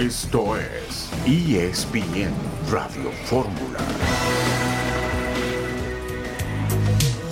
Esto 0.00 0.56
es 0.56 1.10
ESPN 1.26 2.32
Radio 2.70 3.12
Fórmula. 3.26 3.78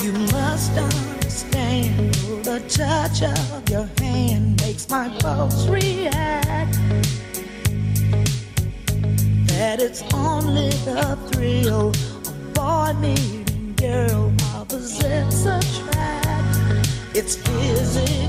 You 0.03 0.13
must 0.13 0.77
understand 0.77 2.15
the 2.45 2.61
touch 2.69 3.23
of 3.23 3.71
your 3.71 3.89
hand 4.01 4.61
makes 4.61 4.87
my 4.91 5.09
pulse 5.21 5.67
react. 5.67 6.79
That 9.47 9.81
it's 9.81 10.03
only 10.13 10.69
the 10.85 11.17
thrill 11.33 11.89
of 11.89 12.53
boy 12.53 12.93
meeting 13.01 13.73
girl 13.77 14.31
opposites 14.55 15.47
attract. 15.47 16.87
It's 17.15 17.37
physical. 17.37 18.29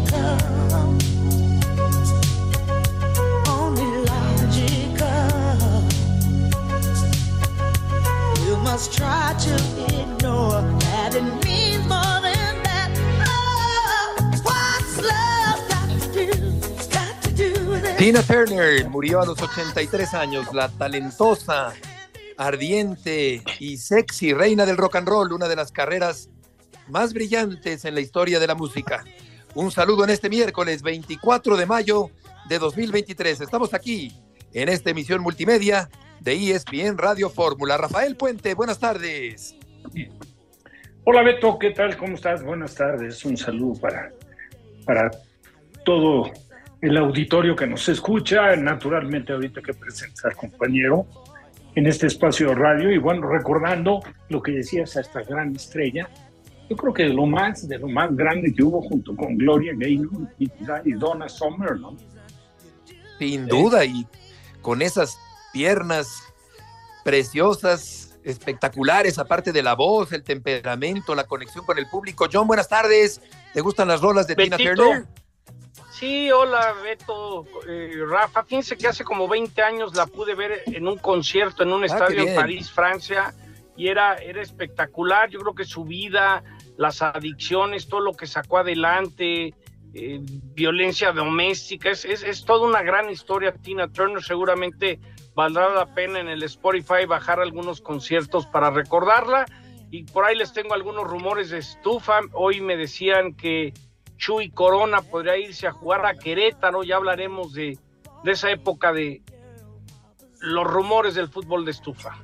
Tina 17.98 18.22
Turner 18.22 18.88
murió 18.88 19.22
a 19.22 19.26
los 19.26 19.42
83 19.42 20.14
años, 20.14 20.54
la 20.54 20.70
talentosa, 20.70 21.74
ardiente 22.38 23.44
y 23.60 23.78
sexy 23.78 24.34
reina 24.34 24.68
del 24.68 24.78
rock 24.78 24.98
and 24.98 25.08
roll, 25.08 25.34
una 25.34 25.48
de 25.48 25.56
las 25.56 25.72
carreras 25.72 26.30
más 26.88 27.14
brillantes 27.14 27.86
en 27.86 27.96
la 27.96 28.02
historia 28.02 28.40
de 28.40 28.46
la 28.46 28.54
música. 28.54 29.04
Un 29.56 29.72
saludo 29.72 30.04
en 30.04 30.12
este 30.12 30.30
miércoles 30.30 30.84
24 30.84 31.58
de 31.58 31.66
mayo 31.66 32.12
de 32.48 32.60
2023. 32.60 33.42
Estamos 33.42 33.74
aquí 33.74 34.16
en 34.54 34.70
esta 34.70 34.92
emisión 34.92 35.22
multimedia 35.22 35.90
de 36.22 36.52
ESPN 36.52 36.98
Radio 36.98 37.30
Fórmula. 37.30 37.78
Rafael 37.78 38.16
Puente, 38.16 38.54
buenas 38.54 38.80
tardes. 38.80 39.56
Hola 41.06 41.24
Beto, 41.24 41.58
¿qué 41.58 41.72
tal? 41.72 41.98
¿Cómo 41.98 42.16
estás? 42.16 42.44
Buenas 42.44 42.76
tardes. 42.76 43.24
Un 43.26 43.38
saludo 43.38 43.80
para, 43.80 44.12
para 44.86 45.10
todo 45.86 46.32
el 46.82 46.98
auditorio 46.98 47.56
que 47.56 47.66
nos 47.66 47.88
escucha. 47.90 48.56
Naturalmente, 48.56 49.34
ahorita 49.34 49.62
que 49.62 49.74
presentes 49.74 50.24
al 50.26 50.36
compañero 50.36 51.08
en 51.76 51.88
este 51.88 52.08
espacio 52.08 52.50
de 52.50 52.56
radio. 52.56 52.92
Y 52.92 52.98
bueno, 52.98 53.28
recordando 53.28 54.02
lo 54.30 54.42
que 54.42 54.52
decías 54.52 54.98
a 54.98 55.02
esta 55.02 55.22
gran 55.24 55.56
estrella, 55.56 56.10
yo 56.70 56.76
creo 56.76 56.94
que 56.94 57.04
de 57.04 57.14
lo 57.14 57.26
más, 57.26 57.68
de 57.68 57.80
lo 57.80 57.88
más 57.88 58.16
grande 58.16 58.54
que 58.54 58.62
hubo 58.62 58.82
junto 58.82 59.16
con 59.16 59.38
Gloria 59.38 59.74
Gaynor 59.76 60.28
y, 60.38 60.52
y 60.86 60.92
Donna 60.94 61.28
Summer, 61.28 61.78
¿no? 61.78 61.98
Sin 63.18 63.48
duda, 63.48 63.84
y 63.84 64.06
con 64.62 64.82
esas 64.82 65.18
piernas 65.54 66.24
preciosas, 67.04 68.18
espectaculares, 68.24 69.18
aparte 69.18 69.52
de 69.52 69.64
la 69.64 69.76
voz, 69.76 70.12
el 70.12 70.24
temperamento, 70.24 71.16
la 71.16 71.24
conexión 71.26 71.66
con 71.66 71.78
el 71.78 71.88
público. 71.90 72.28
John, 72.32 72.48
buenas 72.48 72.68
tardes. 72.68 73.22
¿Te 73.54 73.62
gustan 73.62 73.88
las 73.88 74.02
rolas 74.02 74.28
de 74.28 74.36
Tina. 74.36 74.58
Turner? 74.58 75.06
Sí, 75.92 76.32
hola 76.32 76.76
Beto, 76.82 77.46
eh, 77.68 77.92
Rafa. 78.08 78.44
Fíjense 78.44 78.78
que 78.78 78.88
hace 78.88 79.04
como 79.04 79.28
20 79.28 79.62
años 79.62 79.96
la 79.96 80.06
pude 80.06 80.34
ver 80.34 80.64
en 80.68 80.88
un 80.88 80.98
concierto 80.98 81.64
en 81.64 81.74
un 81.74 81.84
Ah, 81.84 81.88
estadio 81.88 82.24
en. 82.26 82.36
París, 82.36 82.72
Francia, 82.72 83.34
y 83.76 83.88
era, 83.88 84.16
era 84.16 84.42
espectacular. 84.42 85.30
Yo 85.30 85.40
creo 85.40 85.56
que 85.56 85.66
su 85.66 85.84
vida, 85.84 86.44
las 86.78 87.02
adicciones, 87.02 87.88
todo 87.88 88.00
lo 88.00 88.14
que 88.14 88.28
sacó 88.28 88.60
adelante, 88.60 89.54
eh, 89.94 90.20
violencia 90.22 91.12
doméstica, 91.12 91.90
es, 91.90 92.06
es, 92.06 92.24
es 92.24 92.46
toda 92.46 92.66
una 92.68 92.82
gran 92.82 93.10
historia. 93.10 93.52
Tina 93.52 93.88
Turner 93.92 94.24
seguramente 94.24 95.00
valdrá 95.40 95.70
la 95.70 95.86
pena 95.86 96.20
en 96.20 96.28
el 96.28 96.44
Spotify 96.44 97.06
bajar 97.08 97.40
algunos 97.40 97.80
conciertos 97.80 98.46
para 98.46 98.72
recordarla. 98.72 99.46
Y 99.90 100.04
por 100.04 100.26
ahí 100.26 100.36
les 100.36 100.52
tengo 100.52 100.74
algunos 100.74 101.08
rumores 101.08 101.50
de 101.50 101.60
estufa. 101.60 102.20
Hoy 102.34 102.60
me 102.60 102.76
decían 102.76 103.34
que 103.36 103.74
Chuy 104.18 104.52
Corona 104.52 105.02
podría 105.02 105.38
irse 105.38 105.66
a 105.66 105.72
jugar 105.72 106.06
a 106.06 106.16
Querétaro. 106.16 106.84
Ya 106.84 106.98
hablaremos 106.98 107.54
de, 107.54 107.78
de 108.26 108.32
esa 108.34 108.52
época 108.52 108.92
de 108.92 109.22
los 110.42 110.68
rumores 110.68 111.16
del 111.16 111.30
fútbol 111.30 111.64
de 111.64 111.72
estufa. 111.72 112.22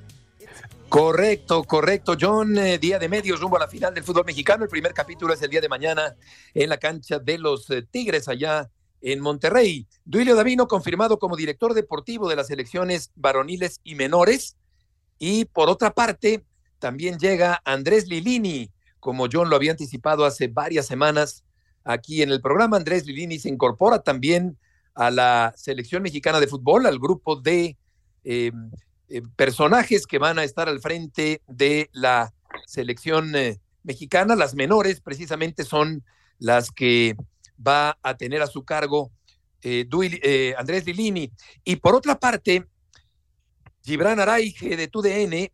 Correcto, 0.90 1.63
correcto. 1.63 2.17
John, 2.19 2.57
eh, 2.57 2.78
día 2.79 3.00
de 3.00 3.07
medios 3.07 3.40
rumbo 3.40 3.56
a 3.56 3.61
la 3.61 3.69
final 3.69 3.94
del 3.94 4.03
fútbol 4.03 4.25
mexicano. 4.25 4.66
El 4.66 4.69
primer 4.69 4.94
capítulo 4.94 5.34
es 5.34 5.41
el 5.41 5.50
día 5.50 5.61
de 5.61 5.69
mañana 5.69 6.16
en 6.53 6.67
la 6.67 6.78
cancha 6.78 7.19
de 7.19 7.38
los 7.38 7.69
eh, 7.69 7.81
Tigres 7.81 8.28
allá 8.28 8.69
en 9.05 9.19
Monterrey. 9.19 9.88
Duilio 10.03 10.35
Davino 10.35 10.67
confirmado 10.67 11.19
como 11.19 11.35
director 11.35 11.75
deportivo 11.75 12.27
de 12.27 12.35
las 12.35 12.47
selecciones 12.47 13.11
varoniles 13.16 13.79
y 13.83 13.93
menores. 13.93 14.57
Y 15.19 15.45
por 15.45 15.69
otra 15.69 15.93
parte, 15.93 16.43
también 16.79 17.19
llega 17.19 17.61
Andrés 17.66 18.07
Lilini, 18.07 18.71
como 18.99 19.27
John 19.31 19.51
lo 19.51 19.57
había 19.57 19.69
anticipado 19.69 20.25
hace 20.25 20.47
varias 20.47 20.88
semanas 20.88 21.43
aquí 21.83 22.23
en 22.23 22.31
el 22.31 22.41
programa. 22.41 22.77
Andrés 22.77 23.05
Lilini 23.05 23.38
se 23.38 23.47
incorpora 23.49 24.01
también 24.01 24.57
a 24.95 25.11
la 25.11 25.53
selección 25.55 26.01
mexicana 26.01 26.39
de 26.39 26.47
fútbol, 26.47 26.87
al 26.87 26.97
grupo 26.97 27.35
de 27.35 27.77
eh, 28.23 28.51
eh, 29.09 29.22
personajes 29.35 30.07
que 30.07 30.17
van 30.17 30.39
a 30.39 30.43
estar 30.43 30.67
al 30.67 30.79
frente 30.79 31.43
de 31.47 31.91
la 31.93 32.33
selección 32.66 33.35
eh, 33.35 33.59
mexicana. 33.83 34.35
Las 34.35 34.55
menores 34.55 34.99
precisamente 34.99 35.63
son 35.63 36.03
las 36.39 36.72
que 36.72 37.16
va 37.66 37.97
a 38.01 38.16
tener 38.17 38.41
a 38.41 38.47
su 38.47 38.63
cargo 38.63 39.11
eh, 39.61 39.85
Duil- 39.88 40.19
eh, 40.23 40.53
Andrés 40.57 40.85
Lilini. 40.85 41.31
Y 41.63 41.77
por 41.77 41.95
otra 41.95 42.19
parte, 42.19 42.66
Gibran 43.83 44.19
Araige 44.19 44.75
de 44.77 44.88
TUDN 44.88 45.51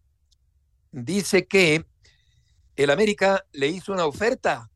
dice 0.92 1.46
que 1.48 1.86
el 2.76 2.90
América 2.90 3.46
le 3.52 3.68
hizo 3.68 3.94
una 3.94 4.06
oferta 4.06 4.70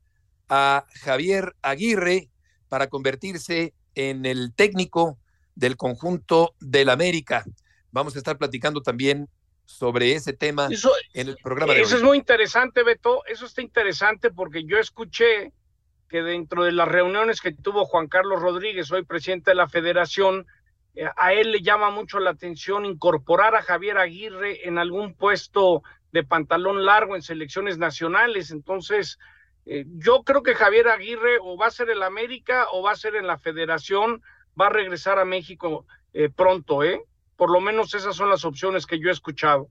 a 0.50 0.86
Javier 1.02 1.56
Aguirre 1.62 2.30
para 2.70 2.88
convertirse 2.88 3.74
en 3.96 4.26
el 4.26 4.54
técnico 4.54 5.18
del 5.56 5.78
conjunto 5.78 6.56
del 6.60 6.90
América. 6.90 7.46
Vamos 7.92 8.16
a 8.16 8.18
estar 8.20 8.38
platicando 8.38 8.82
también 8.82 9.30
sobre 9.64 10.14
ese 10.14 10.34
tema 10.34 10.68
Eso, 10.70 10.92
en 11.14 11.30
el 11.30 11.38
programa 11.38 11.74
de 11.74 11.82
eso 11.82 11.96
hoy. 11.96 12.02
es 12.02 12.04
muy 12.04 12.18
interesante, 12.18 12.84
Beto. 12.84 13.26
Eso 13.26 13.46
está 13.46 13.62
interesante 13.62 14.30
porque 14.32 14.64
yo 14.66 14.78
escuché 14.78 15.54
que 16.10 16.22
dentro 16.22 16.64
de 16.64 16.72
las 16.72 16.88
reuniones 16.88 17.42
que 17.42 17.52
tuvo 17.52 17.86
Juan 17.86 18.08
Carlos 18.08 18.42
Rodríguez, 18.42 18.92
hoy 18.92 19.04
presidente 19.04 19.52
de 19.52 19.56
la 19.56 19.68
federación, 19.68 20.46
eh, 20.96 21.08
a 21.18 21.34
él 21.34 21.52
le 21.52 21.62
llama 21.62 21.90
mucho 21.90 22.20
la 22.20 22.32
atención 22.32 22.86
incorporar 22.86 23.56
a 23.56 23.62
Javier 23.62 23.98
Aguirre 23.98 24.68
en 24.68 24.78
algún 24.78 25.16
puesto 25.16 25.84
de 26.12 26.24
pantalón 26.24 26.86
largo 26.86 27.16
en 27.16 27.22
selecciones 27.22 27.78
nacionales. 27.78 28.52
Entonces, 28.52 29.20
eh, 29.66 29.86
yo 29.88 30.24
creo 30.24 30.44
que 30.44 30.56
Javier 30.56 30.88
Aguirre 30.88 31.38
o 31.42 31.58
va 31.58 31.68
a 31.68 31.72
ser 31.72 31.90
el 31.90 32.04
América 32.04 32.68
o 32.72 32.84
va 32.84 32.92
a 32.92 32.96
ser 32.96 33.16
en 33.16 33.28
la 33.28 33.38
federación, 33.38 34.22
va 34.60 34.68
a 34.68 34.72
regresar 34.72 35.20
a 35.20 35.26
México 35.26 35.86
eh, 36.14 36.30
pronto, 36.30 36.84
¿eh? 36.84 37.02
Por 37.36 37.52
lo 37.52 37.60
menos 37.60 37.94
esas 37.94 38.16
son 38.16 38.30
las 38.30 38.46
opciones 38.46 38.86
que 38.86 39.00
yo 39.00 39.10
he 39.10 39.12
escuchado. 39.12 39.70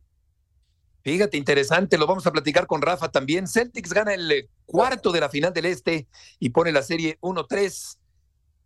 Fíjate, 1.04 1.37
interesante, 1.37 1.98
lo 1.98 2.06
vamos 2.06 2.26
a 2.26 2.32
platicar 2.32 2.66
con 2.66 2.81
Rafa 2.81 3.10
también. 3.10 3.47
Celtics 3.47 3.92
gana 3.92 4.15
el 4.15 4.32
eh, 4.32 4.48
cuarto 4.65 5.12
de 5.12 5.20
la 5.20 5.28
final 5.28 5.53
del 5.53 5.66
Este 5.66 6.09
y 6.41 6.48
pone 6.48 6.72
la 6.72 6.82
serie 6.82 7.19
1-3 7.20 7.98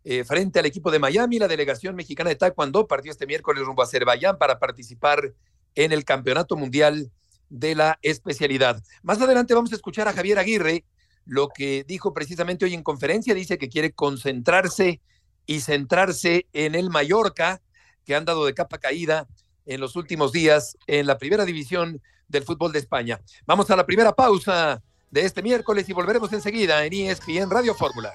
eh, 0.05 0.23
frente 0.23 0.59
al 0.59 0.65
equipo 0.65 0.89
de 0.89 0.99
Miami. 0.99 1.37
La 1.37 1.49
delegación 1.49 1.97
mexicana 1.97 2.29
de 2.29 2.37
Taekwondo 2.37 2.87
partió 2.87 3.11
este 3.11 3.27
miércoles 3.27 3.65
rumbo 3.65 3.81
a 3.81 3.85
Azerbaiyán 3.85 4.37
para 4.37 4.57
participar 4.57 5.33
en 5.75 5.91
el 5.91 6.05
Campeonato 6.05 6.55
Mundial 6.55 7.11
de 7.49 7.75
la 7.75 7.99
especialidad. 8.03 8.81
Más 9.03 9.21
adelante 9.21 9.53
vamos 9.53 9.73
a 9.73 9.75
escuchar 9.75 10.07
a 10.07 10.13
Javier 10.13 10.39
Aguirre, 10.39 10.85
lo 11.25 11.49
que 11.49 11.83
dijo 11.85 12.13
precisamente 12.13 12.63
hoy 12.63 12.73
en 12.73 12.83
conferencia. 12.83 13.33
Dice 13.33 13.57
que 13.57 13.67
quiere 13.67 13.91
concentrarse 13.91 15.01
y 15.45 15.59
centrarse 15.59 16.47
en 16.53 16.75
el 16.75 16.89
Mallorca, 16.89 17.61
que 18.05 18.15
han 18.15 18.23
dado 18.23 18.45
de 18.45 18.53
capa 18.53 18.77
caída 18.77 19.27
en 19.69 19.79
los 19.79 19.95
últimos 19.95 20.31
días 20.31 20.77
en 20.87 21.05
la 21.05 21.17
primera 21.17 21.45
división 21.45 22.01
del 22.27 22.43
fútbol 22.43 22.71
de 22.71 22.79
España. 22.79 23.21
Vamos 23.45 23.69
a 23.69 23.75
la 23.75 23.85
primera 23.85 24.13
pausa 24.13 24.81
de 25.11 25.21
este 25.21 25.41
miércoles 25.41 25.87
y 25.87 25.93
volveremos 25.93 26.33
enseguida 26.33 26.83
en 26.83 26.93
ESPN 26.93 27.49
Radio 27.49 27.73
Fórmula. 27.75 28.13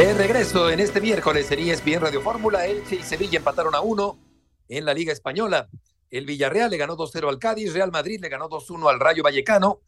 De 0.00 0.14
regreso 0.14 0.70
en 0.70 0.80
este 0.80 0.98
miércoles 0.98 1.50
en 1.50 1.58
ESPN 1.58 2.00
Radio 2.00 2.22
Fórmula, 2.22 2.64
Elche 2.64 2.96
y 2.96 3.02
Sevilla 3.02 3.36
empataron 3.36 3.74
a 3.74 3.82
uno 3.82 4.18
en 4.66 4.86
la 4.86 4.94
Liga 4.94 5.12
Española. 5.12 5.68
El 6.10 6.24
Villarreal 6.24 6.70
le 6.70 6.78
ganó 6.78 6.96
2-0 6.96 7.28
al 7.28 7.38
Cádiz, 7.38 7.74
Real 7.74 7.92
Madrid 7.92 8.18
le 8.18 8.30
ganó 8.30 8.48
2-1 8.48 8.88
al 8.88 8.98
Rayo 8.98 9.22
Vallecano 9.22 9.82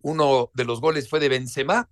Uno 0.00 0.50
de 0.52 0.64
los 0.64 0.80
goles 0.80 1.08
fue 1.08 1.20
de 1.20 1.28
Benzema. 1.28 1.88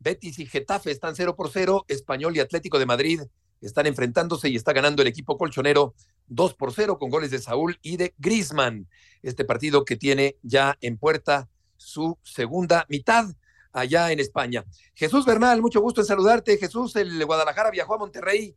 Betis 0.00 0.40
y 0.40 0.46
Getafe 0.46 0.90
están 0.90 1.14
0 1.14 1.36
por 1.36 1.50
0. 1.52 1.84
Español 1.86 2.36
y 2.36 2.40
Atlético 2.40 2.80
de 2.80 2.86
Madrid 2.86 3.20
están 3.60 3.86
enfrentándose 3.86 4.48
y 4.48 4.56
está 4.56 4.72
ganando 4.72 5.00
el 5.00 5.06
equipo 5.06 5.38
colchonero 5.38 5.94
2 6.26 6.54
por 6.54 6.72
0 6.72 6.98
con 6.98 7.10
goles 7.10 7.30
de 7.30 7.38
Saúl 7.38 7.78
y 7.80 7.96
de 7.96 8.12
Grisman. 8.18 8.88
Este 9.22 9.44
partido 9.44 9.84
que 9.84 9.94
tiene 9.94 10.36
ya 10.42 10.76
en 10.80 10.98
puerta 10.98 11.48
su 11.76 12.18
segunda 12.24 12.86
mitad 12.88 13.26
allá 13.74 14.10
en 14.12 14.20
España. 14.20 14.64
Jesús 14.94 15.26
Bernal, 15.26 15.60
mucho 15.60 15.80
gusto 15.80 16.00
en 16.00 16.06
saludarte. 16.06 16.56
Jesús, 16.56 16.96
el 16.96 17.24
Guadalajara 17.26 17.70
viajó 17.70 17.94
a 17.94 17.98
Monterrey 17.98 18.54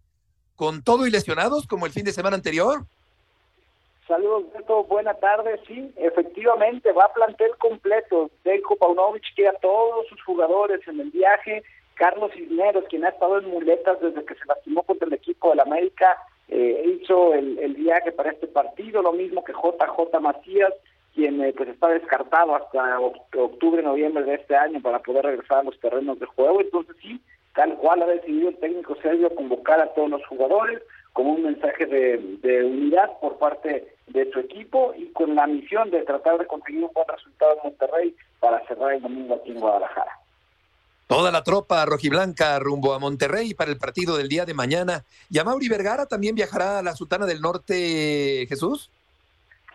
con 0.55 0.83
todo 0.83 1.05
y 1.05 1.11
lesionados 1.11 1.67
como 1.67 1.85
el 1.85 1.91
fin 1.91 2.05
de 2.05 2.13
semana 2.13 2.35
anterior. 2.35 2.85
Saludos, 4.07 4.45
Beto. 4.53 4.85
Buena 4.85 5.13
tarde. 5.15 5.59
Sí, 5.67 5.91
efectivamente, 5.97 6.93
va 6.93 7.05
a 7.05 7.13
plantel 7.13 7.51
completo. 7.57 8.31
Delko 8.45 8.77
Paunovic 8.77 9.23
quiere 9.35 9.49
a 9.49 9.59
todos 9.59 10.07
sus 10.07 10.21
jugadores 10.23 10.79
en 10.87 11.01
el 11.01 11.11
viaje. 11.11 11.63
Carlos 11.95 12.31
Cisneros, 12.33 12.85
quien 12.89 13.03
ha 13.03 13.09
estado 13.09 13.39
en 13.39 13.49
muletas 13.49 13.99
desde 13.99 14.23
que 14.23 14.35
se 14.35 14.45
lastimó 14.45 14.83
contra 14.83 15.07
el 15.07 15.13
equipo 15.13 15.49
del 15.49 15.59
América, 15.59 16.17
eh, 16.47 16.99
hizo 17.01 17.33
el, 17.33 17.57
el, 17.59 17.73
viaje 17.73 18.11
para 18.11 18.31
este 18.31 18.47
partido. 18.47 19.01
Lo 19.01 19.11
mismo 19.11 19.43
que 19.43 19.51
JJ 19.51 20.19
Macías, 20.21 20.73
quien 21.17 21.41
eh, 21.41 21.51
pues 21.57 21.69
está 21.69 21.87
descartado 21.89 22.55
hasta 22.55 22.99
octubre, 22.99 23.81
noviembre 23.81 24.23
de 24.23 24.35
este 24.35 24.55
año 24.55 24.79
para 24.81 24.99
poder 24.99 25.25
regresar 25.25 25.57
a 25.57 25.63
los 25.63 25.79
terrenos 25.79 26.19
de 26.19 26.27
juego. 26.27 26.61
Entonces, 26.61 26.95
sí, 27.01 27.19
tal 27.55 27.75
cual 27.77 28.03
ha 28.03 28.05
decidido 28.05 28.49
el 28.49 28.57
técnico 28.57 28.95
serbio 29.01 29.33
convocar 29.33 29.81
a 29.81 29.91
todos 29.95 30.11
los 30.11 30.25
jugadores 30.27 30.79
como 31.13 31.31
un 31.31 31.41
mensaje 31.41 31.87
de, 31.87 32.63
unidad 32.63 33.09
por 33.19 33.39
parte 33.39 33.95
de 34.05 34.31
su 34.31 34.39
equipo 34.39 34.93
y 34.95 35.07
con 35.07 35.33
la 35.33 35.47
misión 35.47 35.89
de 35.89 36.03
tratar 36.03 36.37
de 36.37 36.45
conseguir 36.45 36.83
un 36.83 36.91
buen 36.93 37.07
resultado 37.07 37.53
en 37.53 37.59
Monterrey 37.63 38.15
para 38.39 38.63
cerrar 38.67 38.93
el 38.93 39.01
domingo 39.01 39.33
aquí 39.33 39.49
en 39.49 39.59
Guadalajara. 39.59 40.11
Toda 41.07 41.31
la 41.31 41.41
tropa 41.41 41.83
rojiblanca 41.87 42.59
rumbo 42.59 42.93
a 42.93 42.99
Monterrey 42.99 43.55
para 43.55 43.71
el 43.71 43.77
partido 43.77 44.17
del 44.17 44.29
día 44.29 44.45
de 44.45 44.53
mañana. 44.53 45.03
¿Y 45.31 45.39
a 45.39 45.43
Mauri 45.43 45.67
Vergara 45.67 46.05
también 46.05 46.35
viajará 46.35 46.77
a 46.77 46.83
la 46.83 46.95
Sultana 46.95 47.25
del 47.25 47.41
Norte, 47.41 48.45
Jesús? 48.47 48.91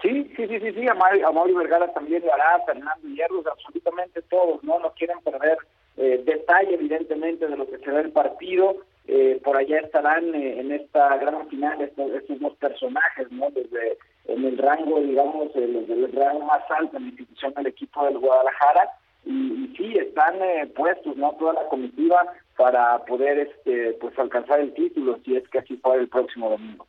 Sí, 0.03 0.33
sí, 0.37 0.49
sí, 0.49 0.59
sí, 0.61 0.73
sí. 0.73 0.89
A 0.89 0.95
Mauri, 0.95 1.55
Vergara 1.55 1.93
también 1.93 2.25
lo 2.27 2.35
hará, 2.35 2.61
Fernando 2.67 3.09
Hierros, 3.09 3.47
absolutamente 3.47 4.21
todos, 4.23 4.63
¿no? 4.65 4.81
No 4.81 4.93
quieren 4.95 5.21
perder 5.21 5.59
eh, 5.97 6.23
detalle, 6.25 6.75
evidentemente, 6.75 7.47
de 7.47 7.57
lo 7.57 7.69
que 7.69 7.79
será 7.79 8.01
el 8.01 8.11
partido 8.11 8.77
eh, 9.09 9.41
por 9.43 9.57
allá 9.57 9.81
estarán 9.81 10.33
eh, 10.35 10.61
en 10.61 10.71
esta 10.71 11.17
gran 11.17 11.49
final 11.49 11.81
estos, 11.81 12.13
estos 12.13 12.39
dos 12.39 12.55
personajes, 12.57 13.31
¿no? 13.33 13.51
Desde 13.51 13.99
en 14.27 14.45
el 14.45 14.57
rango, 14.59 15.01
digamos, 15.01 15.55
el, 15.57 16.13
rango 16.13 16.45
más 16.45 16.63
alto 16.71 16.97
en 16.97 17.05
la 17.05 17.09
institución 17.09 17.53
del 17.55 17.67
equipo 17.67 18.05
del 18.05 18.19
Guadalajara 18.19 18.91
y, 19.25 19.75
sí 19.77 19.99
están 19.99 20.41
eh, 20.41 20.71
puestos, 20.77 21.17
¿no? 21.17 21.33
Toda 21.33 21.55
la 21.55 21.69
comitiva 21.69 22.33
para 22.57 23.05
poder, 23.05 23.41
este, 23.41 23.95
pues 23.95 24.17
alcanzar 24.19 24.61
el 24.61 24.73
título 24.75 25.19
si 25.25 25.37
es 25.37 25.49
que 25.49 25.59
así 25.59 25.77
fue 25.79 25.97
el 25.97 26.09
próximo 26.09 26.51
domingo. 26.51 26.87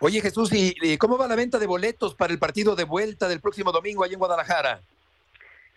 Oye 0.00 0.20
Jesús, 0.20 0.50
¿y 0.52 0.96
cómo 0.98 1.18
va 1.18 1.28
la 1.28 1.36
venta 1.36 1.58
de 1.58 1.66
boletos 1.66 2.14
para 2.14 2.32
el 2.32 2.38
partido 2.38 2.74
de 2.74 2.84
vuelta 2.84 3.28
del 3.28 3.40
próximo 3.40 3.70
domingo 3.70 4.02
allá 4.02 4.14
en 4.14 4.18
Guadalajara? 4.18 4.80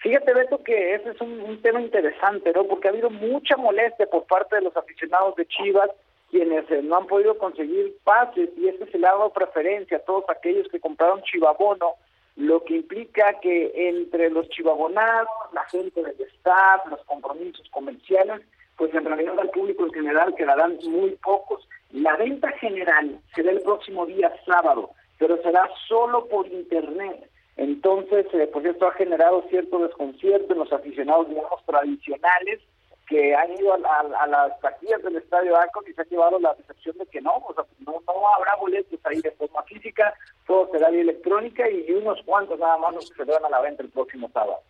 Fíjate, 0.04 0.34
Beto, 0.34 0.62
que 0.62 0.96
ese 0.96 1.12
es 1.12 1.22
un, 1.22 1.62
tema 1.62 1.80
interesante, 1.80 2.52
¿no? 2.54 2.66
Porque 2.66 2.90
ha 2.90 2.92
habido 2.92 3.10
mucha 3.10 3.56
molestia 3.56 4.06
por 4.06 4.26
parte 4.26 4.58
de 4.58 4.64
los 4.64 4.76
aficionados 4.76 5.34
de 5.38 5.48
Chivas, 5.48 5.90
quienes 6.30 6.70
eh, 6.72 6.82
no 6.84 6.98
han 6.98 7.08
podido 7.08 7.38
conseguir 7.38 7.96
pases, 8.04 8.50
y 8.58 8.68
este 8.68 8.92
se 8.92 9.00
le 9.00 9.08
ha 9.08 9.12
dado 9.12 9.32
preferencia 9.32 9.96
a 9.96 10.02
todos 10.02 10.26
aquellos 10.28 10.68
que 10.68 10.82
compraron 10.82 11.24
chivabono, 11.24 11.94
lo 12.36 12.66
que 12.66 12.76
implica 12.76 13.40
que 13.40 13.72
entre 13.76 14.30
los 14.30 14.50
chivabonados, 14.50 15.30
la 15.54 15.64
gente 15.70 16.04
del 16.04 16.20
staff, 16.36 16.86
los 16.90 17.02
compromisos 17.06 17.66
comerciales, 17.70 18.42
pues 18.76 18.94
en 18.94 19.06
realidad 19.06 19.40
al 19.40 19.52
público 19.52 19.86
en 19.86 19.94
general 19.94 20.36
quedarán 20.36 20.80
muy 20.84 21.12
pocos. 21.24 21.66
La 21.94 22.16
venta 22.18 22.52
general 22.54 23.20
será 23.36 23.52
el 23.52 23.62
próximo 23.62 24.08
día 24.08 24.34
sábado, 24.48 24.90
pero 25.20 25.38
será 25.44 25.70
solo 25.88 26.28
por 26.28 26.48
internet. 26.48 27.30
Entonces, 27.56 28.26
eh, 28.34 28.50
pues 28.52 28.66
esto 28.66 28.88
ha 28.88 28.94
generado 28.94 29.46
cierto 29.50 29.78
desconcierto 29.78 30.54
en 30.54 30.60
los 30.60 30.74
aficionados, 30.74 31.30
digamos, 31.30 31.64
tradicionales 31.68 32.62
que 33.08 33.36
han 33.36 33.52
ido 33.60 33.74
a, 33.74 34.28
las 34.28 34.60
taquillas 34.60 35.04
del 35.04 35.18
Estadio 35.18 35.56
Arco 35.56 35.84
y 35.88 35.94
se 35.94 36.02
ha 36.02 36.06
llevado 36.06 36.40
la 36.40 36.56
decepción 36.56 36.98
de 36.98 37.06
que 37.06 37.22
no, 37.22 37.34
o 37.48 37.54
sea, 37.54 37.64
no, 37.86 38.02
no 38.08 38.28
habrá 38.38 38.56
boletos 38.60 39.00
ahí 39.04 39.22
de 39.22 39.30
forma 39.32 39.62
física, 39.64 40.16
todo 40.48 40.70
será 40.72 40.90
vía 40.90 41.02
electrónica 41.02 41.70
y 41.70 41.92
unos 41.92 42.20
cuantos 42.24 42.58
nada 42.58 42.78
más 42.78 42.96
los 42.96 43.12
que 43.12 43.24
se 43.24 43.32
dan 43.32 43.46
a 43.46 43.50
la 43.50 43.62
venta 43.62 43.84
el 43.84 43.90
próximo 43.90 44.32
sábado. 44.34 44.62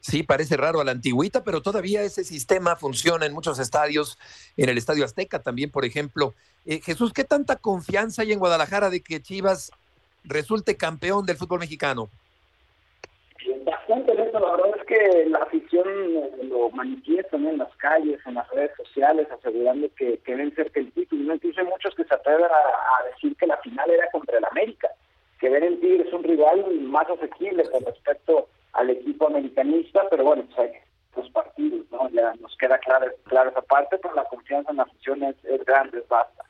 Sí, 0.00 0.22
parece 0.22 0.56
raro 0.56 0.80
a 0.80 0.84
la 0.84 0.92
antigüita, 0.92 1.44
pero 1.44 1.60
todavía 1.60 2.02
ese 2.02 2.24
sistema 2.24 2.74
funciona 2.76 3.26
en 3.26 3.34
muchos 3.34 3.58
estadios, 3.58 4.18
en 4.56 4.70
el 4.70 4.78
Estadio 4.78 5.04
Azteca 5.04 5.42
también, 5.42 5.70
por 5.70 5.84
ejemplo. 5.84 6.34
Eh, 6.64 6.80
Jesús, 6.80 7.12
¿qué 7.12 7.24
tanta 7.24 7.56
confianza 7.56 8.22
hay 8.22 8.32
en 8.32 8.38
Guadalajara 8.38 8.88
de 8.88 9.02
que 9.02 9.20
Chivas 9.20 9.70
resulte 10.24 10.76
campeón 10.76 11.26
del 11.26 11.36
fútbol 11.36 11.60
mexicano? 11.60 12.08
Bastante 13.64 14.12
eso, 14.12 14.38
la 14.38 14.50
verdad 14.52 14.78
es 14.78 14.86
que 14.86 15.26
la 15.26 15.38
afición 15.38 15.84
lo 16.48 16.70
manifiesta 16.70 17.36
en 17.36 17.58
las 17.58 17.74
calles, 17.76 18.20
en 18.26 18.34
las 18.34 18.48
redes 18.50 18.72
sociales, 18.76 19.28
asegurando 19.30 19.88
que, 19.96 20.18
que 20.18 20.34
ven 20.34 20.54
cerca 20.54 20.80
el 20.80 20.92
título. 20.92 21.34
Incluso 21.34 21.60
hay 21.60 21.66
muchos 21.66 21.94
que 21.94 22.04
se 22.04 22.14
atreven 22.14 22.44
a, 22.44 23.04
decir 23.10 23.36
que 23.36 23.46
la 23.46 23.56
final 23.58 23.90
era 23.90 24.10
contra 24.10 24.38
el 24.38 24.44
América, 24.44 24.88
que 25.38 25.48
ven 25.48 25.64
el 25.64 25.80
Tigre 25.80 26.06
es 26.06 26.12
un 26.12 26.22
rival 26.22 26.80
más 26.82 27.08
asequible 27.08 27.64
con 27.70 27.84
respecto 27.84 28.48
al 28.72 28.90
equipo 28.90 29.28
americanista, 29.28 30.02
pero 30.10 30.24
bueno, 30.24 30.44
pues 30.46 30.58
hay 30.58 30.80
los 31.16 31.30
partidos, 31.30 31.86
¿no? 31.90 32.08
Ya 32.10 32.34
nos 32.40 32.56
queda 32.56 32.78
clara, 32.78 33.06
clara 33.24 33.50
esa 33.50 33.62
parte, 33.62 33.98
pero 33.98 34.14
la 34.14 34.24
confianza 34.24 34.70
en 34.70 34.76
la 34.76 34.84
afición 34.84 35.22
es, 35.24 35.64
grande, 35.66 35.98
es 35.98 36.08
basta. 36.08 36.44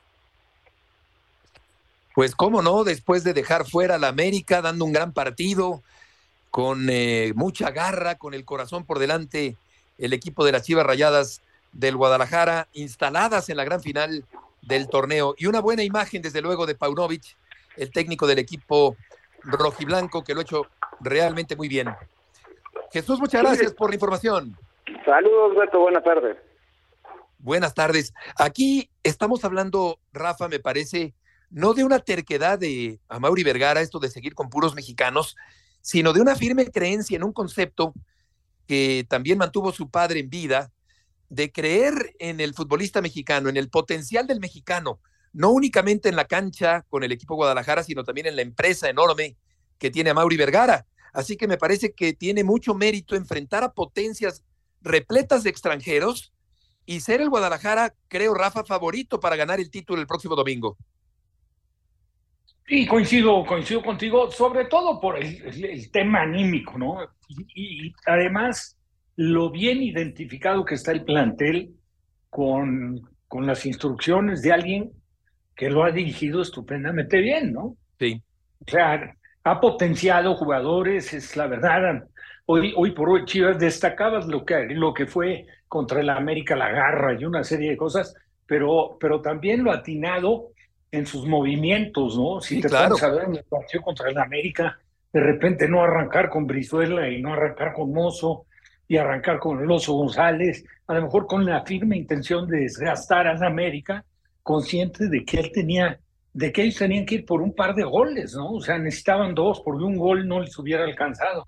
Pues 2.13 2.35
cómo 2.35 2.61
no, 2.61 2.83
después 2.83 3.23
de 3.23 3.33
dejar 3.33 3.65
fuera 3.65 3.95
a 3.95 3.99
la 3.99 4.09
América, 4.09 4.61
dando 4.61 4.85
un 4.85 4.93
gran 4.93 5.13
partido, 5.13 5.81
con 6.51 6.89
eh, 6.89 7.31
mucha 7.35 7.71
garra, 7.71 8.15
con 8.15 8.33
el 8.33 8.43
corazón 8.43 8.85
por 8.85 8.99
delante, 8.99 9.55
el 9.97 10.13
equipo 10.13 10.43
de 10.43 10.51
las 10.51 10.63
Chivas 10.63 10.85
Rayadas 10.85 11.41
del 11.71 11.95
Guadalajara, 11.95 12.67
instaladas 12.73 13.49
en 13.49 13.57
la 13.57 13.63
gran 13.63 13.81
final 13.81 14.25
del 14.61 14.89
torneo. 14.89 15.35
Y 15.37 15.45
una 15.45 15.61
buena 15.61 15.83
imagen, 15.83 16.21
desde 16.21 16.41
luego, 16.41 16.65
de 16.65 16.75
Paunovic, 16.75 17.37
el 17.77 17.91
técnico 17.91 18.27
del 18.27 18.39
equipo 18.39 18.97
rojiblanco, 19.43 20.23
que 20.23 20.33
lo 20.33 20.41
ha 20.41 20.43
hecho 20.43 20.67
realmente 20.99 21.55
muy 21.55 21.69
bien. 21.69 21.89
Jesús, 22.91 23.19
muchas 23.19 23.41
gracias 23.41 23.73
por 23.73 23.89
la 23.89 23.95
información. 23.95 24.57
Saludos, 25.05 25.55
Beto, 25.55 25.79
buenas 25.79 26.03
tardes. 26.03 26.37
Buenas 27.37 27.73
tardes. 27.73 28.13
Aquí 28.35 28.89
estamos 29.01 29.43
hablando, 29.45 29.99
Rafa, 30.13 30.47
me 30.47 30.59
parece, 30.59 31.13
no 31.49 31.73
de 31.73 31.83
una 31.83 31.99
terquedad 31.99 32.59
de 32.59 32.99
Amaury 33.07 33.43
Vergara, 33.43 33.81
esto 33.81 33.99
de 33.99 34.09
seguir 34.09 34.35
con 34.35 34.49
puros 34.49 34.75
mexicanos, 34.75 35.35
sino 35.81 36.13
de 36.13 36.21
una 36.21 36.35
firme 36.35 36.67
creencia 36.67 37.15
en 37.15 37.23
un 37.23 37.33
concepto 37.33 37.93
que 38.67 39.05
también 39.09 39.37
mantuvo 39.37 39.71
su 39.71 39.89
padre 39.89 40.19
en 40.19 40.29
vida, 40.29 40.71
de 41.29 41.51
creer 41.51 42.13
en 42.19 42.41
el 42.41 42.53
futbolista 42.53 43.01
mexicano, 43.01 43.49
en 43.49 43.57
el 43.57 43.69
potencial 43.69 44.27
del 44.27 44.39
mexicano, 44.39 44.99
no 45.33 45.49
únicamente 45.51 46.09
en 46.09 46.17
la 46.17 46.25
cancha 46.25 46.85
con 46.89 47.03
el 47.03 47.11
equipo 47.11 47.35
Guadalajara, 47.35 47.83
sino 47.83 48.03
también 48.03 48.27
en 48.27 48.35
la 48.35 48.41
empresa 48.41 48.89
enorme 48.89 49.37
que 49.79 49.89
tiene 49.89 50.09
Amaury 50.09 50.37
Vergara. 50.37 50.85
Así 51.13 51.37
que 51.37 51.47
me 51.47 51.57
parece 51.57 51.93
que 51.93 52.13
tiene 52.13 52.43
mucho 52.43 52.73
mérito 52.73 53.15
enfrentar 53.15 53.63
a 53.63 53.73
potencias 53.73 54.43
repletas 54.81 55.43
de 55.43 55.49
extranjeros 55.49 56.33
y 56.85 57.01
ser 57.01 57.21
el 57.21 57.29
Guadalajara, 57.29 57.93
creo, 58.07 58.33
Rafa, 58.33 58.63
favorito 58.63 59.19
para 59.19 59.35
ganar 59.35 59.59
el 59.59 59.69
título 59.69 60.01
el 60.01 60.07
próximo 60.07 60.35
domingo. 60.35 60.77
Sí, 62.67 62.87
coincido, 62.87 63.45
coincido 63.45 63.83
contigo, 63.83 64.31
sobre 64.31 64.65
todo 64.65 64.99
por 64.99 65.17
el, 65.17 65.91
tema 65.91 66.21
anímico, 66.21 66.77
¿no? 66.77 66.99
Y, 67.55 67.93
además, 68.05 68.77
lo 69.17 69.51
bien 69.51 69.81
identificado 69.81 70.63
que 70.63 70.75
está 70.75 70.91
el 70.91 71.03
plantel 71.03 71.75
con, 72.29 73.01
con 73.27 73.45
las 73.45 73.65
instrucciones 73.65 74.41
de 74.41 74.53
alguien 74.53 74.91
que 75.55 75.69
lo 75.69 75.83
ha 75.83 75.91
dirigido 75.91 76.41
estupendamente 76.41 77.19
bien, 77.19 77.51
¿no? 77.51 77.75
Sí. 77.99 78.21
O 78.65 78.71
sea, 78.71 79.15
ha 79.43 79.59
potenciado 79.59 80.35
jugadores, 80.35 81.13
es 81.13 81.35
la 81.35 81.47
verdad. 81.47 82.03
Hoy, 82.45 82.73
hoy 82.75 82.91
por 82.91 83.09
hoy, 83.09 83.25
Chivas, 83.25 83.57
destacabas 83.59 84.27
lo 84.27 84.45
que, 84.45 84.65
lo 84.69 84.93
que 84.93 85.05
fue 85.05 85.45
contra 85.67 86.01
el 86.01 86.09
América, 86.09 86.55
la 86.55 86.71
garra 86.71 87.13
y 87.19 87.25
una 87.25 87.43
serie 87.43 87.71
de 87.71 87.77
cosas, 87.77 88.13
pero, 88.45 88.97
pero 88.99 89.21
también 89.21 89.63
lo 89.63 89.71
atinado 89.71 90.49
en 90.91 91.05
sus 91.05 91.25
movimientos, 91.25 92.17
¿no? 92.17 92.41
Si 92.41 92.59
te 92.59 92.67
claro. 92.67 92.95
a 93.01 93.07
ver 93.09 93.23
en 93.23 93.35
el 93.37 93.43
partido 93.45 93.81
contra 93.81 94.09
el 94.09 94.17
América, 94.17 94.77
de 95.13 95.19
repente 95.19 95.67
no 95.67 95.81
arrancar 95.81 96.29
con 96.29 96.47
Brizuela 96.47 97.07
y 97.09 97.21
no 97.21 97.33
arrancar 97.33 97.73
con 97.73 97.93
Mozo 97.93 98.45
y 98.87 98.97
arrancar 98.97 99.39
con 99.39 99.61
el 99.61 99.71
Oso 99.71 99.93
González, 99.93 100.65
a 100.87 100.93
lo 100.93 101.03
mejor 101.03 101.27
con 101.27 101.45
la 101.45 101.63
firme 101.63 101.97
intención 101.97 102.47
de 102.47 102.59
desgastar 102.59 103.27
a 103.27 103.33
la 103.35 103.47
América, 103.47 104.03
consciente 104.43 105.07
de 105.07 105.23
que 105.23 105.39
él 105.39 105.51
tenía, 105.53 105.97
de 106.33 106.51
que 106.51 106.63
ellos 106.63 106.77
tenían 106.77 107.05
que 107.05 107.15
ir 107.15 107.25
por 107.25 107.41
un 107.41 107.53
par 107.53 107.75
de 107.75 107.83
goles, 107.83 108.33
¿no? 108.33 108.53
O 108.53 108.61
sea, 108.61 108.77
necesitaban 108.77 109.35
dos, 109.35 109.61
porque 109.63 109.83
un 109.83 109.97
gol 109.97 110.27
no 110.27 110.39
les 110.39 110.57
hubiera 110.57 110.83
alcanzado. 110.83 111.45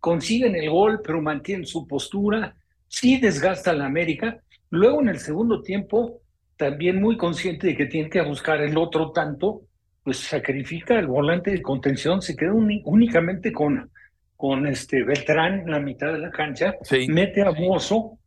consiguen 0.00 0.54
el 0.54 0.70
gol, 0.70 1.00
pero 1.02 1.20
mantienen 1.20 1.66
su 1.66 1.86
postura, 1.86 2.54
sí 2.86 3.18
desgasta 3.18 3.72
la 3.72 3.86
América. 3.86 4.38
Luego 4.70 5.00
en 5.00 5.08
el 5.08 5.18
segundo 5.18 5.60
tiempo, 5.62 6.20
también 6.56 7.00
muy 7.00 7.16
consciente 7.16 7.68
de 7.68 7.76
que 7.76 7.86
tiene 7.86 8.08
que 8.08 8.22
buscar 8.22 8.60
el 8.60 8.78
otro 8.78 9.10
tanto, 9.10 9.62
pues 10.04 10.18
sacrifica 10.18 10.98
el 10.98 11.08
volante 11.08 11.50
de 11.50 11.62
contención, 11.62 12.22
se 12.22 12.36
queda 12.36 12.52
únicamente 12.52 13.52
con, 13.52 13.90
con 14.36 14.66
este 14.66 15.02
Beltrán 15.02 15.60
en 15.60 15.70
la 15.72 15.80
mitad 15.80 16.12
de 16.12 16.20
la 16.20 16.30
cancha, 16.30 16.76
mete 17.08 17.42
a 17.42 17.50
Mozo 17.50 18.17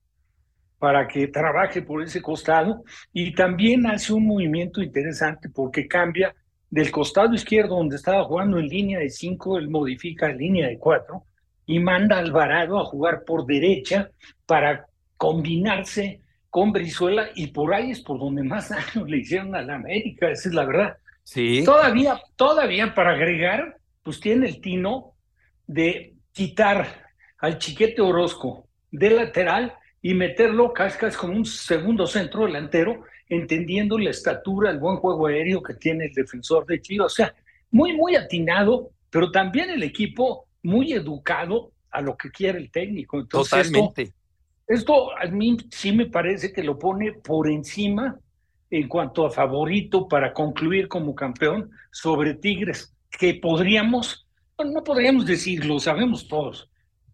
para 0.82 1.08
que 1.08 1.28
trabaje 1.28 1.84
por 1.84 2.02
ese 2.02 2.24
costado 2.24 2.84
y 3.14 3.36
también 3.36 3.86
hace 3.86 4.14
un 4.14 4.26
movimiento 4.26 4.82
interesante 4.82 5.48
porque 5.48 5.88
cambia 5.88 6.34
del 6.72 6.90
costado 6.90 7.36
izquierdo 7.36 7.76
donde 7.76 7.98
estaba 7.98 8.24
jugando 8.24 8.58
en 8.58 8.68
línea 8.68 8.98
de 8.98 9.12
cinco, 9.12 9.60
él 9.60 9.70
modifica 9.70 10.32
en 10.32 10.40
línea 10.40 10.68
de 10.68 10.80
cuatro 10.80 11.26
y 11.68 11.78
manda 11.78 12.16
a 12.16 12.20
Alvarado 12.20 12.80
a 12.80 12.86
jugar 12.86 13.26
por 13.28 13.46
derecha 13.46 14.10
para 14.48 14.88
combinarse 15.18 16.22
con 16.50 16.72
Brizuela 16.72 17.30
y 17.36 17.48
por 17.52 17.76
ahí 17.76 17.92
es 17.92 18.02
por 18.02 18.20
donde 18.20 18.42
más 18.42 18.70
daño 18.70 19.06
le 19.06 19.18
hicieron 19.18 19.54
a 19.54 19.62
la 19.62 19.76
América, 19.76 20.32
esa 20.32 20.50
es 20.50 20.56
la 20.56 20.66
verdad. 20.66 20.98
Sí. 21.22 21.64
Todavía, 21.64 22.20
todavía 22.36 22.96
para 22.96 23.12
agregar, 23.12 23.78
pues 24.02 24.20
tiene 24.20 24.48
el 24.48 24.60
tino 24.62 25.14
de 25.68 26.16
quitar 26.32 27.06
al 27.38 27.60
chiquete 27.60 28.02
Orozco 28.02 28.68
de 28.90 29.12
lateral 29.12 29.76
y 30.02 30.14
meterlo 30.14 30.74
cascas 30.74 31.16
con 31.16 31.32
un 31.32 31.46
segundo 31.46 32.08
centro 32.08 32.46
delantero, 32.46 33.04
entendiendo 33.30 33.98
la 33.98 34.10
estatura, 34.10 34.72
el 34.72 34.80
buen 34.80 34.98
juego 34.98 35.28
aéreo 35.28 35.62
que 35.62 35.76
tiene 35.76 36.06
el 36.06 36.14
defensor 36.14 36.66
de 36.66 36.82
Chivas. 36.82 37.14
O 37.14 37.16
sea, 37.16 37.36
muy, 37.70 37.94
muy 37.94 38.16
atinado, 38.16 38.90
pero 39.10 39.32
también 39.32 39.70
el 39.70 39.84
equipo 39.84 40.48
muy 40.64 40.94
educado 40.94 41.72
a 41.92 42.02
lo 42.02 42.18
que 42.18 42.32
quiere 42.32 42.58
el 42.58 42.72
técnico. 42.72 43.20
Entonces, 43.20 43.72
Totalmente. 43.72 44.14
Esto, 44.68 45.18
a 45.18 45.26
mí 45.26 45.58
sí 45.70 45.92
me 45.92 46.06
parece 46.06 46.54
que 46.54 46.64
lo 46.64 46.80
pone 46.80 47.12
por 47.14 47.50
encima 47.50 48.18
en 48.70 48.88
cuanto 48.88 49.26
a 49.26 49.32
favorito 49.32 50.08
para 50.08 50.34
concluir 50.34 50.88
como 50.88 51.14
campeón 51.14 51.70
sobre 51.92 52.36
Tigres, 52.36 52.96
que 53.10 53.34
podríamos, 53.34 54.26
no 54.58 54.84
podríamos 54.84 55.26
decirlo, 55.26 55.78
sabemos 55.80 56.28
todos. 56.28 56.71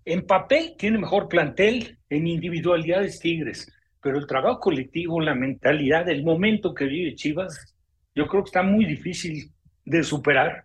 En 0.07 0.25
papel 0.25 0.75
tiene 0.77 0.99
mejor 0.99 1.27
plantel, 1.27 1.99
en 2.09 2.27
individualidades 2.27 3.19
Tigres, 3.19 3.69
pero 4.01 4.17
el 4.17 4.25
trabajo 4.25 4.61
colectivo, 4.61 5.19
la 5.19 5.35
mentalidad, 5.35 6.07
el 6.07 6.23
momento 6.23 6.73
que 6.73 6.85
vive 6.85 7.13
Chivas, 7.13 7.75
yo 8.15 8.25
creo 8.29 8.41
que 8.41 8.47
está 8.47 8.63
muy 8.63 8.85
difícil 8.85 9.51
de 9.83 10.03
superar. 10.03 10.63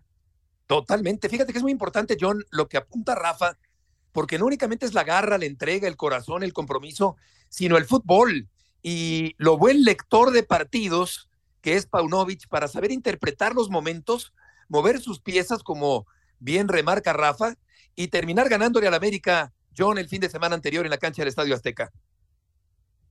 Totalmente. 0.65 1.27
Fíjate 1.27 1.51
que 1.51 1.57
es 1.57 1.63
muy 1.63 1.73
importante, 1.73 2.15
John, 2.17 2.41
lo 2.51 2.69
que 2.69 2.77
apunta 2.77 3.15
Rafa, 3.15 3.57
porque 4.13 4.39
no 4.39 4.45
únicamente 4.45 4.85
es 4.85 4.93
la 4.93 5.03
garra, 5.03 5.37
la 5.37 5.43
entrega, 5.43 5.89
el 5.89 5.97
corazón, 5.97 6.43
el 6.43 6.53
compromiso, 6.53 7.17
sino 7.49 7.75
el 7.75 7.83
fútbol 7.83 8.47
y 8.81 9.35
lo 9.37 9.57
buen 9.57 9.83
lector 9.83 10.31
de 10.31 10.43
partidos 10.43 11.29
que 11.59 11.75
es 11.75 11.85
Paunovic 11.85 12.47
para 12.47 12.69
saber 12.69 12.93
interpretar 12.93 13.55
los 13.55 13.69
momentos, 13.69 14.33
mover 14.69 15.01
sus 15.01 15.19
piezas 15.19 15.63
como 15.63 16.07
bien 16.39 16.69
remarca 16.69 17.11
Rafa 17.11 17.57
y 17.95 18.07
terminar 18.07 18.49
ganándole 18.49 18.87
al 18.87 18.93
América 18.93 19.53
John 19.77 19.97
el 19.97 20.07
fin 20.07 20.21
de 20.21 20.29
semana 20.29 20.55
anterior 20.55 20.85
en 20.85 20.91
la 20.91 20.97
cancha 20.97 21.21
del 21.21 21.29
Estadio 21.29 21.55
Azteca. 21.55 21.91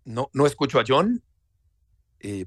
No, 0.04 0.30
no 0.32 0.46
escucho 0.46 0.80
a 0.80 0.84
John. 0.86 1.22
Eh, 2.20 2.46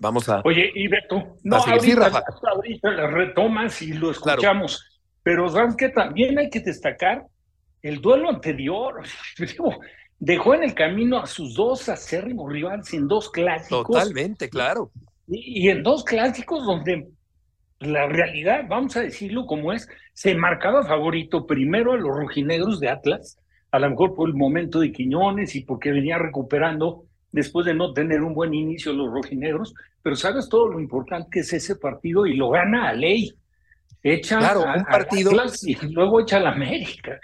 vamos 0.00 0.28
a. 0.28 0.42
Oye, 0.44 0.70
y 0.74 0.88
Beto, 0.88 1.36
no, 1.42 1.56
ahorita, 1.56 2.22
ahorita 2.42 2.90
la 2.90 3.06
retomas 3.08 3.80
y 3.82 3.92
lo 3.92 4.10
escuchamos. 4.10 5.00
Pero 5.22 5.48
sabes 5.48 5.76
que 5.76 5.88
también 5.88 6.38
hay 6.38 6.50
que 6.50 6.60
destacar 6.60 7.26
el 7.82 8.00
duelo 8.00 8.30
anterior. 8.30 9.02
Dejó 10.18 10.54
en 10.54 10.62
el 10.62 10.74
camino 10.74 11.18
a 11.18 11.26
sus 11.26 11.54
dos 11.54 11.88
acérrimos 11.88 12.50
rivales 12.50 12.92
en 12.94 13.06
dos 13.06 13.30
clásicos. 13.30 13.86
Totalmente, 13.86 14.48
claro. 14.48 14.90
Y, 15.28 15.66
y 15.66 15.68
en 15.68 15.82
dos 15.82 16.04
clásicos 16.04 16.64
donde 16.64 17.08
la 17.80 18.06
realidad, 18.06 18.64
vamos 18.68 18.96
a 18.96 19.02
decirlo 19.02 19.46
como 19.46 19.72
es, 19.72 19.88
se 20.14 20.34
marcaba 20.34 20.84
favorito 20.84 21.46
primero 21.46 21.92
a 21.92 21.96
los 21.96 22.16
rojinegros 22.16 22.80
de 22.80 22.88
Atlas, 22.88 23.38
a 23.70 23.78
lo 23.78 23.90
mejor 23.90 24.14
por 24.14 24.28
el 24.28 24.34
momento 24.34 24.80
de 24.80 24.92
Quiñones 24.92 25.54
y 25.54 25.60
porque 25.62 25.92
venía 25.92 26.18
recuperando 26.18 27.04
después 27.32 27.66
de 27.66 27.74
no 27.74 27.92
tener 27.92 28.22
un 28.22 28.34
buen 28.34 28.54
inicio 28.54 28.92
los 28.92 29.12
rojinegros, 29.12 29.74
pero 30.02 30.16
sabes 30.16 30.48
todo 30.48 30.68
lo 30.68 30.80
importante 30.80 31.28
que 31.30 31.40
es 31.40 31.52
ese 31.52 31.76
partido 31.76 32.26
y 32.26 32.34
lo 32.34 32.50
gana 32.50 32.88
a 32.88 32.94
ley. 32.94 33.34
Echa 34.02 34.38
claro, 34.38 34.62
un 34.62 34.84
partido 34.84 35.32
y 35.62 35.76
luego 35.92 36.20
echa 36.20 36.36
a 36.36 36.40
la 36.40 36.52
América. 36.52 37.18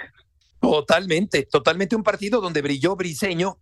Totalmente, 0.60 1.46
totalmente 1.50 1.96
un 1.96 2.02
partido 2.02 2.40
donde 2.40 2.60
brilló 2.60 2.94
Briseño, 2.96 3.58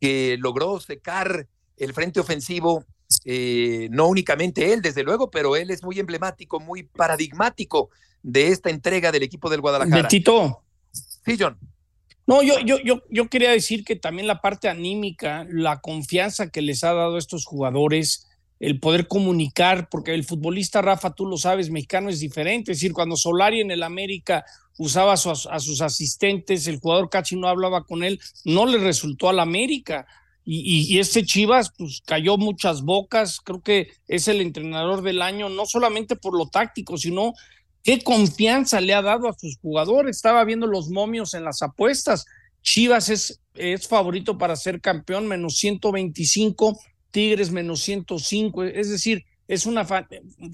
que 0.00 0.36
logró 0.38 0.78
secar 0.80 1.46
el 1.76 1.92
frente 1.92 2.20
ofensivo, 2.20 2.84
eh, 3.24 3.88
no 3.90 4.06
únicamente 4.06 4.72
él, 4.72 4.82
desde 4.82 5.02
luego, 5.02 5.30
pero 5.30 5.56
él 5.56 5.70
es 5.70 5.82
muy 5.82 5.98
emblemático, 5.98 6.60
muy 6.60 6.84
paradigmático 6.84 7.90
de 8.22 8.48
esta 8.48 8.70
entrega 8.70 9.12
del 9.12 9.22
equipo 9.22 9.50
del 9.50 9.60
Guadalajara. 9.60 10.02
Betito. 10.02 10.62
Sí, 10.92 11.36
John. 11.38 11.58
No, 12.26 12.42
yo, 12.42 12.58
yo, 12.60 12.78
yo, 12.78 13.02
yo 13.10 13.28
quería 13.28 13.50
decir 13.50 13.84
que 13.84 13.96
también 13.96 14.26
la 14.26 14.40
parte 14.40 14.68
anímica, 14.68 15.46
la 15.50 15.80
confianza 15.80 16.50
que 16.50 16.62
les 16.62 16.82
ha 16.82 16.94
dado 16.94 17.16
a 17.16 17.18
estos 17.18 17.44
jugadores, 17.44 18.26
el 18.60 18.80
poder 18.80 19.08
comunicar, 19.08 19.88
porque 19.90 20.14
el 20.14 20.24
futbolista, 20.24 20.80
Rafa, 20.80 21.14
tú 21.14 21.26
lo 21.26 21.36
sabes, 21.36 21.70
mexicano 21.70 22.08
es 22.08 22.20
diferente. 22.20 22.72
Es 22.72 22.78
decir, 22.78 22.94
cuando 22.94 23.16
Solari 23.16 23.60
en 23.60 23.70
el 23.70 23.82
América 23.82 24.44
usaba 24.78 25.12
a, 25.12 25.16
sus 25.16 25.80
asistentes, 25.82 26.66
el 26.66 26.80
jugador 26.80 27.10
Cachi 27.10 27.36
no 27.36 27.48
hablaba 27.48 27.84
con 27.84 28.02
él, 28.02 28.18
no 28.44 28.64
le 28.64 28.78
resultó 28.78 29.28
al 29.28 29.40
América. 29.40 30.06
Y, 30.46 30.98
este 30.98 31.24
Chivas, 31.24 31.72
pues 31.76 32.02
cayó 32.04 32.36
muchas 32.36 32.82
bocas, 32.82 33.40
creo 33.40 33.62
que 33.62 33.88
es 34.08 34.28
el 34.28 34.42
entrenador 34.42 35.00
del 35.02 35.22
año, 35.22 35.48
no 35.48 35.64
solamente 35.64 36.16
por 36.16 36.36
lo 36.36 36.48
táctico, 36.48 36.98
sino 36.98 37.32
qué 37.82 38.02
confianza 38.02 38.80
le 38.82 38.92
ha 38.92 39.00
dado 39.00 39.28
a 39.28 39.38
sus 39.38 39.56
jugadores. 39.58 40.16
Estaba 40.16 40.44
viendo 40.44 40.66
los 40.66 40.90
momios 40.90 41.32
en 41.32 41.44
las 41.44 41.62
apuestas. 41.62 42.26
Chivas 42.60 43.08
es, 43.08 43.40
es 43.54 43.88
favorito 43.88 44.36
para 44.36 44.56
ser 44.56 44.82
campeón, 44.82 45.28
menos 45.28 45.56
125, 45.56 46.78
Tigres 47.10 47.50
menos 47.50 47.80
105, 47.82 48.64
es 48.64 48.90
decir, 48.90 49.24
es 49.46 49.66
una 49.66 49.86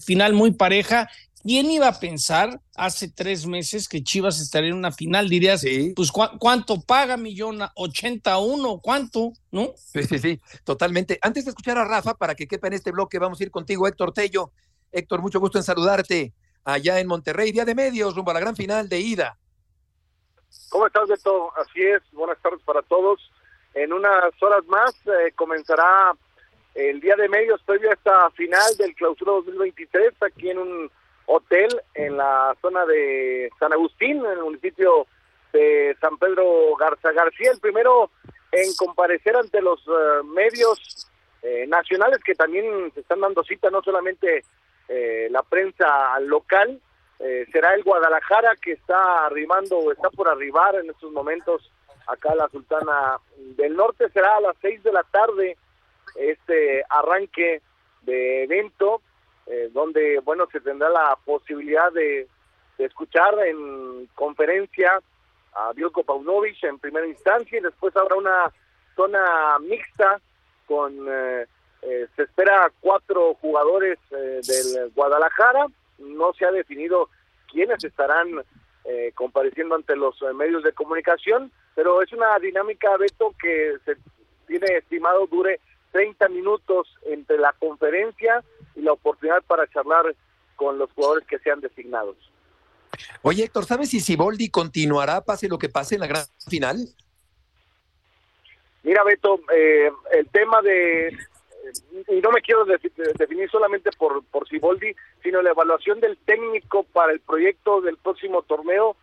final 0.04 0.34
muy 0.34 0.52
pareja 0.52 1.08
¿Quién 1.42 1.70
iba 1.70 1.88
a 1.88 1.98
pensar 1.98 2.60
hace 2.76 3.10
tres 3.10 3.46
meses 3.46 3.88
que 3.88 4.02
Chivas 4.02 4.40
estaría 4.40 4.70
en 4.70 4.76
una 4.76 4.92
final? 4.92 5.28
Dirías, 5.28 5.64
pues 5.96 6.12
¿cuánto 6.12 6.82
paga 6.82 7.16
Millona? 7.16 7.72
¿81? 7.76 8.80
¿Cuánto? 8.82 9.32
¿No? 9.50 9.72
Sí, 9.74 10.02
sí, 10.02 10.18
sí, 10.18 10.40
totalmente. 10.64 11.18
Antes 11.22 11.46
de 11.46 11.50
escuchar 11.50 11.78
a 11.78 11.86
Rafa, 11.86 12.14
para 12.14 12.34
que 12.34 12.46
quepa 12.46 12.66
en 12.66 12.74
este 12.74 12.92
bloque, 12.92 13.18
vamos 13.18 13.40
a 13.40 13.44
ir 13.44 13.50
contigo, 13.50 13.88
Héctor 13.88 14.12
Tello. 14.12 14.52
Héctor, 14.92 15.22
mucho 15.22 15.40
gusto 15.40 15.56
en 15.56 15.64
saludarte 15.64 16.34
allá 16.62 17.00
en 17.00 17.06
Monterrey, 17.06 17.52
día 17.52 17.64
de 17.64 17.74
medios, 17.74 18.14
rumbo 18.14 18.32
a 18.32 18.34
la 18.34 18.40
gran 18.40 18.54
final 18.54 18.88
de 18.88 19.00
ida. 19.00 19.38
¿Cómo 20.68 20.86
estás, 20.86 21.08
Beto? 21.08 21.52
Así 21.56 21.80
es, 21.80 22.02
buenas 22.12 22.38
tardes 22.42 22.60
para 22.64 22.82
todos. 22.82 23.18
En 23.72 23.94
unas 23.94 24.30
horas 24.42 24.64
más 24.66 24.94
eh, 25.06 25.32
comenzará 25.36 26.12
el 26.74 27.00
día 27.00 27.16
de 27.16 27.28
medios 27.28 27.62
previo 27.62 27.88
a 27.90 27.94
esta 27.94 28.30
final 28.32 28.76
del 28.76 28.94
clausura 28.94 29.32
2023 29.32 30.12
aquí 30.22 30.50
en 30.50 30.58
un 30.58 30.90
hotel 31.30 31.80
en 31.94 32.16
la 32.16 32.56
zona 32.60 32.84
de 32.86 33.50
San 33.58 33.72
Agustín, 33.72 34.18
en 34.18 34.32
el 34.32 34.42
municipio 34.42 35.06
de 35.52 35.96
San 36.00 36.18
Pedro 36.18 36.74
Garza 36.76 37.12
García, 37.12 37.52
el 37.52 37.60
primero 37.60 38.10
en 38.50 38.74
comparecer 38.74 39.36
ante 39.36 39.62
los 39.62 39.80
eh, 39.86 40.22
medios 40.24 41.08
eh, 41.42 41.66
nacionales 41.68 42.18
que 42.24 42.34
también 42.34 42.92
se 42.94 43.00
están 43.00 43.20
dando 43.20 43.44
cita, 43.44 43.70
no 43.70 43.80
solamente 43.82 44.44
eh, 44.88 45.28
la 45.30 45.42
prensa 45.42 46.18
local, 46.20 46.80
será 47.52 47.74
el 47.74 47.82
Guadalajara 47.82 48.56
que 48.56 48.72
está 48.72 49.26
arribando 49.26 49.76
o 49.76 49.92
está 49.92 50.08
por 50.08 50.26
arribar 50.26 50.76
en 50.76 50.88
estos 50.88 51.12
momentos 51.12 51.70
acá 52.06 52.34
la 52.34 52.48
Sultana 52.48 53.18
del 53.58 53.76
Norte, 53.76 54.08
será 54.08 54.36
a 54.36 54.40
las 54.40 54.56
seis 54.62 54.82
de 54.82 54.90
la 54.90 55.02
tarde 55.02 55.58
este 56.16 56.82
arranque 56.88 57.60
de 58.04 58.44
evento 58.44 59.02
eh, 59.50 59.68
donde, 59.72 60.20
bueno, 60.20 60.46
se 60.52 60.60
tendrá 60.60 60.88
la 60.88 61.18
posibilidad 61.24 61.92
de, 61.92 62.28
escuchar 62.78 63.38
en 63.46 64.08
conferencia 64.14 65.02
a 65.52 65.72
Bielko 65.74 66.02
Paunovic 66.02 66.64
en 66.64 66.78
primera 66.78 67.06
instancia 67.06 67.58
y 67.58 67.62
después 67.62 67.94
habrá 67.94 68.14
una 68.14 68.50
zona 68.96 69.58
mixta 69.58 70.18
con, 70.66 70.94
eh, 71.06 71.46
eh, 71.82 72.06
se 72.16 72.22
espera 72.22 72.72
cuatro 72.80 73.34
jugadores 73.34 73.98
del 74.10 74.90
Guadalajara, 74.94 75.66
no 75.98 76.32
se 76.32 76.46
ha 76.46 76.52
definido 76.52 77.10
quiénes 77.52 77.84
estarán 77.84 78.42
compareciendo 79.14 79.74
ante 79.74 79.94
los 79.94 80.16
medios 80.34 80.62
de 80.62 80.72
comunicación, 80.72 81.52
pero 81.74 82.00
es 82.00 82.10
una 82.14 82.38
dinámica, 82.38 82.96
Beto, 82.96 83.34
que 83.38 83.76
se 83.84 83.96
tiene 84.46 84.78
estimado 84.78 85.26
dure 85.26 85.60
30 85.92 86.28
minutos 86.30 86.88
entre 87.04 87.36
la 87.36 87.52
conferencia 87.52 88.42
y 88.74 88.82
la 88.82 88.92
oportunidad 88.92 89.42
para 89.42 89.66
charlar 89.68 90.14
con 90.56 90.78
los 90.78 90.90
jugadores 90.92 91.26
que 91.26 91.38
sean 91.38 91.60
designados. 91.60 92.16
Oye, 93.22 93.44
Héctor, 93.44 93.64
¿sabes 93.64 93.90
si 93.90 94.00
Siboldi 94.00 94.50
continuará, 94.50 95.22
pase 95.22 95.48
lo 95.48 95.58
que 95.58 95.68
pase 95.68 95.94
en 95.94 96.02
la 96.02 96.06
gran 96.06 96.24
final? 96.48 96.76
Mira, 98.82 99.04
Beto, 99.04 99.40
eh, 99.54 99.90
el 100.12 100.28
tema 100.28 100.60
de, 100.62 101.16
y 102.08 102.20
no 102.20 102.30
me 102.30 102.40
quiero 102.40 102.66
defi- 102.66 102.92
definir 103.16 103.50
solamente 103.50 103.90
por, 103.98 104.24
por 104.26 104.48
Siboldi, 104.48 104.94
sino 105.22 105.42
la 105.42 105.50
evaluación 105.50 106.00
del 106.00 106.16
técnico 106.18 106.84
para 106.84 107.12
el 107.12 107.20
proyecto 107.20 107.80
del 107.80 107.96
próximo 107.98 108.42
torneo 108.42 108.96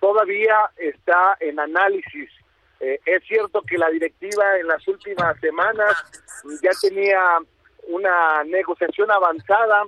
todavía 0.00 0.70
está 0.76 1.36
en 1.40 1.60
análisis. 1.60 2.30
Eh, 2.80 3.00
es 3.06 3.22
cierto 3.24 3.62
que 3.62 3.78
la 3.78 3.88
directiva 3.90 4.58
en 4.58 4.66
las 4.66 4.86
últimas 4.88 5.38
semanas 5.40 5.94
ya 6.62 6.70
tenía 6.80 7.38
una 7.88 8.44
negociación 8.44 9.10
avanzada 9.10 9.84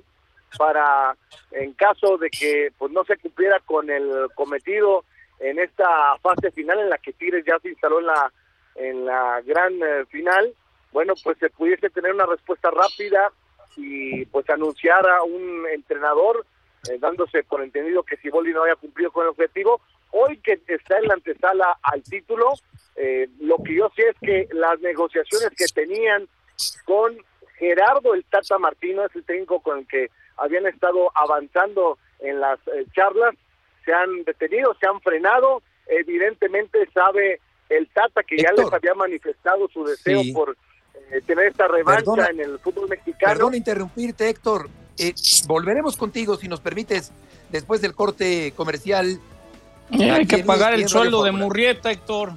para, 0.58 1.16
en 1.50 1.72
caso 1.72 2.16
de 2.18 2.30
que 2.30 2.72
pues 2.78 2.92
no 2.92 3.04
se 3.04 3.16
cumpliera 3.16 3.60
con 3.60 3.90
el 3.90 4.28
cometido 4.34 5.04
en 5.40 5.58
esta 5.58 6.16
fase 6.22 6.50
final 6.52 6.78
en 6.80 6.90
la 6.90 6.98
que 6.98 7.12
Tigres 7.12 7.44
ya 7.44 7.58
se 7.58 7.70
instaló 7.70 8.00
en 8.00 8.06
la 8.06 8.32
en 8.76 9.04
la 9.04 9.40
gran 9.42 9.74
eh, 9.74 10.04
final, 10.06 10.52
bueno, 10.92 11.14
pues 11.22 11.38
se 11.38 11.50
pudiese 11.50 11.90
tener 11.90 12.12
una 12.12 12.26
respuesta 12.26 12.70
rápida 12.70 13.32
y 13.76 14.24
pues 14.26 14.48
anunciar 14.50 15.06
a 15.08 15.22
un 15.22 15.66
entrenador 15.72 16.46
eh, 16.88 16.98
dándose 16.98 17.42
por 17.44 17.62
entendido 17.62 18.02
que 18.02 18.16
Siboldi 18.16 18.52
no 18.52 18.62
había 18.62 18.76
cumplido 18.76 19.10
con 19.10 19.24
el 19.24 19.30
objetivo. 19.30 19.80
Hoy 20.10 20.38
que 20.38 20.60
está 20.68 20.98
en 20.98 21.08
la 21.08 21.14
antesala 21.14 21.78
al 21.82 22.02
título, 22.02 22.52
eh, 22.96 23.28
lo 23.40 23.58
que 23.58 23.74
yo 23.74 23.90
sé 23.96 24.08
es 24.08 24.16
que 24.20 24.48
las 24.52 24.78
negociaciones 24.80 25.50
que 25.56 25.66
tenían 25.66 26.28
con 26.84 27.16
Gerardo 27.58 28.14
el 28.14 28.25
Tata 28.25 28.58
Martino, 28.58 29.04
es 29.04 29.14
el 29.14 29.25
técnico 29.25 29.61
con 29.61 29.78
el 29.80 29.87
que 29.87 30.11
habían 30.37 30.66
estado 30.66 31.11
avanzando 31.14 31.99
en 32.20 32.40
las 32.40 32.58
eh, 32.68 32.84
charlas, 32.94 33.34
se 33.84 33.92
han 33.92 34.25
detenido, 34.25 34.75
se 34.80 34.87
han 34.87 35.00
frenado. 35.00 35.62
Evidentemente 35.87 36.78
sabe 36.92 37.40
el 37.68 37.88
Tata 37.90 38.23
que 38.23 38.37
ya 38.38 38.50
les 38.56 38.73
había 38.73 38.94
manifestado 38.94 39.68
su 39.68 39.84
deseo 39.84 40.23
Sí. 40.23 40.32
por 40.32 40.56
eh, 41.11 41.20
tener 41.26 41.46
esta 41.46 41.68
revancha 41.68 42.00
Perdona. 42.00 42.26
en 42.28 42.40
el 42.40 42.58
fútbol 42.58 42.88
mexicano. 42.88 43.32
Perdón 43.34 43.54
interrumpirte, 43.54 44.28
Héctor. 44.28 44.68
Eh, 44.99 45.12
volveremos 45.46 45.96
contigo, 45.96 46.37
si 46.37 46.49
nos 46.49 46.61
permites, 46.61 47.12
después 47.50 47.80
del 47.80 47.94
corte 47.94 48.52
comercial. 48.56 49.18
Eh, 49.92 50.11
hay 50.11 50.26
que 50.26 50.42
pagar 50.44 50.73
el 50.75 50.88
sueldo 50.88 51.23
de 51.23 51.30
Fórmula. 51.30 51.44
Murrieta, 51.44 51.90
Héctor. 51.90 52.32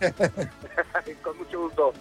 con 1.22 1.38
mucho 1.38 1.60
gusto. 1.62 1.92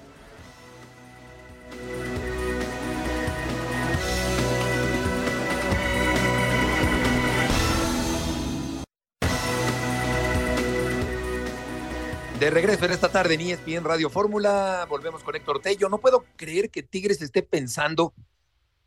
De 12.42 12.50
regreso 12.50 12.86
en 12.86 12.92
esta 12.92 13.12
tarde 13.12 13.36
en 13.36 13.42
ESPN 13.42 13.86
Radio 13.86 14.10
Fórmula, 14.10 14.88
volvemos 14.90 15.24
con 15.24 15.36
Héctor 15.36 15.62
Tello. 15.62 15.90
No 15.90 16.00
puedo 16.00 16.26
creer 16.38 16.72
que 16.72 16.82
Tigres 16.82 17.22
esté 17.22 17.44
pensando 17.44 18.14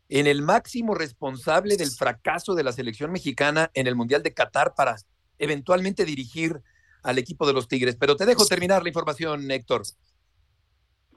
en 0.09 0.27
el 0.27 0.41
máximo 0.41 0.93
responsable 0.93 1.77
del 1.77 1.87
fracaso 1.91 2.53
de 2.53 2.65
la 2.65 2.73
selección 2.73 3.13
mexicana 3.13 3.71
en 3.73 3.87
el 3.87 3.95
Mundial 3.95 4.23
de 4.23 4.33
Qatar 4.33 4.73
para 4.75 4.97
eventualmente 5.39 6.03
dirigir 6.03 6.59
al 7.01 7.17
equipo 7.17 7.47
de 7.47 7.53
los 7.53 7.69
Tigres. 7.69 7.95
Pero 7.97 8.17
te 8.17 8.25
dejo 8.25 8.45
terminar 8.45 8.83
la 8.83 8.89
información, 8.89 9.49
Héctor. 9.49 9.83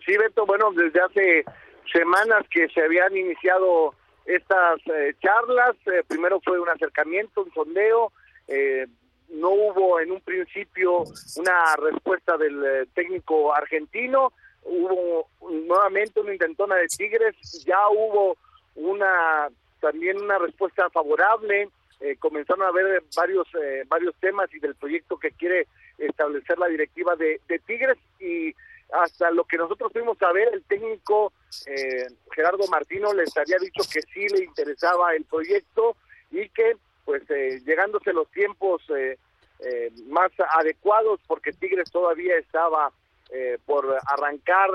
Sí, 0.06 0.16
Beto, 0.16 0.46
bueno, 0.46 0.70
desde 0.70 1.00
hace 1.00 1.44
semanas 1.92 2.44
que 2.52 2.68
se 2.68 2.82
habían 2.82 3.16
iniciado 3.16 3.96
estas 4.26 4.78
eh, 4.86 5.12
charlas, 5.20 5.74
eh, 5.86 6.04
primero 6.06 6.40
fue 6.44 6.60
un 6.60 6.68
acercamiento, 6.68 7.42
un 7.42 7.52
sondeo, 7.52 8.12
eh, 8.46 8.86
no 9.28 9.50
hubo 9.50 10.00
en 10.00 10.12
un 10.12 10.20
principio 10.20 11.04
una 11.36 11.76
respuesta 11.76 12.36
del 12.36 12.64
eh, 12.64 12.86
técnico 12.94 13.54
argentino, 13.54 14.32
hubo 14.64 15.28
nuevamente 15.66 16.20
una 16.20 16.32
intentona 16.32 16.76
de 16.76 16.86
Tigres, 16.88 17.36
ya 17.66 17.88
hubo 17.88 18.36
una 18.74 19.48
también 19.80 20.20
una 20.20 20.38
respuesta 20.38 20.90
favorable, 20.90 21.68
eh, 22.00 22.16
comenzaron 22.16 22.64
a 22.64 22.68
haber 22.68 23.02
varios 23.16 23.46
eh, 23.54 23.84
varios 23.88 24.14
temas 24.20 24.52
y 24.54 24.58
del 24.58 24.74
proyecto 24.74 25.18
que 25.18 25.32
quiere 25.32 25.66
establecer 25.98 26.58
la 26.58 26.68
directiva 26.68 27.16
de, 27.16 27.40
de 27.48 27.58
Tigres. 27.60 27.98
Y 28.20 28.54
hasta 28.92 29.30
lo 29.30 29.44
que 29.44 29.56
nosotros 29.56 29.92
fuimos 29.92 30.20
a 30.22 30.32
ver, 30.32 30.48
el 30.52 30.62
técnico 30.64 31.32
eh, 31.66 32.06
Gerardo 32.32 32.66
Martino 32.68 33.12
les 33.12 33.36
había 33.36 33.58
dicho 33.58 33.82
que 33.90 34.00
sí 34.02 34.28
le 34.28 34.44
interesaba 34.44 35.14
el 35.14 35.24
proyecto 35.24 35.96
y 36.30 36.48
que 36.50 36.76
pues 37.08 37.22
eh, 37.30 37.62
llegándose 37.64 38.12
los 38.12 38.30
tiempos 38.32 38.82
eh, 38.94 39.16
eh, 39.60 39.90
más 40.08 40.30
adecuados 40.60 41.18
porque 41.26 41.54
Tigres 41.54 41.90
todavía 41.90 42.36
estaba 42.36 42.92
eh, 43.30 43.56
por 43.64 43.96
arrancar 44.08 44.68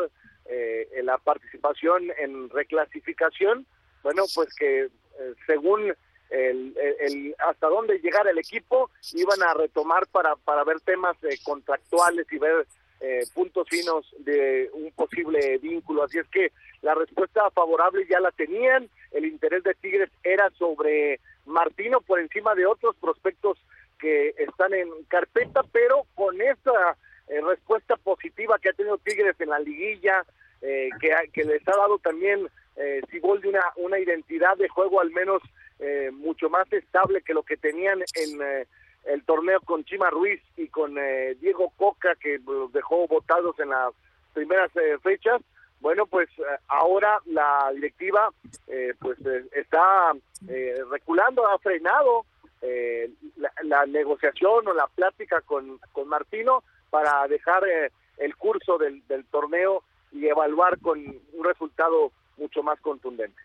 eh, 0.45 0.87
la 1.03 1.19
participación 1.19 2.11
en 2.17 2.49
reclasificación, 2.49 3.67
bueno 4.01 4.23
pues 4.33 4.51
que 4.55 4.85
eh, 4.85 5.33
según 5.45 5.93
el, 6.31 6.75
el- 7.01 7.35
hasta 7.37 7.67
dónde 7.67 7.99
llegara 7.99 8.31
el 8.31 8.39
equipo 8.39 8.89
iban 9.13 9.43
a 9.43 9.53
retomar 9.53 10.07
para, 10.07 10.35
para 10.37 10.63
ver 10.63 10.79
temas 10.79 11.15
contractuales 11.43 12.25
y 12.31 12.39
ver 12.39 12.65
eh, 12.99 13.25
puntos 13.35 13.67
finos 13.69 14.07
de 14.19 14.71
un 14.73 14.89
posible 14.93 15.59
vínculo. 15.59 16.01
Así 16.03 16.17
es 16.17 16.27
que 16.29 16.51
la 16.81 16.95
respuesta 16.95 17.51
favorable 17.51 18.07
ya 18.09 18.19
la 18.19 18.31
tenían, 18.31 18.89
el 19.11 19.25
interés 19.25 19.61
de 19.63 19.75
Tigres 19.75 20.09
era 20.23 20.49
sobre 20.57 21.19
Martino 21.45 22.01
por 22.01 22.19
encima 22.19 22.55
de 22.55 22.65
otros 22.65 22.95
prospectos 22.97 23.57
que 23.99 24.33
están 24.37 24.73
en 24.73 24.89
carpeta, 25.07 25.61
pero 25.71 26.05
con 26.15 26.39
esa 26.41 26.97
eh, 27.27 27.41
respuesta 27.41 27.95
positiva 27.97 28.59
que 28.59 28.69
ha 28.69 28.73
tenido 28.73 28.97
Tigres 28.97 29.39
en 29.39 29.49
la 29.49 29.59
liguilla, 29.59 30.25
eh, 30.61 30.89
que, 31.31 31.43
les 31.43 31.67
ha 31.67 31.77
dado 31.77 31.99
también 31.99 32.47
eh, 32.75 33.01
Siboldi 33.11 33.49
una, 33.49 33.63
una 33.75 33.99
identidad 33.99 34.57
de 34.57 34.69
juego 34.69 35.01
al 35.01 35.11
menos 35.11 35.41
eh, 35.79 36.11
mucho 36.11 36.49
más 36.49 36.71
estable 36.71 37.21
que 37.21 37.33
lo 37.33 37.43
que 37.43 37.57
tenían 37.57 37.99
en 37.99 38.41
eh, 38.41 38.67
el 39.05 39.23
torneo 39.25 39.59
con 39.61 39.83
Chima 39.83 40.09
Ruiz 40.09 40.41
y 40.55 40.67
con 40.67 40.97
eh, 40.97 41.35
Diego 41.41 41.73
Coca, 41.75 42.15
que 42.15 42.39
los 42.45 42.71
dejó 42.71 43.05
votados 43.07 43.59
en 43.59 43.69
las 43.69 43.93
primeras 44.33 44.71
fechas. 45.01 45.41
Bueno, 45.83 46.05
pues 46.05 46.29
eh, 46.39 46.43
ahora 46.69 47.19
la 47.25 47.69
directiva 47.75 48.29
eh, 48.67 48.93
pues 48.97 49.19
eh, 49.25 49.43
está 49.51 50.13
eh, 50.47 50.75
reculando, 50.89 51.45
ha 51.45 51.59
frenado 51.59 52.25
eh, 52.61 53.11
la, 53.35 53.51
la 53.63 53.85
negociación 53.85 54.65
o 54.65 54.73
la 54.73 54.87
plática 54.87 55.41
con, 55.41 55.77
con 55.91 56.07
Martino 56.07 56.63
para 56.89 57.27
dejar 57.27 57.67
eh, 57.67 57.91
el 58.17 58.33
curso 58.37 58.77
del, 58.77 59.05
del 59.09 59.25
torneo 59.25 59.83
y 60.13 60.25
evaluar 60.25 60.79
con 60.79 60.99
un 60.99 61.43
resultado 61.43 62.13
mucho 62.37 62.63
más 62.63 62.79
contundente. 62.79 63.41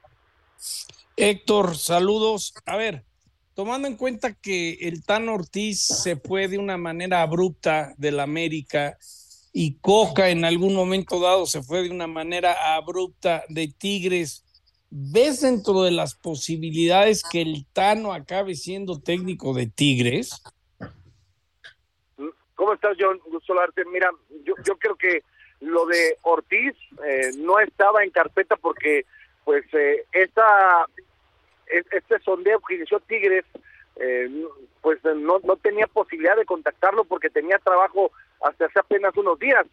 Héctor, 1.16 1.76
saludos. 1.76 2.54
A 2.66 2.76
ver, 2.76 3.02
tomando 3.54 3.88
en 3.88 3.96
cuenta 3.96 4.32
que 4.32 4.74
el 4.82 5.04
Tan 5.04 5.28
Ortiz 5.28 5.84
se 5.84 6.14
fue 6.14 6.46
de 6.46 6.58
una 6.58 6.76
manera 6.76 7.20
abrupta 7.20 7.94
del 7.96 8.20
América 8.20 8.96
y 9.60 9.76
Coca 9.80 10.28
en 10.28 10.44
algún 10.44 10.72
momento 10.72 11.18
dado 11.18 11.44
se 11.44 11.64
fue 11.64 11.82
de 11.82 11.90
una 11.90 12.06
manera 12.06 12.76
abrupta 12.76 13.42
de 13.48 13.66
Tigres, 13.66 14.44
¿ves 14.88 15.40
dentro 15.40 15.82
de 15.82 15.90
las 15.90 16.14
posibilidades 16.14 17.24
que 17.28 17.42
el 17.42 17.66
Tano 17.72 18.12
acabe 18.12 18.54
siendo 18.54 19.00
técnico 19.00 19.54
de 19.54 19.66
Tigres? 19.66 20.40
¿Cómo 22.54 22.72
estás, 22.72 22.96
John? 23.00 23.18
Gusto 23.24 23.48
saludarte. 23.48 23.84
Mira, 23.86 24.12
yo, 24.44 24.54
yo 24.64 24.76
creo 24.78 24.94
que 24.94 25.24
lo 25.58 25.86
de 25.86 26.16
Ortiz 26.22 26.74
eh, 27.04 27.30
no 27.38 27.58
estaba 27.58 28.04
en 28.04 28.10
carpeta 28.10 28.54
porque, 28.56 29.06
pues, 29.44 29.64
eh, 29.74 30.04
esta, 30.12 30.86
es- 31.66 31.86
este 31.90 32.20
sondeo 32.20 32.60
que 32.60 32.76
inició 32.76 33.00
Tigres, 33.00 33.44
eh, 33.96 34.30
pues 34.82 35.00
no 35.16 35.40
tenía 35.60 35.88
posibilidad 35.88 36.36
de 36.36 36.44
contactarlo 36.44 37.04
porque 37.06 37.28
tenía 37.28 37.58
trabajo 37.58 38.12
hasta 38.42 38.66
hace 38.66 38.78
apenas 38.78 39.16
unos 39.16 39.38
días. 39.38 39.66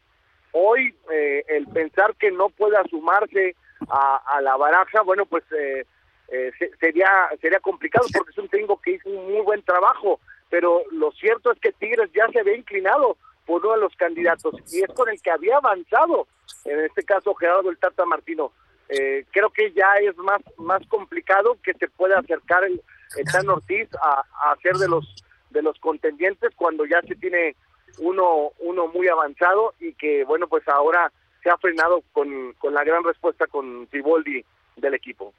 Hoy, 0.52 0.96
eh, 1.12 1.44
el 1.50 1.68
pensar 1.68 2.16
que 2.16 2.32
no 2.32 2.50
pueda 2.50 2.84
sumarse 2.90 3.56
a, 3.90 4.40
la 4.42 4.56
baraja, 4.56 5.02
bueno, 5.02 5.26
pues 5.26 5.44
eh, 5.52 5.86
eh, 6.30 6.52
se- 6.58 6.72
sería 6.78 7.10
sería 7.42 7.60
complicado 7.60 8.08
porque 8.14 8.32
es 8.32 8.38
un 8.38 8.48
técnico 8.48 8.80
que 8.82 8.92
hizo 8.92 9.10
un 9.10 9.32
muy 9.34 9.42
buen 9.42 9.62
trabajo, 9.64 10.20
pero 10.50 10.82
lo 10.92 11.12
cierto 11.12 11.52
es 11.52 11.60
que 11.60 11.74
Tigres 11.74 12.10
ya 12.14 12.28
se 12.32 12.42
ve 12.44 12.56
inclinado 12.58 13.18
por 13.46 13.64
uno 13.66 13.76
de 13.76 13.82
los 13.82 13.96
candidatos 13.96 14.56
y 14.74 14.82
es 14.82 14.88
con 14.94 15.10
el 15.10 15.22
que 15.22 15.30
había 15.30 15.58
avanzado, 15.58 16.28
en 16.64 16.80
este 16.80 17.04
caso 17.04 17.36
Gerardo 17.36 17.70
el 17.70 17.78
Tata 17.78 18.06
Martino. 18.06 18.52
Eh, 18.88 19.26
creo 19.32 19.50
que 19.50 19.72
ya 19.74 19.94
es 20.02 20.16
más 20.18 20.42
más 20.58 20.82
complicado 20.88 21.58
que 21.64 21.74
se 21.74 21.88
pueda 21.90 22.20
acercar 22.20 22.64
el, 22.64 22.82
el 23.18 23.26
Tan 23.32 23.50
Ortiz 23.50 23.90
a, 24.02 24.24
a 24.52 24.56
ser 24.62 24.74
de 24.78 24.88
los 24.88 25.06
de 25.50 25.62
los 25.62 25.78
contendientes 25.80 26.52
cuando 26.56 26.86
ya 26.86 27.02
se 27.02 27.16
tiene 27.16 27.56
uno 28.00 28.52
uno 28.60 28.88
muy 28.88 29.08
avanzado 29.08 29.74
y 29.80 29.94
que 29.94 30.24
bueno 30.26 30.48
pues 30.48 30.68
ahora 30.68 31.12
se 31.44 31.50
ha 31.50 31.58
frenado 31.58 32.02
con, 32.12 32.54
con 32.54 32.74
la 32.74 32.84
gran 32.84 33.04
respuesta 33.04 33.46
con 33.48 33.88
Ciboldi 33.92 34.44
del 34.78 34.94
equipo. 34.96 35.34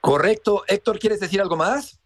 Correcto. 0.00 0.64
Héctor, 0.68 0.98
¿quieres 0.98 1.20
decir 1.20 1.40
algo 1.40 1.56
más? 1.56 1.98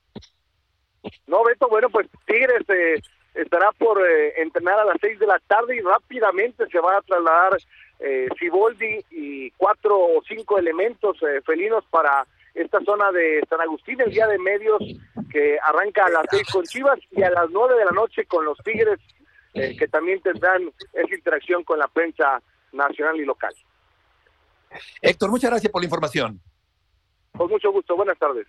No, 1.26 1.42
Beto, 1.42 1.68
bueno, 1.68 1.90
pues 1.90 2.06
Tigres 2.26 2.62
eh, 2.68 3.00
estará 3.35 3.72
por 3.72 4.00
eh, 4.06 4.40
entrenar 4.40 4.78
a 4.78 4.85
las 4.85 4.96
seis 5.00 5.18
de 5.18 5.26
la 5.26 5.38
tarde 5.40 5.76
y 5.76 5.80
rápidamente 5.80 6.66
se 6.70 6.78
va 6.78 6.96
a 6.96 7.02
trasladar 7.02 7.58
eh, 7.98 8.28
Ciboldi 8.38 9.04
y 9.11 9.50
cuatro 9.52 9.98
o 9.98 10.22
cinco 10.26 10.58
elementos 10.58 11.16
eh, 11.22 11.40
felinos 11.44 11.85
para 11.90 12.26
esta 12.54 12.80
zona 12.84 13.10
de 13.12 13.42
San 13.48 13.60
Agustín 13.60 14.00
el 14.00 14.10
día 14.10 14.26
de 14.26 14.38
medios 14.38 14.82
que 15.30 15.58
arranca 15.64 16.06
a 16.06 16.10
las 16.10 16.24
seis 16.30 16.46
con 16.52 16.64
Chivas 16.64 16.98
y 17.10 17.22
a 17.22 17.30
las 17.30 17.50
nueve 17.50 17.78
de 17.78 17.84
la 17.84 17.92
noche 17.92 18.26
con 18.26 18.44
los 18.44 18.58
Tigres 18.58 18.98
eh, 19.54 19.76
que 19.76 19.88
también 19.88 20.20
tendrán 20.22 20.72
esa 20.92 21.14
interacción 21.14 21.62
con 21.64 21.78
la 21.78 21.88
prensa 21.88 22.42
nacional 22.72 23.16
y 23.16 23.24
local. 23.24 23.54
Héctor, 25.00 25.30
muchas 25.30 25.50
gracias 25.50 25.70
por 25.70 25.82
la 25.82 25.86
información. 25.86 26.40
Con 27.36 27.50
mucho 27.50 27.70
gusto, 27.70 27.94
buenas 27.96 28.18
tardes. 28.18 28.46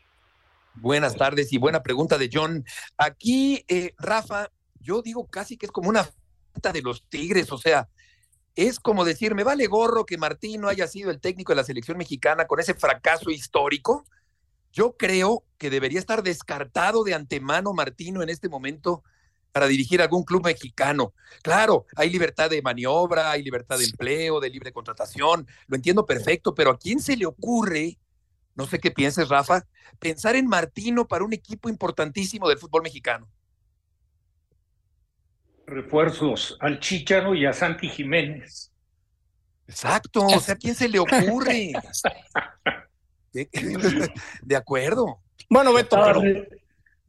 Buenas 0.76 1.16
tardes 1.16 1.52
y 1.52 1.58
buena 1.58 1.84
pregunta 1.84 2.18
de 2.18 2.30
John. 2.32 2.64
Aquí, 2.98 3.64
eh, 3.68 3.94
Rafa, 3.98 4.50
yo 4.80 5.02
digo 5.02 5.28
casi 5.28 5.58
que 5.58 5.66
es 5.66 5.72
como 5.72 5.90
una 5.90 6.04
falta 6.54 6.72
de 6.72 6.82
los 6.82 7.04
Tigres, 7.10 7.52
o 7.52 7.58
sea, 7.58 7.88
es 8.56 8.80
como 8.80 9.06
decir, 9.06 9.36
me 9.36 9.44
vale 9.44 9.68
gorro 9.68 10.06
que 10.06 10.18
Martín 10.18 10.62
no 10.62 10.70
haya 10.70 10.88
sido 10.88 11.10
el 11.10 11.20
técnico 11.20 11.52
de 11.52 11.58
la 11.58 11.64
selección 11.64 11.98
mexicana 11.98 12.46
con 12.46 12.60
ese 12.60 12.74
fracaso 12.74 13.32
histórico. 13.32 14.06
Yo 14.72 14.96
creo 14.98 15.44
que 15.58 15.70
debería 15.70 16.00
estar 16.00 16.24
descartado 16.24 17.04
de 17.04 17.14
antemano 17.14 17.74
Martino 17.74 18.22
en 18.22 18.30
este 18.30 18.50
momento 18.50 19.04
para 19.52 19.68
dirigir 19.68 20.02
algún 20.02 20.24
club 20.24 20.44
mexicano. 20.44 21.14
Claro, 21.44 21.86
hay 21.96 22.10
libertad 22.10 22.50
de 22.50 22.62
maniobra, 22.62 23.32
hay 23.32 23.44
libertad 23.44 23.78
de 23.78 23.86
empleo, 23.86 24.40
de 24.40 24.50
libre 24.50 24.74
contratación, 24.74 25.48
lo 25.68 25.76
entiendo 25.76 26.06
perfecto, 26.06 26.56
pero 26.56 26.72
¿a 26.72 26.78
quién 26.78 27.00
se 27.00 27.16
le 27.16 27.28
ocurre, 27.28 28.00
no 28.56 28.66
sé 28.66 28.80
qué 28.80 28.92
pienses, 28.92 29.30
Rafa, 29.30 29.66
pensar 30.00 30.36
en 30.36 30.48
Martino 30.48 31.08
para 31.08 31.24
un 31.24 31.34
equipo 31.34 31.70
importantísimo 31.70 32.50
del 32.50 32.58
fútbol 32.58 32.82
mexicano? 32.82 33.30
Refuerzos 35.66 36.58
al 36.60 36.80
Chicharo 36.80 37.36
y 37.36 37.46
a 37.46 37.54
Santi 37.54 37.90
Jiménez. 37.90 38.72
Exacto, 39.68 40.26
o 40.26 40.40
sea, 40.40 40.56
¿a 40.56 40.58
quién 40.58 40.76
se 40.76 40.90
le 40.90 41.00
ocurre? 41.00 41.72
De, 43.34 43.50
de 44.44 44.56
acuerdo. 44.56 45.20
Bueno, 45.50 45.74
Beto, 45.74 45.96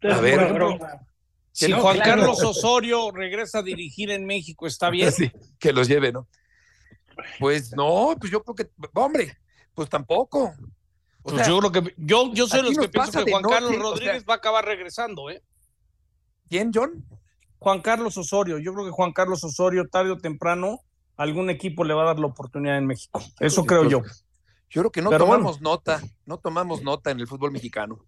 pero 0.01 0.15
A 0.15 0.21
ver, 0.21 0.41
si 1.53 1.69
no, 1.69 1.81
Juan 1.83 1.97
claro. 1.97 2.11
Carlos 2.23 2.43
Osorio 2.43 3.11
regresa 3.11 3.59
a 3.59 3.63
dirigir 3.63 4.11
en 4.11 4.25
México, 4.25 4.67
está 4.67 4.89
bien. 4.89 5.13
Sí, 5.13 5.31
que 5.59 5.73
los 5.75 5.87
lleve, 5.87 6.13
¿no? 6.13 6.27
Pues 7.39 7.73
no, 7.77 8.17
pues 8.19 8.33
yo 8.33 8.43
creo 8.43 8.55
que, 8.55 8.71
hombre, 8.95 9.37
pues 9.75 9.89
tampoco. 9.91 10.55
O 11.23 11.31
Pues 11.31 11.37
sea, 11.37 11.47
yo 11.47 11.59
creo 11.61 11.73
que 11.73 11.95
yo, 11.99 12.33
yo 12.33 12.47
soy 12.47 12.63
los 12.63 12.77
que 12.79 12.89
pienso 12.89 13.13
pasa 13.13 13.25
que 13.25 13.31
Juan 13.31 13.43
noche, 13.43 13.55
Carlos 13.55 13.71
o 13.71 13.75
sea- 13.75 13.83
Rodríguez 13.83 14.25
va 14.29 14.35
a 14.35 14.37
acabar 14.39 14.65
regresando, 14.65 15.29
¿eh? 15.31 15.43
¿quién, 16.49 16.71
John? 16.75 17.05
Juan 17.65 17.81
Carlos 17.81 18.19
Osorio, 18.19 18.59
yo 18.59 18.75
creo 18.75 18.85
que 18.85 18.91
Juan 18.91 19.15
Carlos 19.15 19.43
Osorio 19.43 19.89
tarde 19.89 20.11
o 20.11 20.19
temprano 20.19 20.81
algún 21.17 21.49
equipo 21.49 21.83
le 21.83 21.95
va 21.95 22.03
a 22.03 22.07
dar 22.09 22.19
la 22.19 22.27
oportunidad 22.27 22.77
en 22.77 22.85
México. 22.85 23.23
Eso 23.41 23.65
creo 23.65 23.89
yo. 23.89 24.03
Yo 24.69 24.83
creo 24.83 24.93
que 24.93 25.01
no 25.01 25.09
Pero 25.09 25.25
tomamos 25.25 25.63
nota, 25.63 26.03
no 26.27 26.37
tomamos 26.37 26.83
nota 26.83 27.11
en 27.11 27.21
el 27.21 27.27
fútbol 27.27 27.53
mexicano. 27.53 28.05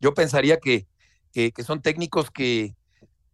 Yo 0.00 0.14
pensaría 0.14 0.58
que, 0.58 0.88
que, 1.30 1.52
que 1.52 1.64
son 1.64 1.82
técnicos 1.82 2.30
que, 2.30 2.74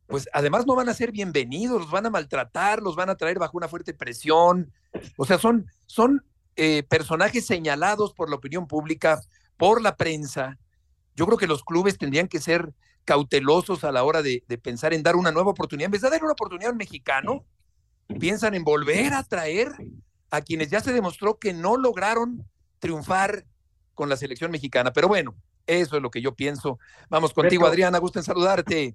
pues 0.08 0.28
además 0.32 0.66
no 0.66 0.74
van 0.74 0.88
a 0.88 0.94
ser 0.94 1.12
bienvenidos, 1.12 1.82
los 1.82 1.90
van 1.92 2.06
a 2.06 2.10
maltratar, 2.10 2.82
los 2.82 2.96
van 2.96 3.10
a 3.10 3.16
traer 3.16 3.38
bajo 3.38 3.56
una 3.56 3.68
fuerte 3.68 3.94
presión. 3.94 4.72
O 5.16 5.24
sea, 5.24 5.38
son, 5.38 5.66
son 5.86 6.26
eh, 6.56 6.82
personajes 6.82 7.46
señalados 7.46 8.12
por 8.12 8.28
la 8.28 8.34
opinión 8.34 8.66
pública, 8.66 9.20
por 9.56 9.80
la 9.80 9.94
prensa. 9.94 10.58
Yo 11.14 11.26
creo 11.26 11.38
que 11.38 11.46
los 11.46 11.62
clubes 11.62 11.96
tendrían 11.96 12.26
que 12.26 12.40
ser 12.40 12.74
cautelosos 13.04 13.84
a 13.84 13.92
la 13.92 14.04
hora 14.04 14.22
de, 14.22 14.44
de 14.48 14.58
pensar 14.58 14.94
en 14.94 15.02
dar 15.02 15.16
una 15.16 15.32
nueva 15.32 15.50
oportunidad. 15.50 15.86
En 15.86 15.92
vez 15.92 16.02
de 16.02 16.10
dar 16.10 16.22
una 16.22 16.32
oportunidad 16.32 16.70
a 16.70 16.72
un 16.72 16.78
mexicano, 16.78 17.44
piensan 18.18 18.54
en 18.54 18.64
volver 18.64 19.12
a 19.12 19.22
traer 19.22 19.72
a 20.30 20.40
quienes 20.42 20.70
ya 20.70 20.80
se 20.80 20.92
demostró 20.92 21.38
que 21.38 21.52
no 21.52 21.76
lograron 21.76 22.48
triunfar 22.78 23.44
con 23.94 24.08
la 24.08 24.16
selección 24.16 24.50
mexicana. 24.50 24.92
Pero 24.92 25.08
bueno, 25.08 25.34
eso 25.66 25.96
es 25.96 26.02
lo 26.02 26.10
que 26.10 26.20
yo 26.20 26.34
pienso. 26.34 26.78
Vamos 27.08 27.32
contigo. 27.32 27.66
Adriana, 27.66 27.98
gusto 27.98 28.18
en 28.18 28.24
saludarte. 28.24 28.92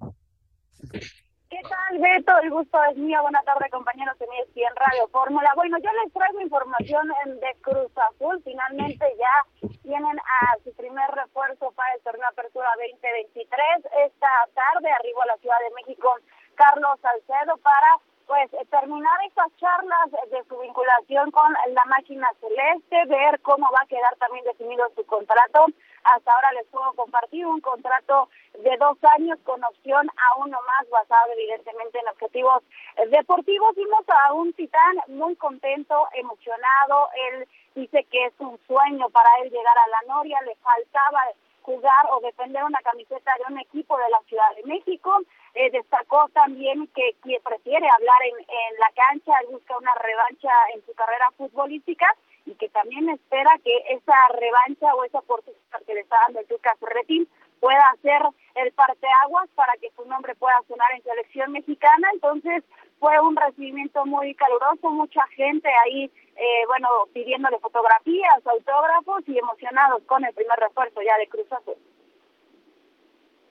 ¿Qué 1.50 1.60
tal, 1.68 1.98
Beto? 1.98 2.38
El 2.38 2.50
gusto 2.50 2.78
es 2.84 2.96
mío. 2.96 3.20
Buenas 3.22 3.44
tardes, 3.44 3.70
compañeros 3.72 4.14
en 4.20 4.32
ESPN 4.32 4.74
Radio 4.76 5.08
Fórmula. 5.08 5.50
Bueno, 5.56 5.78
yo 5.82 5.90
les 6.04 6.12
traigo 6.12 6.40
información 6.40 7.10
en- 7.24 7.40
de 7.40 7.54
Cruz 7.60 7.90
Azul. 7.98 8.40
Finalmente 8.44 9.04
ya 9.18 9.68
tienen 9.82 10.18
a 10.20 10.56
su 10.62 10.72
primer 10.76 11.10
refuerzo 11.10 11.72
para 11.72 11.92
el 11.94 12.02
torneo 12.02 12.28
Apertura 12.28 12.68
2023. 12.78 13.84
Esta 14.06 14.28
tarde 14.54 14.90
arribó 14.92 15.22
a 15.22 15.26
la 15.26 15.36
Ciudad 15.38 15.58
de 15.58 15.74
México 15.74 16.14
Carlos 16.54 17.00
Salcedo 17.02 17.56
para 17.58 17.98
pues 18.30 18.46
eh, 18.54 18.64
terminar 18.70 19.18
estas 19.26 19.50
charlas 19.56 20.06
de 20.30 20.44
su 20.44 20.56
vinculación 20.60 21.32
con 21.32 21.52
la 21.52 21.84
máquina 21.86 22.28
celeste, 22.38 23.04
ver 23.06 23.40
cómo 23.40 23.68
va 23.72 23.80
a 23.82 23.86
quedar 23.86 24.14
también 24.18 24.44
definido 24.44 24.88
su 24.94 25.04
contrato. 25.04 25.66
Hasta 26.04 26.32
ahora 26.32 26.52
les 26.52 26.64
puedo 26.68 26.92
compartir 26.92 27.44
un 27.44 27.60
contrato 27.60 28.28
de 28.54 28.76
dos 28.76 28.96
años 29.18 29.36
con 29.42 29.64
opción 29.64 30.08
a 30.08 30.38
uno 30.38 30.58
más 30.62 30.88
basado 30.90 31.32
evidentemente 31.32 31.98
en 31.98 32.06
objetivos 32.06 32.62
deportivos. 33.10 33.74
Vimos 33.74 34.04
a 34.08 34.32
un 34.32 34.52
titán 34.52 35.00
muy 35.08 35.34
contento, 35.34 36.06
emocionado. 36.14 37.08
Él 37.32 37.48
dice 37.74 38.04
que 38.12 38.26
es 38.26 38.34
un 38.38 38.60
sueño 38.68 39.10
para 39.10 39.28
él 39.42 39.50
llegar 39.50 39.76
a 39.76 39.88
la 39.88 40.14
Noria. 40.14 40.40
Le 40.42 40.54
faltaba 40.62 41.20
jugar 41.62 42.06
o 42.12 42.20
defender 42.20 42.62
una 42.62 42.78
camiseta 42.78 43.32
de 43.38 43.52
un 43.52 43.58
equipo 43.58 43.98
de 43.98 44.08
la 44.08 44.20
Ciudad 44.28 44.54
de 44.54 44.62
México. 44.62 45.18
Eh, 45.54 45.70
destacó 45.70 46.28
también 46.32 46.86
que, 46.94 47.16
que 47.24 47.40
prefiere 47.40 47.88
hablar 47.88 48.18
en, 48.24 48.38
en 48.38 48.78
la 48.78 48.90
cancha, 48.94 49.32
busca 49.50 49.76
una 49.76 49.94
revancha 49.96 50.50
en 50.74 50.84
su 50.86 50.94
carrera 50.94 51.30
futbolística 51.36 52.06
y 52.46 52.54
que 52.54 52.68
también 52.68 53.08
espera 53.10 53.50
que 53.64 53.76
esa 53.90 54.14
revancha 54.34 54.94
o 54.94 55.04
esa 55.04 55.18
oportunidad 55.18 55.82
que 55.86 55.94
le 55.94 56.00
está 56.00 56.16
dando 56.26 56.40
el 56.40 56.46
Tuca 56.46 56.74
Ferretti 56.78 57.28
pueda 57.60 57.94
ser 58.02 58.22
el 58.54 58.72
parteaguas 58.72 59.48
para 59.54 59.74
que 59.74 59.90
su 59.96 60.04
nombre 60.06 60.34
pueda 60.34 60.60
sonar 60.66 60.90
en 60.94 61.02
selección 61.02 61.52
mexicana. 61.52 62.08
Entonces 62.14 62.64
fue 62.98 63.18
un 63.20 63.36
recibimiento 63.36 64.04
muy 64.06 64.34
caluroso, 64.34 64.90
mucha 64.90 65.26
gente 65.28 65.68
ahí, 65.84 66.10
eh, 66.36 66.64
bueno, 66.66 66.88
pidiéndole 67.12 67.58
fotografías, 67.58 68.46
autógrafos 68.46 69.22
y 69.26 69.38
emocionados 69.38 70.02
con 70.04 70.24
el 70.24 70.34
primer 70.34 70.58
refuerzo 70.58 71.00
ya 71.02 71.16
de 71.18 71.28
Cruz 71.28 71.52
Azul. 71.52 71.76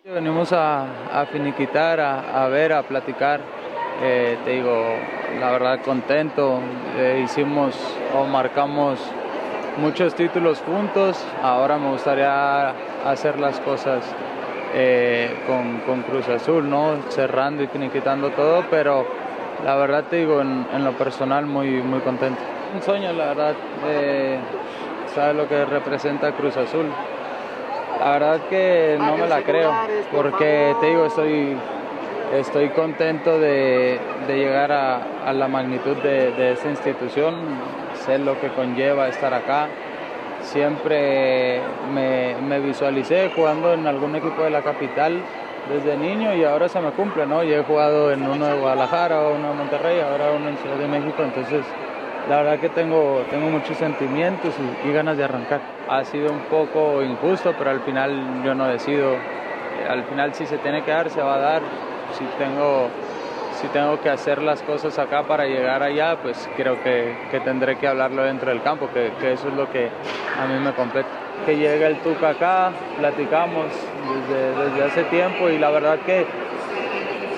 Venimos 0.05 0.53
a, 0.53 0.85
a 1.12 1.25
finiquitar, 1.25 1.99
a, 1.99 2.43
a 2.43 2.47
ver, 2.47 2.71
a 2.71 2.83
platicar. 2.83 3.41
Eh, 4.01 4.38
te 4.45 4.51
digo, 4.51 4.95
la 5.39 5.51
verdad 5.51 5.81
contento. 5.81 6.62
Eh, 6.97 7.21
hicimos 7.25 7.75
o 8.17 8.23
marcamos 8.25 8.97
muchos 9.77 10.15
títulos 10.15 10.62
juntos. 10.65 11.21
Ahora 11.43 11.77
me 11.77 11.89
gustaría 11.89 12.69
hacer 13.05 13.39
las 13.39 13.59
cosas 13.59 14.03
eh, 14.73 15.43
con, 15.45 15.79
con 15.81 16.03
Cruz 16.03 16.29
Azul, 16.29 16.69
¿no? 16.69 16.95
Cerrando 17.09 17.62
y 17.62 17.67
finiquitando 17.67 18.29
todo, 18.29 18.63
pero 18.71 19.05
la 19.65 19.75
verdad 19.75 20.05
te 20.09 20.15
digo, 20.15 20.39
en, 20.39 20.65
en 20.73 20.85
lo 20.85 20.93
personal 20.93 21.45
muy, 21.45 21.81
muy 21.81 21.99
contento. 21.99 22.39
Un 22.73 22.81
sueño, 22.81 23.12
la 23.12 23.25
verdad. 23.25 23.53
Eh, 23.85 24.39
¿Sabes 25.13 25.35
lo 25.35 25.47
que 25.49 25.65
representa 25.65 26.31
Cruz 26.31 26.55
Azul? 26.55 26.85
La 27.99 28.12
verdad 28.12 28.39
que 28.49 28.95
no 28.97 29.17
me 29.17 29.27
la 29.27 29.41
creo, 29.41 29.71
porque 30.15 30.75
te 30.79 30.85
digo, 30.88 31.05
estoy, 31.05 31.57
estoy 32.33 32.69
contento 32.69 33.39
de, 33.39 33.99
de 34.27 34.38
llegar 34.38 34.71
a, 34.71 35.01
a 35.25 35.33
la 35.33 35.47
magnitud 35.47 35.97
de, 35.97 36.31
de 36.31 36.53
esta 36.53 36.69
institución, 36.69 37.35
sé 38.05 38.17
lo 38.19 38.39
que 38.39 38.49
conlleva 38.49 39.07
estar 39.09 39.33
acá. 39.33 39.67
Siempre 40.41 41.59
me, 41.93 42.35
me 42.47 42.59
visualicé 42.59 43.31
jugando 43.35 43.73
en 43.73 43.85
algún 43.85 44.15
equipo 44.15 44.43
de 44.43 44.49
la 44.49 44.62
capital 44.62 45.19
desde 45.69 45.97
niño 45.97 46.33
y 46.33 46.43
ahora 46.45 46.69
se 46.69 46.79
me 46.79 46.91
cumple, 46.91 47.25
¿no? 47.25 47.43
Y 47.43 47.53
he 47.53 47.62
jugado 47.63 48.12
en 48.12 48.27
uno 48.27 48.45
de 48.47 48.57
Guadalajara, 48.57 49.19
uno 49.27 49.49
de 49.49 49.53
Monterrey, 49.55 49.99
ahora 49.99 50.31
uno 50.31 50.49
en 50.49 50.57
Ciudad 50.57 50.77
de 50.77 50.88
México, 50.88 51.21
entonces 51.21 51.63
la 52.29 52.37
verdad 52.37 52.59
que 52.59 52.69
tengo, 52.69 53.25
tengo 53.31 53.49
muchos 53.49 53.75
sentimientos 53.75 54.53
y, 54.85 54.91
ganas 54.91 55.17
de 55.17 55.23
arrancar. 55.23 55.59
Ha 55.89 56.03
sido 56.05 56.31
un 56.31 56.41
poco 56.41 57.01
injusto, 57.01 57.55
pero 57.57 57.71
al 57.71 57.81
final 57.81 58.43
yo 58.45 58.53
no 58.53 58.67
decido. 58.67 59.15
Al 59.89 60.03
final 60.03 60.35
si 60.35 60.45
se 60.45 60.59
tiene 60.59 60.83
que 60.83 60.91
dar, 60.91 61.09
se 61.09 61.21
va 61.21 61.35
a 61.35 61.39
dar. 61.39 61.61
Si 62.15 62.23
tengo, 62.37 62.87
si 63.59 63.67
tengo 63.69 63.99
que 63.99 64.09
hacer 64.09 64.43
las 64.43 64.61
cosas 64.61 64.99
acá 64.99 65.23
para 65.23 65.45
llegar 65.45 65.81
allá, 65.81 66.17
pues 66.21 66.47
creo 66.55 66.81
que, 66.83 67.17
que 67.31 67.39
tendré 67.39 67.77
que 67.77 67.87
hablarlo 67.87 68.23
dentro 68.23 68.51
del 68.51 68.61
campo, 68.61 68.89
que, 68.93 69.11
que 69.19 69.33
eso 69.33 69.47
es 69.47 69.55
lo 69.55 69.71
que 69.71 69.89
a 70.39 70.45
mí 70.45 70.59
me 70.63 70.73
compete. 70.73 71.09
Que 71.47 71.55
llegue 71.57 71.87
el 71.87 71.97
Tuca 72.01 72.29
acá, 72.29 72.71
platicamos 72.99 73.65
desde, 74.27 74.69
desde 74.69 74.83
hace 74.83 75.03
tiempo 75.05 75.49
y 75.49 75.57
la 75.57 75.71
verdad 75.71 75.97
que 76.05 76.27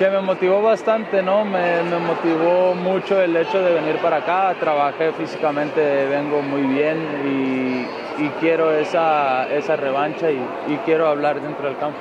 que 0.02 0.10
me 0.10 0.22
motivó 0.22 0.64
bastante, 0.64 1.22
¿no? 1.22 1.46
Me, 1.46 1.84
motivó 1.84 2.74
mucho 2.74 3.22
el 3.22 3.38
hecho 3.38 3.62
de 3.62 3.72
venir 3.72 3.98
para 3.98 4.18
acá, 4.18 4.60
trabajé 4.60 5.14
físicamente, 5.14 6.08
vengo 6.08 6.42
muy 6.42 6.64
bien 6.64 7.86
y, 8.18 8.28
quiero 8.40 8.76
esa, 8.76 9.48
esa 9.54 9.76
revancha 9.76 10.32
y, 10.32 10.76
quiero 10.86 11.08
hablar 11.08 11.40
dentro 11.40 11.68
del 11.68 11.78
campo. 11.78 12.00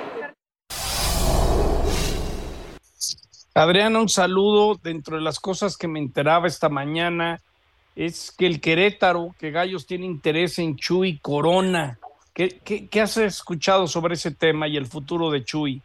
Adriana, 3.52 4.00
un 4.00 4.08
saludo. 4.08 4.76
Dentro 4.82 5.16
de 5.16 5.22
las 5.22 5.38
cosas 5.38 5.76
que 5.76 5.86
me 5.86 5.98
enteraba 5.98 6.46
esta 6.46 6.70
mañana 6.70 7.38
es 7.94 8.32
que 8.32 8.46
el 8.46 8.62
Querétaro, 8.62 9.34
que 9.38 9.50
Gallos 9.50 9.86
tiene 9.86 10.06
interés 10.06 10.58
en 10.58 10.76
Chuy 10.76 11.18
Corona. 11.18 11.98
¿Qué, 12.32 12.60
qué, 12.64 12.88
qué 12.88 13.02
has 13.02 13.18
escuchado 13.18 13.86
sobre 13.86 14.14
ese 14.14 14.30
tema 14.30 14.68
y 14.68 14.78
el 14.78 14.86
futuro 14.86 15.30
de 15.30 15.44
Chuy? 15.44 15.82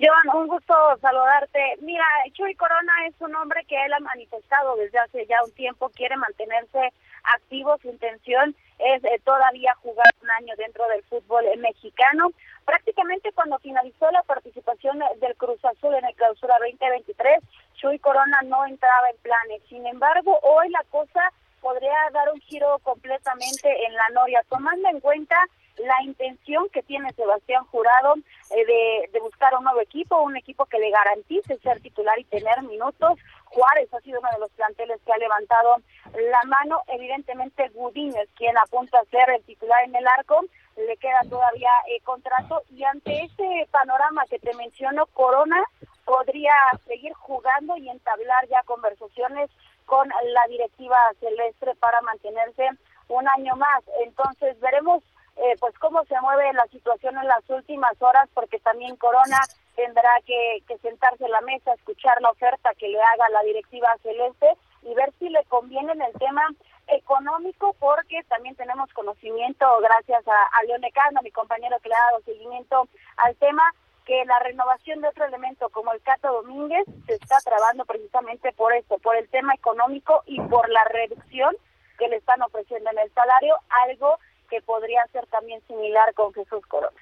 Joan, 0.00 0.34
un 0.34 0.48
gusto 0.48 0.74
saludarte. 1.02 1.76
Mira, 1.82 2.04
Chuy 2.32 2.54
Corona 2.54 2.92
es 3.06 3.14
un 3.20 3.34
hombre 3.34 3.62
que 3.66 3.76
él 3.84 3.92
ha 3.92 4.00
manifestado 4.00 4.74
desde 4.76 4.98
hace 4.98 5.26
ya 5.26 5.36
un 5.44 5.52
tiempo, 5.52 5.90
quiere 5.90 6.16
mantenerse 6.16 6.94
activo, 7.34 7.76
su 7.82 7.88
intención 7.90 8.56
es 8.78 9.04
eh, 9.04 9.20
todavía 9.24 9.74
jugar 9.82 10.06
un 10.22 10.30
año 10.30 10.54
dentro 10.56 10.88
del 10.88 11.02
fútbol 11.02 11.44
eh, 11.44 11.56
mexicano. 11.58 12.32
Prácticamente 12.64 13.30
cuando 13.32 13.58
finalizó 13.58 14.10
la 14.10 14.22
participación 14.22 15.00
del 15.20 15.36
Cruz 15.36 15.62
Azul 15.66 15.94
en 15.94 16.06
el 16.06 16.14
clausura 16.14 16.56
2023, 16.60 17.40
Chuy 17.74 17.98
Corona 17.98 18.40
no 18.46 18.64
entraba 18.64 19.10
en 19.10 19.18
planes. 19.18 19.60
Sin 19.68 19.86
embargo, 19.86 20.38
hoy 20.42 20.70
la 20.70 20.82
cosa 20.90 21.30
podría 21.60 21.98
dar 22.14 22.32
un 22.32 22.40
giro 22.40 22.78
completamente 22.78 23.68
en 23.84 23.94
la 23.94 24.08
noria, 24.14 24.42
tomando 24.48 24.88
en 24.88 25.00
cuenta 25.00 25.36
la 25.84 26.02
intención 26.04 26.68
que 26.70 26.82
tiene 26.82 27.12
Sebastián 27.12 27.64
Jurado 27.66 28.14
eh, 28.50 28.66
de, 28.66 29.10
de, 29.12 29.20
buscar 29.20 29.54
un 29.56 29.64
nuevo 29.64 29.80
equipo, 29.80 30.20
un 30.20 30.36
equipo 30.36 30.66
que 30.66 30.78
le 30.78 30.90
garantice 30.90 31.58
ser 31.58 31.80
titular 31.80 32.18
y 32.18 32.24
tener 32.24 32.62
minutos. 32.62 33.18
Juárez 33.44 33.92
ha 33.92 34.00
sido 34.00 34.20
uno 34.20 34.28
de 34.32 34.40
los 34.40 34.50
planteles 34.52 35.00
que 35.04 35.12
ha 35.12 35.18
levantado 35.18 35.76
la 36.14 36.42
mano. 36.46 36.82
Evidentemente 36.88 37.68
Gudínez, 37.70 38.28
quien 38.36 38.56
apunta 38.58 38.98
a 38.98 39.04
ser 39.06 39.30
el 39.30 39.42
titular 39.44 39.84
en 39.84 39.94
el 39.94 40.06
arco, 40.06 40.40
le 40.76 40.96
queda 40.96 41.20
todavía 41.28 41.70
eh, 41.88 42.00
contrato 42.02 42.62
y 42.70 42.84
ante 42.84 43.24
ese 43.24 43.68
panorama 43.70 44.24
que 44.28 44.38
te 44.38 44.54
menciono, 44.54 45.06
Corona 45.06 45.62
podría 46.04 46.54
seguir 46.86 47.12
jugando 47.14 47.76
y 47.76 47.88
entablar 47.88 48.48
ya 48.48 48.62
conversaciones 48.64 49.50
con 49.86 50.08
la 50.08 50.46
directiva 50.48 50.96
celeste 51.18 51.74
para 51.80 52.00
mantenerse 52.02 52.68
un 53.08 53.28
año 53.28 53.56
más. 53.56 53.82
Entonces 54.04 54.58
veremos 54.60 55.02
eh, 55.42 55.56
pues 55.58 55.74
cómo 55.78 56.04
se 56.04 56.20
mueve 56.20 56.52
la 56.52 56.66
situación 56.66 57.16
en 57.16 57.26
las 57.26 57.48
últimas 57.48 58.00
horas, 58.02 58.28
porque 58.34 58.58
también 58.58 58.96
Corona 58.96 59.40
tendrá 59.74 60.10
que, 60.26 60.62
que 60.68 60.76
sentarse 60.78 61.24
en 61.24 61.30
la 61.30 61.40
mesa, 61.40 61.72
escuchar 61.72 62.20
la 62.20 62.30
oferta 62.30 62.74
que 62.74 62.88
le 62.88 63.00
haga 63.00 63.28
la 63.30 63.42
directiva 63.42 63.88
celeste 64.02 64.46
y 64.82 64.92
ver 64.94 65.10
si 65.18 65.30
le 65.30 65.42
conviene 65.44 65.92
en 65.92 66.02
el 66.02 66.12
tema 66.14 66.46
económico, 66.88 67.74
porque 67.78 68.22
también 68.24 68.54
tenemos 68.56 68.92
conocimiento, 68.92 69.66
gracias 69.80 70.26
a, 70.28 70.58
a 70.58 70.62
Leone 70.64 70.92
mi 71.22 71.30
compañero 71.30 71.78
que 71.80 71.88
le 71.88 71.94
ha 71.94 72.10
dado 72.10 72.22
seguimiento 72.24 72.88
al 73.16 73.34
tema, 73.36 73.62
que 74.04 74.24
la 74.26 74.38
renovación 74.40 75.00
de 75.00 75.08
otro 75.08 75.24
elemento 75.24 75.68
como 75.70 75.92
el 75.92 76.02
Cato 76.02 76.32
Domínguez 76.32 76.84
se 77.06 77.14
está 77.14 77.38
trabando 77.44 77.86
precisamente 77.86 78.52
por 78.52 78.74
esto, 78.74 78.98
por 78.98 79.16
el 79.16 79.28
tema 79.28 79.54
económico 79.54 80.22
y 80.26 80.38
por 80.40 80.68
la 80.68 80.84
reducción 80.84 81.56
que 81.98 82.08
le 82.08 82.16
están 82.16 82.42
ofreciendo 82.42 82.90
en 82.90 82.98
el 82.98 83.12
salario, 83.12 83.56
algo 83.86 84.18
que 84.50 84.60
podría 84.62 85.06
ser 85.12 85.26
también 85.28 85.62
similar 85.66 86.12
con 86.14 86.34
Jesús 86.34 86.66
Corona. 86.66 86.96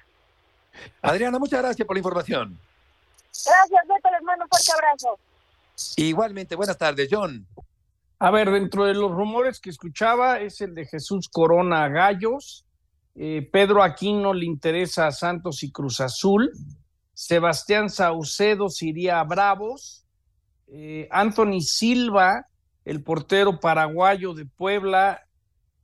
Adriana, 1.01 1.39
muchas 1.39 1.61
gracias 1.61 1.85
por 1.85 1.95
la 1.95 1.99
información. 1.99 2.59
Gracias, 3.45 3.87
Beto, 3.87 4.11
les 4.11 4.21
mando 4.21 4.45
un 4.45 4.49
fuerte 4.49 4.71
abrazo. 4.71 5.19
Igualmente, 5.97 6.55
buenas 6.55 6.77
tardes, 6.77 7.09
John. 7.11 7.45
A 8.19 8.31
ver, 8.31 8.51
dentro 8.51 8.85
de 8.85 8.93
los 8.93 9.11
rumores 9.11 9.59
que 9.59 9.69
escuchaba 9.69 10.39
es 10.39 10.59
el 10.61 10.75
de 10.75 10.85
Jesús 10.85 11.29
Corona 11.29 11.87
Gallos, 11.87 12.65
eh, 13.15 13.47
Pedro 13.51 13.81
Aquino 13.81 14.33
le 14.33 14.45
interesa 14.45 15.07
a 15.07 15.11
Santos 15.11 15.63
y 15.63 15.71
Cruz 15.71 16.01
Azul, 16.01 16.51
Sebastián 17.13 17.89
Saucedo 17.89 18.69
se 18.69 18.87
iría 18.87 19.19
a 19.19 19.23
Bravos, 19.23 20.05
eh, 20.67 21.07
Anthony 21.11 21.61
Silva, 21.61 22.45
el 22.85 23.03
portero 23.03 23.59
paraguayo 23.59 24.33
de 24.33 24.45
Puebla, 24.45 25.25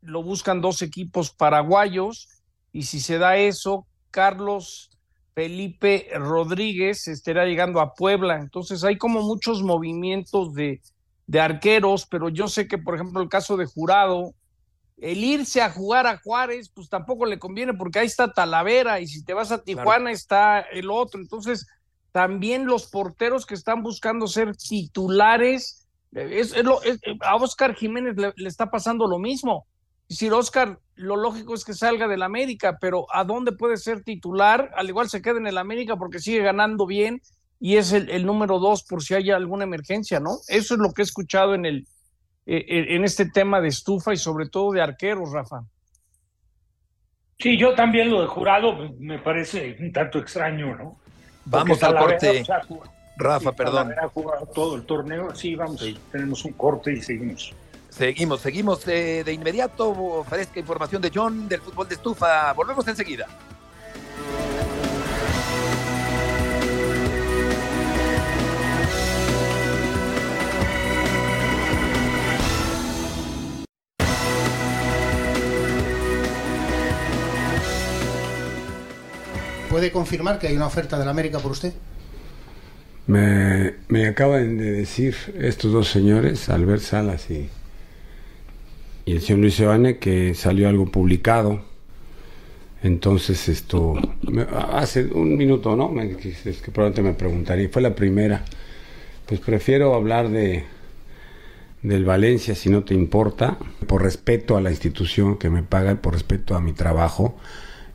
lo 0.06 0.24
buscan 0.24 0.62
dos 0.62 0.82
equipos 0.82 1.32
paraguayos 1.32 2.30
y 2.72 2.84
si 2.84 3.00
se 3.00 3.18
da 3.18 3.38
eso, 3.38 3.88
Carlos 4.12 4.90
Felipe 5.34 6.10
Rodríguez 6.14 7.08
estará 7.08 7.46
llegando 7.46 7.82
a 7.82 7.94
Puebla. 7.94 8.38
Entonces 8.38 8.84
hay 8.84 8.98
como 8.98 9.22
muchos 9.22 9.62
movimientos 9.64 10.54
de, 10.54 10.82
de 11.28 11.40
arqueros, 11.42 12.06
pero 12.06 12.30
yo 12.30 12.48
sé 12.48 12.68
que, 12.68 12.78
por 12.78 12.96
ejemplo, 12.96 13.22
el 13.22 13.30
caso 13.30 13.58
de 13.58 13.66
Jurado, 13.66 14.34
el 14.98 15.24
irse 15.24 15.62
a 15.62 15.70
jugar 15.70 16.08
a 16.08 16.18
Juárez, 16.18 16.70
pues 16.74 16.88
tampoco 16.88 17.26
le 17.26 17.40
conviene 17.40 17.74
porque 17.74 18.00
ahí 18.00 18.08
está 18.08 18.32
Talavera 18.32 19.02
y 19.02 19.08
si 19.08 19.24
te 19.24 19.34
vas 19.34 19.52
a 19.52 19.62
Tijuana 19.64 20.06
claro. 20.06 20.10
está 20.10 20.60
el 20.62 20.90
otro. 20.90 21.20
Entonces, 21.20 21.68
también 22.12 22.66
los 22.66 22.88
porteros 22.88 23.46
que 23.46 23.56
están 23.56 23.84
buscando 23.84 24.28
ser 24.28 24.56
titulares, 24.56 25.88
es, 26.14 26.54
es 26.54 26.64
lo, 26.64 26.82
es, 26.84 27.00
a 27.22 27.36
Oscar 27.36 27.76
Jiménez 27.76 28.16
le, 28.16 28.34
le 28.38 28.48
está 28.48 28.72
pasando 28.72 29.06
lo 29.06 29.20
mismo 29.20 29.66
decir, 30.10 30.34
Oscar, 30.34 30.80
lo 30.96 31.16
lógico 31.16 31.54
es 31.54 31.66
que 31.66 31.74
salga 31.74 32.08
del 32.08 32.24
América, 32.24 32.78
pero 32.80 33.06
¿a 33.12 33.24
dónde 33.24 33.52
puede 33.52 33.78
ser 33.78 34.04
titular? 34.04 34.72
Al 34.76 34.90
igual 34.90 35.10
se 35.10 35.22
queda 35.22 35.38
en 35.38 35.48
el 35.48 35.58
América 35.58 35.98
porque 35.98 36.20
sigue 36.20 36.42
ganando 36.42 36.86
bien 36.86 37.22
y 37.60 37.78
es 37.78 37.92
el, 37.92 38.10
el 38.10 38.26
número 38.26 38.60
dos 38.60 38.84
por 38.84 39.04
si 39.04 39.16
hay 39.16 39.32
alguna 39.32 39.64
emergencia, 39.64 40.20
¿no? 40.20 40.38
Eso 40.48 40.76
es 40.76 40.80
lo 40.80 40.92
que 40.92 41.02
he 41.02 41.06
escuchado 41.06 41.56
en 41.56 41.66
el 41.66 41.88
eh, 42.48 42.96
en 42.96 43.04
este 43.04 43.26
tema 43.26 43.60
de 43.60 43.70
estufa 43.70 44.14
y 44.14 44.18
sobre 44.18 44.48
todo 44.48 44.72
de 44.72 44.82
arqueros, 44.82 45.32
Rafa. 45.32 45.64
Sí, 47.40 47.58
yo 47.58 47.74
también 47.74 48.12
lo 48.12 48.22
de 48.22 48.28
jurado 48.28 48.94
me 49.00 49.18
parece 49.18 49.76
un 49.80 49.92
tanto 49.92 50.20
extraño, 50.20 50.76
¿no? 50.76 51.00
Vamos 51.46 51.82
al 51.82 51.98
corte. 51.98 52.42
O 52.42 52.46
sea, 52.46 52.62
Rafa, 53.18 53.52
perdón. 53.52 53.94
Ha 54.00 54.08
jugado 54.10 54.46
todo 54.48 54.76
el 54.76 54.86
torneo, 54.86 55.34
sí, 55.34 55.56
vamos, 55.56 55.82
sí. 55.82 55.98
tenemos 56.12 56.46
un 56.46 56.54
corte 56.54 56.94
y 56.94 57.02
seguimos. 57.02 57.54
Seguimos, 57.98 58.42
seguimos 58.42 58.86
eh, 58.90 59.24
de 59.24 59.32
inmediato. 59.32 60.26
Fresca 60.28 60.60
información 60.60 61.02
de 61.02 61.12
John 61.14 61.48
del 61.48 61.62
fútbol 61.62 61.88
de 61.88 61.96
estufa. 61.96 62.52
Volvemos 62.52 62.86
enseguida. 62.90 63.26
¿Puede 79.70 79.92
confirmar 79.92 80.38
que 80.38 80.48
hay 80.48 80.58
una 80.58 80.68
oferta 80.68 81.00
de 81.00 81.06
la 81.06 81.12
América 81.12 81.40
por 81.40 81.52
usted? 81.52 81.74
Me, 83.08 83.76
me 83.88 84.08
acaban 84.08 84.58
de 84.58 84.72
decir 84.72 85.16
estos 85.38 85.72
dos 85.72 85.88
señores, 85.90 86.50
Albert 86.50 86.82
Salas 86.82 87.30
y, 87.30 87.50
y 89.06 89.14
el 89.14 89.22
señor 89.22 89.42
Luis 89.42 89.60
Evane 89.60 89.98
que 89.98 90.34
salió 90.34 90.68
algo 90.68 90.88
publicado. 90.88 91.62
Entonces 92.84 93.50
esto, 93.50 93.96
hace 94.72 95.06
un 95.06 95.38
minuto, 95.38 95.76
¿no? 95.76 95.94
Es 96.02 96.62
que 96.62 96.72
probablemente 96.72 97.02
me 97.02 97.14
preguntaría, 97.14 97.70
fue 97.70 97.82
la 97.82 97.96
primera. 97.96 98.44
Pues 99.26 99.40
prefiero 99.40 99.96
hablar 99.96 100.30
de 100.30 100.66
del 101.82 102.04
Valencia 102.04 102.56
si 102.56 102.70
no 102.70 102.84
te 102.84 102.96
importa, 102.96 103.58
por 103.88 104.02
respeto 104.02 104.58
a 104.58 104.62
la 104.62 104.72
institución 104.72 105.38
que 105.38 105.52
me 105.52 105.62
paga, 105.62 105.96
por 105.96 106.14
respeto 106.14 106.56
a 106.56 106.62
mi 106.62 106.74
trabajo 106.74 107.38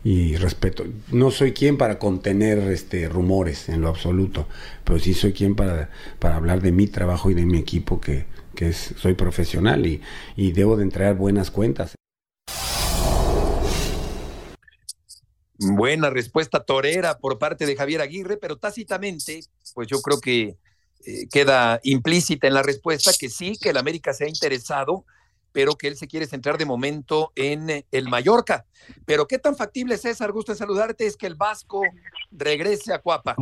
y 0.04 0.36
respeto. 0.36 0.84
No 1.10 1.32
soy 1.32 1.52
quien 1.52 1.76
para 1.76 1.98
contener 1.98 2.58
este 2.70 3.08
rumores 3.08 3.68
en 3.68 3.80
lo 3.80 3.88
absoluto, 3.88 4.46
pero 4.84 4.98
sí 5.00 5.12
soy 5.12 5.32
quien 5.32 5.56
para, 5.56 5.90
para 6.20 6.36
hablar 6.36 6.62
de 6.62 6.70
mi 6.70 6.86
trabajo 6.86 7.30
y 7.30 7.34
de 7.34 7.44
mi 7.44 7.58
equipo 7.58 8.00
que, 8.00 8.26
que 8.54 8.68
es, 8.68 8.94
soy 8.96 9.14
profesional 9.14 9.86
y, 9.86 10.00
y 10.36 10.52
debo 10.52 10.76
de 10.76 10.84
entregar 10.84 11.14
buenas 11.16 11.50
cuentas. 11.50 11.94
Buena 15.62 16.08
respuesta 16.08 16.64
torera 16.64 17.18
por 17.18 17.38
parte 17.38 17.66
de 17.66 17.76
Javier 17.76 18.00
Aguirre, 18.00 18.38
pero 18.38 18.56
tácitamente, 18.56 19.40
pues 19.74 19.88
yo 19.88 20.00
creo 20.00 20.18
que 20.18 20.56
eh, 21.04 21.28
queda 21.30 21.80
implícita 21.82 22.46
en 22.46 22.54
la 22.54 22.62
respuesta 22.62 23.12
que 23.18 23.28
sí, 23.28 23.58
que 23.60 23.70
el 23.70 23.76
América 23.76 24.14
se 24.14 24.24
ha 24.24 24.28
interesado, 24.28 25.04
pero 25.52 25.74
que 25.74 25.88
él 25.88 25.96
se 25.96 26.06
quiere 26.06 26.26
centrar 26.26 26.56
de 26.56 26.64
momento 26.64 27.32
en 27.36 27.84
el 27.90 28.08
Mallorca. 28.08 28.64
Pero 29.04 29.26
qué 29.26 29.38
tan 29.38 29.56
factible, 29.56 29.98
César, 29.98 30.32
gusto 30.32 30.52
en 30.52 30.58
saludarte, 30.58 31.06
es 31.06 31.16
que 31.16 31.26
el 31.26 31.34
Vasco 31.34 31.82
regrese 32.30 32.92
a 32.92 32.98
Cuapa. 33.00 33.36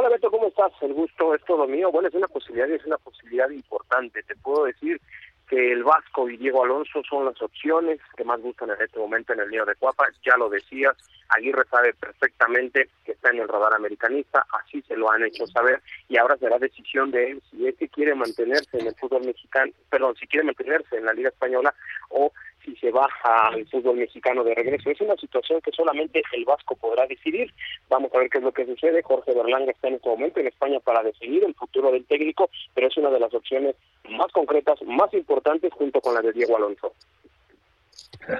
Hola 0.00 0.10
Beto, 0.10 0.30
¿cómo 0.30 0.46
estás? 0.46 0.70
El 0.80 0.94
gusto 0.94 1.34
es 1.34 1.42
todo 1.44 1.66
mío. 1.66 1.90
Bueno, 1.90 2.06
es 2.06 2.14
una 2.14 2.28
posibilidad 2.28 2.68
y 2.68 2.74
es 2.74 2.86
una 2.86 2.98
posibilidad 2.98 3.50
importante. 3.50 4.22
Te 4.22 4.36
puedo 4.36 4.66
decir 4.66 5.00
que 5.48 5.72
el 5.72 5.82
Vasco 5.82 6.30
y 6.30 6.36
Diego 6.36 6.62
Alonso 6.62 7.02
son 7.02 7.24
las 7.24 7.42
opciones 7.42 7.98
que 8.16 8.22
más 8.22 8.40
gustan 8.40 8.70
en 8.70 8.80
este 8.80 8.96
momento 9.00 9.32
en 9.32 9.40
el 9.40 9.50
nido 9.50 9.64
de 9.64 9.74
Cuapa. 9.74 10.04
Ya 10.24 10.36
lo 10.36 10.48
decías, 10.50 10.96
Aguirre 11.30 11.64
sabe 11.68 11.94
perfectamente 11.94 12.88
que 13.04 13.10
está 13.10 13.30
en 13.30 13.40
el 13.40 13.48
radar 13.48 13.74
americanista, 13.74 14.46
así 14.52 14.82
se 14.82 14.96
lo 14.96 15.10
han 15.10 15.24
hecho 15.24 15.48
saber 15.48 15.82
y 16.08 16.16
ahora 16.16 16.36
será 16.36 16.60
decisión 16.60 17.10
de 17.10 17.32
él 17.32 17.42
si 17.50 17.66
es 17.66 17.74
que 17.74 17.88
quiere 17.88 18.14
mantenerse 18.14 18.78
en 18.78 18.86
el 18.86 18.94
fútbol 18.94 19.26
mexicano, 19.26 19.72
perdón, 19.90 20.14
si 20.14 20.28
quiere 20.28 20.46
mantenerse 20.46 20.96
en 20.96 21.06
la 21.06 21.12
Liga 21.12 21.30
Española 21.30 21.74
o 22.10 22.32
si 22.68 22.76
se 22.76 22.90
va 22.90 23.08
al 23.22 23.66
fútbol 23.68 23.96
mexicano 23.96 24.44
de 24.44 24.54
regreso. 24.54 24.90
Es 24.90 25.00
una 25.00 25.16
situación 25.16 25.60
que 25.60 25.72
solamente 25.72 26.22
el 26.32 26.44
Vasco 26.44 26.76
podrá 26.76 27.06
decidir. 27.06 27.52
Vamos 27.88 28.12
a 28.14 28.18
ver 28.18 28.30
qué 28.30 28.38
es 28.38 28.44
lo 28.44 28.52
que 28.52 28.66
sucede. 28.66 29.02
Jorge 29.02 29.32
Berlanga 29.32 29.70
está 29.70 29.88
en 29.88 29.94
este 29.94 30.08
momento 30.08 30.40
en 30.40 30.48
España 30.48 30.80
para 30.80 31.02
decidir 31.02 31.44
el 31.44 31.54
futuro 31.54 31.90
del 31.90 32.04
técnico, 32.04 32.50
pero 32.74 32.88
es 32.88 32.96
una 32.96 33.10
de 33.10 33.20
las 33.20 33.32
opciones 33.32 33.76
más 34.10 34.30
concretas, 34.32 34.80
más 34.82 35.12
importantes 35.14 35.72
junto 35.72 36.00
con 36.00 36.14
la 36.14 36.20
de 36.20 36.32
Diego 36.32 36.56
Alonso. 36.56 36.92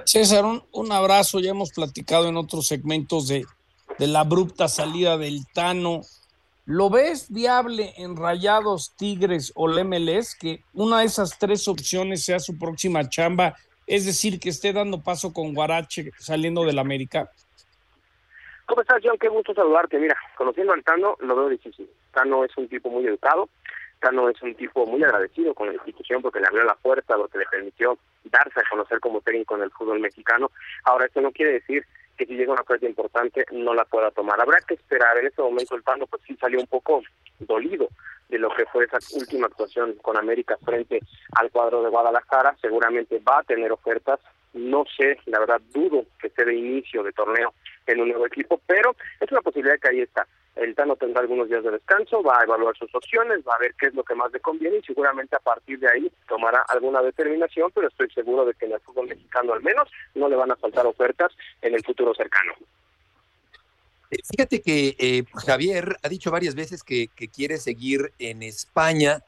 César, 0.05 0.45
un, 0.45 0.63
un 0.71 0.91
abrazo. 0.91 1.39
Ya 1.39 1.51
hemos 1.51 1.71
platicado 1.71 2.27
en 2.27 2.37
otros 2.37 2.67
segmentos 2.67 3.27
de, 3.27 3.45
de 3.97 4.07
la 4.07 4.21
abrupta 4.21 4.67
salida 4.67 5.17
del 5.17 5.45
Tano. 5.53 6.01
¿Lo 6.65 6.91
ves 6.91 7.31
viable 7.31 7.95
en 7.97 8.15
Rayados, 8.15 8.93
Tigres 8.95 9.51
o 9.55 9.67
MLS 9.67 10.35
que 10.35 10.61
una 10.73 10.99
de 10.99 11.05
esas 11.05 11.39
tres 11.39 11.67
opciones 11.67 12.23
sea 12.23 12.39
su 12.39 12.59
próxima 12.59 13.09
chamba? 13.09 13.55
Es 13.89 14.05
decir, 14.05 14.39
que 14.39 14.49
esté 14.49 14.71
dando 14.71 15.01
paso 15.01 15.33
con 15.33 15.55
Guarache 15.55 16.11
saliendo 16.19 16.63
del 16.63 16.77
América. 16.77 17.31
¿Cómo 18.67 18.81
estás, 18.81 19.01
John? 19.03 19.17
Qué 19.17 19.27
gusto 19.27 19.51
saludarte. 19.55 19.97
Mira, 19.97 20.15
conociendo 20.37 20.73
al 20.73 20.83
Tano, 20.83 21.17
lo 21.21 21.35
veo 21.35 21.49
difícil. 21.49 21.89
Tano 22.13 22.45
es 22.45 22.55
un 22.55 22.67
tipo 22.67 22.91
muy 22.91 23.07
educado, 23.07 23.49
Tano 23.99 24.29
es 24.29 24.39
un 24.43 24.53
tipo 24.53 24.85
muy 24.85 25.03
agradecido 25.03 25.55
con 25.55 25.69
la 25.69 25.73
institución 25.73 26.21
porque 26.21 26.39
le 26.39 26.45
abrió 26.45 26.63
la 26.65 26.75
puerta, 26.75 27.15
porque 27.17 27.39
le 27.39 27.45
permitió 27.47 27.97
darse 28.25 28.59
a 28.59 28.69
conocer 28.69 28.99
como 28.99 29.21
técnico 29.21 29.55
en 29.55 29.63
el 29.63 29.71
fútbol 29.71 29.99
mexicano. 29.99 30.51
Ahora, 30.83 31.07
esto 31.07 31.19
no 31.21 31.31
quiere 31.31 31.53
decir 31.53 31.83
que 32.19 32.25
si 32.25 32.35
llega 32.35 32.51
una 32.51 32.63
oferta 32.63 32.85
importante 32.85 33.45
no 33.53 33.73
la 33.73 33.85
pueda 33.85 34.11
tomar. 34.11 34.39
Habrá 34.41 34.57
que 34.67 34.73
esperar. 34.73 35.17
En 35.17 35.27
este 35.27 35.41
momento 35.41 35.75
el 35.75 35.83
Tano 35.83 36.05
pues 36.05 36.21
sí 36.27 36.35
salió 36.35 36.59
un 36.59 36.67
poco 36.67 37.01
dolido 37.39 37.87
de 38.27 38.37
lo 38.37 38.53
que 38.53 38.65
fue 38.65 38.83
esa 38.83 38.99
última 39.17 39.47
actuación 39.47 39.93
con 40.01 40.17
América 40.17 40.57
frente 40.65 40.99
al 41.37 41.49
cuadro 41.49 41.81
de 41.81 41.89
Guadalajara. 41.89 42.57
Seguramente 42.59 43.21
va 43.25 43.39
a 43.39 43.43
tener 43.43 43.71
ofertas. 43.71 44.19
No 44.51 44.83
sé, 44.97 45.17
la 45.27 45.39
verdad 45.39 45.61
dudo 45.73 46.05
que 46.19 46.27
esté 46.27 46.43
de 46.43 46.55
inicio 46.55 47.03
de 47.03 47.13
torneo 47.13 47.53
en 47.87 48.01
un 48.01 48.09
nuevo 48.09 48.27
equipo, 48.27 48.59
pero 48.67 48.95
es 49.21 49.31
una 49.31 49.41
posibilidad 49.41 49.79
que 49.79 49.87
ahí 49.87 50.01
está. 50.01 50.27
El 50.55 50.75
Tano 50.75 50.95
tendrá 50.97 51.21
algunos 51.21 51.47
días 51.47 51.63
de 51.63 51.71
descanso, 51.71 52.21
va 52.21 52.39
a 52.39 52.43
evaluar 52.43 52.75
sus 52.75 52.93
opciones, 52.93 53.39
va 53.47 53.55
a 53.55 53.59
ver 53.59 53.75
qué 53.79 53.87
es 53.87 53.93
lo 53.93 54.03
que 54.03 54.15
más 54.15 54.31
le 54.33 54.41
conviene 54.41 54.77
y 54.77 54.83
seguramente 54.83 55.35
a 55.35 55.39
partir 55.39 55.79
de 55.79 55.89
ahí 55.89 56.11
tomará 56.27 56.63
alguna 56.67 57.01
determinación, 57.01 57.71
pero 57.73 57.87
estoy 57.87 58.09
seguro 58.11 58.45
de 58.45 58.53
que 58.53 58.65
en 58.65 58.73
el 58.73 58.81
fútbol 58.81 59.07
mexicano 59.07 59.53
al 59.53 59.61
menos 59.61 59.87
no 60.15 60.27
le 60.27 60.35
van 60.35 60.51
a 60.51 60.57
faltar 60.57 60.85
ofertas 60.85 61.31
en 61.61 61.75
el 61.75 61.83
futuro 61.85 62.13
cercano. 62.13 62.53
Eh, 64.11 64.17
Fíjate 64.29 64.61
que 64.61 64.95
eh, 64.97 65.23
Javier 65.45 65.97
ha 66.01 66.09
dicho 66.09 66.31
varias 66.31 66.55
veces 66.55 66.83
que, 66.83 67.07
que 67.15 67.27
quiere 67.29 67.57
seguir 67.57 68.11
en 68.19 68.43
España. 68.43 69.23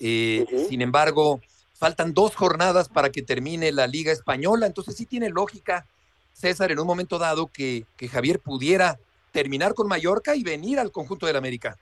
eh, 0.00 0.44
Sin 0.68 0.82
embargo, 0.82 1.40
faltan 1.74 2.12
dos 2.12 2.34
jornadas 2.36 2.88
para 2.88 3.10
que 3.10 3.22
termine 3.22 3.72
la 3.72 3.86
Liga 3.86 4.12
Española. 4.12 4.66
Entonces 4.66 4.96
sí 4.96 5.06
tiene 5.06 5.30
lógica, 5.30 5.86
César, 6.32 6.72
en 6.72 6.78
un 6.80 6.86
momento 6.86 7.18
dado 7.18 7.46
que, 7.46 7.84
que 7.96 8.08
Javier 8.08 8.40
pudiera 8.40 8.98
terminar 9.32 9.74
con 9.74 9.88
Mallorca 9.88 10.34
y 10.34 10.42
venir 10.42 10.78
al 10.78 10.92
conjunto 10.92 11.26
del 11.26 11.36
América. 11.36 11.76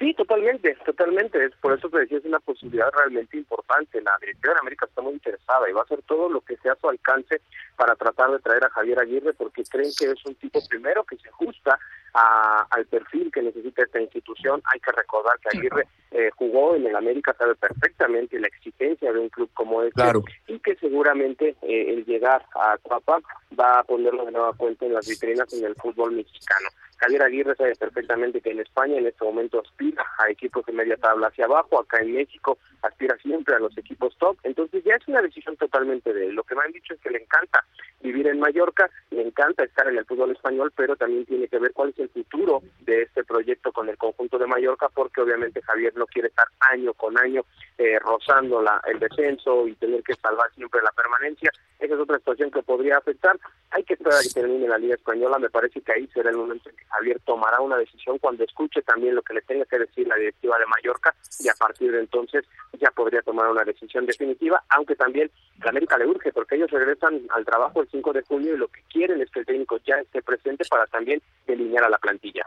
Sí, 0.00 0.14
totalmente, 0.14 0.74
totalmente. 0.86 1.44
Es 1.44 1.54
por 1.56 1.76
eso 1.76 1.90
que 1.90 1.98
decía, 1.98 2.16
es 2.16 2.24
una 2.24 2.40
posibilidad 2.40 2.90
realmente 2.90 3.36
importante. 3.36 4.00
La 4.00 4.16
directiva 4.18 4.54
de 4.54 4.60
América 4.60 4.86
está 4.86 5.02
muy 5.02 5.12
interesada 5.12 5.68
y 5.68 5.74
va 5.74 5.82
a 5.82 5.84
hacer 5.84 6.00
todo 6.06 6.30
lo 6.30 6.40
que 6.40 6.56
sea 6.56 6.72
a 6.72 6.76
su 6.76 6.88
alcance 6.88 7.42
para 7.76 7.94
tratar 7.96 8.30
de 8.30 8.38
traer 8.38 8.64
a 8.64 8.70
Javier 8.70 8.98
Aguirre 8.98 9.34
porque 9.34 9.62
creen 9.64 9.90
que 9.98 10.06
es 10.06 10.24
un 10.24 10.34
tipo 10.36 10.66
primero 10.66 11.04
que 11.04 11.18
se 11.18 11.28
ajusta 11.28 11.78
a- 12.14 12.66
al 12.70 12.86
perfil 12.86 13.30
que 13.32 13.42
necesita 13.42 13.82
esta 13.82 14.00
institución. 14.00 14.62
Hay 14.72 14.80
que 14.80 14.92
recordar 14.92 15.38
que 15.40 15.56
Aguirre 15.58 15.86
eh, 16.12 16.30
jugó 16.36 16.74
en 16.74 16.86
el 16.86 16.96
América, 16.96 17.34
sabe 17.38 17.54
perfectamente 17.54 18.38
la 18.40 18.48
exigencia 18.48 19.12
de 19.12 19.18
un 19.20 19.28
club 19.28 19.48
como 19.54 19.82
este 19.82 19.94
Claro. 20.02 20.22
y 20.48 20.58
que 20.58 20.74
seguramente 20.76 21.54
eh, 21.62 21.86
el 21.94 22.04
llegar 22.04 22.44
a 22.54 22.76
Cuapa 22.82 23.20
va 23.58 23.78
a 23.80 23.84
ponerlo 23.84 24.24
de 24.24 24.32
nueva 24.32 24.52
cuenta 24.54 24.86
en 24.86 24.94
las 24.94 25.06
vitrinas 25.06 25.52
en 25.54 25.64
el 25.64 25.74
fútbol 25.76 26.12
mexicano. 26.12 26.68
Javier 27.00 27.22
Aguirre 27.22 27.56
sabe 27.56 27.74
perfectamente 27.76 28.42
que 28.42 28.50
en 28.50 28.60
España 28.60 28.98
en 28.98 29.06
este 29.06 29.24
momento 29.24 29.60
aspira 29.60 30.04
a 30.18 30.30
equipos 30.30 30.66
de 30.66 30.72
media 30.74 30.98
tabla 30.98 31.28
hacia 31.28 31.46
abajo, 31.46 31.80
acá 31.80 31.98
en 32.02 32.12
México 32.12 32.58
aspira 32.82 33.16
siempre 33.22 33.54
a 33.54 33.58
los 33.58 33.76
equipos 33.78 34.14
top, 34.18 34.36
entonces 34.42 34.84
ya 34.84 34.96
es 34.96 35.08
una 35.08 35.22
decisión 35.22 35.56
totalmente 35.56 36.12
de 36.12 36.26
él. 36.26 36.34
Lo 36.34 36.44
que 36.44 36.54
me 36.54 36.62
han 36.62 36.72
dicho 36.72 36.92
es 36.92 37.00
que 37.00 37.08
le 37.08 37.22
encanta 37.22 37.64
vivir 38.02 38.26
en 38.26 38.38
Mallorca, 38.38 38.90
le 39.10 39.22
encanta 39.22 39.64
estar 39.64 39.88
en 39.88 39.96
el 39.96 40.04
fútbol 40.04 40.32
español, 40.32 40.72
pero 40.76 40.94
también 40.94 41.24
tiene 41.24 41.48
que 41.48 41.58
ver 41.58 41.72
cuál 41.72 41.90
es 41.90 41.98
el 41.98 42.10
futuro 42.10 42.62
de 42.80 43.02
este 43.02 43.24
proyecto 43.24 43.72
con 43.72 43.88
el 43.88 43.96
conjunto 43.96 44.38
de 44.38 44.46
Mallorca, 44.46 44.88
porque 44.90 45.22
obviamente 45.22 45.62
Javier 45.62 45.94
no 45.96 46.06
quiere 46.06 46.28
estar 46.28 46.48
año 46.70 46.92
con 46.94 47.18
año 47.18 47.44
eh, 47.78 47.98
rozando 47.98 48.60
la, 48.60 48.80
el 48.86 48.98
descenso 48.98 49.66
y 49.66 49.74
tener 49.76 50.02
que 50.02 50.14
salvar 50.16 50.50
siempre 50.54 50.82
la 50.82 50.92
permanencia. 50.92 51.50
Esa 51.78 51.94
es 51.94 52.00
otra 52.00 52.18
situación 52.18 52.50
que 52.50 52.62
podría 52.62 52.98
afectar. 52.98 53.38
Hay 53.70 53.84
que 53.84 53.94
esperar 53.94 54.18
a 54.18 54.22
que 54.22 54.28
termine 54.28 54.68
la 54.68 54.76
Liga 54.76 54.96
Española. 54.96 55.38
Me 55.38 55.48
parece 55.48 55.80
que 55.80 55.92
ahí 55.92 56.06
será 56.08 56.30
el 56.30 56.36
momento 56.36 56.68
en 56.68 56.76
que 56.76 56.84
Javier 56.90 57.20
tomará 57.24 57.60
una 57.60 57.76
decisión 57.76 58.18
cuando 58.18 58.44
escuche 58.44 58.82
también 58.82 59.14
lo 59.14 59.22
que 59.22 59.34
le 59.34 59.42
tenga 59.42 59.64
que 59.64 59.78
decir 59.78 60.06
la 60.06 60.16
directiva 60.16 60.58
de 60.58 60.66
Mallorca 60.66 61.14
y 61.38 61.48
a 61.48 61.54
partir 61.54 61.92
de 61.92 62.00
entonces 62.00 62.44
ya 62.78 62.90
podría 62.90 63.22
tomar 63.22 63.48
una 63.48 63.64
decisión 63.64 64.06
definitiva, 64.06 64.62
aunque 64.68 64.96
también 64.96 65.30
la 65.62 65.70
América 65.70 65.98
le 65.98 66.06
urge 66.06 66.32
porque 66.32 66.56
ellos 66.56 66.70
regresan 66.70 67.20
al 67.30 67.44
trabajo 67.44 67.82
el 67.82 67.88
5 67.90 68.12
de 68.12 68.22
junio 68.22 68.54
y 68.54 68.58
lo 68.58 68.68
que 68.68 68.82
quieren 68.90 69.20
es 69.20 69.30
que 69.30 69.40
el 69.40 69.46
técnico 69.46 69.78
ya 69.86 69.96
esté 69.96 70.22
presente 70.22 70.64
para 70.68 70.86
también 70.86 71.22
delinear 71.46 71.84
a 71.84 71.90
la 71.90 71.98
plantilla. 71.98 72.46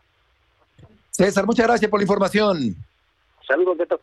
César, 1.12 1.46
muchas 1.46 1.68
gracias 1.68 1.90
por 1.90 2.00
la 2.00 2.04
información. 2.04 2.76
Saludos, 3.48 3.78
Beto. 3.78 4.00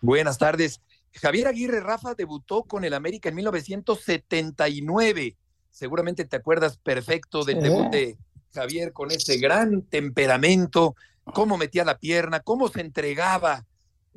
Buenas 0.00 0.38
tardes. 0.38 0.80
Javier 1.14 1.48
Aguirre 1.48 1.80
Rafa 1.80 2.14
debutó 2.14 2.62
con 2.64 2.84
el 2.84 2.94
América 2.94 3.28
en 3.28 3.36
1979. 3.36 5.36
Seguramente 5.70 6.24
te 6.24 6.36
acuerdas 6.36 6.76
perfecto 6.76 7.44
del 7.44 7.56
Sí. 7.56 7.62
debut 7.62 7.88
de 7.90 8.16
Javier 8.52 8.92
con 8.92 9.10
ese 9.10 9.38
gran 9.38 9.82
temperamento, 9.82 10.94
cómo 11.24 11.56
metía 11.58 11.84
la 11.84 11.98
pierna, 11.98 12.40
cómo 12.40 12.68
se 12.68 12.80
entregaba 12.80 13.64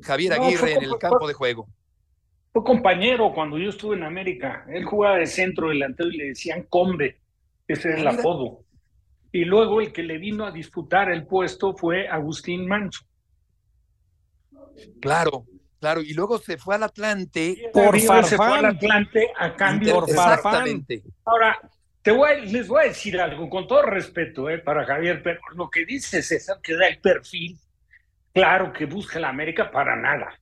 Javier 0.00 0.32
Aguirre 0.34 0.74
en 0.74 0.84
el 0.84 0.98
campo 0.98 1.26
de 1.28 1.34
juego. 1.34 1.68
Fue 2.52 2.64
compañero 2.64 3.32
cuando 3.34 3.56
yo 3.58 3.70
estuve 3.70 3.96
en 3.96 4.02
América. 4.02 4.66
Él 4.68 4.84
jugaba 4.84 5.16
de 5.16 5.26
centro 5.26 5.68
delantero 5.70 6.10
y 6.10 6.16
le 6.18 6.24
decían 6.28 6.64
Combe. 6.68 7.18
Ese 7.66 7.88
era 7.88 7.98
el 8.00 8.06
Ah, 8.08 8.10
mira. 8.10 8.20
apodo. 8.22 8.64
Y 9.30 9.44
luego 9.46 9.80
el 9.80 9.92
que 9.92 10.02
le 10.02 10.18
vino 10.18 10.44
a 10.44 10.50
disputar 10.50 11.10
el 11.10 11.26
puesto 11.26 11.74
fue 11.74 12.06
Agustín 12.08 12.66
Manso. 12.68 13.04
Claro, 15.00 15.46
claro. 15.80 16.02
Y 16.02 16.12
luego 16.12 16.38
se 16.38 16.58
fue 16.58 16.74
al 16.74 16.82
Atlante. 16.82 17.70
Por 17.72 17.98
se 17.98 18.36
fue 18.36 18.46
al 18.58 18.66
Atlante 18.66 19.30
a 19.38 19.54
cambio 19.54 20.02
de 20.02 20.14
Farfán. 20.14 20.34
Exactamente. 20.68 21.02
Ahora, 21.24 21.58
te 22.02 22.10
voy 22.10 22.30
a- 22.30 22.34
les 22.34 22.66
voy 22.68 22.84
a 22.84 22.88
decir 22.88 23.20
algo, 23.20 23.48
con 23.48 23.66
todo 23.66 23.82
respeto 23.82 24.50
eh, 24.50 24.58
para 24.58 24.84
Javier, 24.84 25.22
pero 25.22 25.40
lo 25.56 25.70
que 25.70 25.84
dice 25.84 26.22
César, 26.22 26.58
que 26.62 26.74
da 26.76 26.88
el 26.88 26.98
perfil, 26.98 27.56
claro 28.32 28.72
que 28.72 28.86
busca 28.86 29.20
la 29.20 29.28
América 29.28 29.70
para 29.70 29.96
nada. 29.96 30.38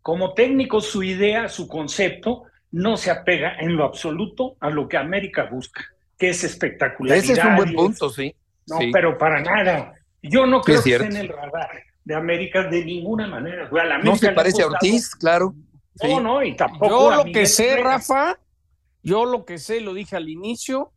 Como 0.00 0.34
técnico, 0.34 0.80
su 0.80 1.02
idea, 1.02 1.48
su 1.48 1.68
concepto, 1.68 2.44
no 2.72 2.96
se 2.96 3.10
apega 3.10 3.56
en 3.58 3.76
lo 3.76 3.84
absoluto 3.84 4.56
a 4.60 4.70
lo 4.70 4.88
que 4.88 4.96
América 4.96 5.44
busca, 5.44 5.84
que 6.18 6.30
es 6.30 6.42
espectacularidad. 6.44 7.24
Ese 7.24 7.32
es 7.34 7.44
un 7.44 7.56
buen 7.56 7.74
punto, 7.74 8.10
sí. 8.10 8.34
No, 8.66 8.78
Sí. 8.78 8.90
pero 8.92 9.18
para 9.18 9.40
nada. 9.40 9.94
Yo 10.22 10.46
no 10.46 10.60
creo 10.62 10.78
es 10.78 10.84
que 10.84 10.92
esté 10.94 11.06
en 11.06 11.16
el 11.16 11.28
radar 11.28 11.70
de 12.04 12.14
América 12.14 12.62
de 12.64 12.84
ninguna 12.84 13.26
manera. 13.26 13.68
La 13.72 13.98
No 13.98 14.16
se 14.16 14.30
parece 14.32 14.62
a 14.62 14.66
Ortiz, 14.66 15.14
claro. 15.14 15.54
Sí. 15.96 16.08
No, 16.08 16.20
no, 16.20 16.42
y 16.42 16.56
tampoco. 16.56 16.88
Yo 16.88 17.16
lo 17.16 17.24
que 17.32 17.44
sé. 17.46 17.76
Rafa, 17.82 18.38
yo 19.02 19.24
lo 19.26 19.44
que 19.44 19.58
sé, 19.58 19.80
lo 19.80 19.92
dije 19.94 20.16
al 20.16 20.28
inicio, 20.28 20.91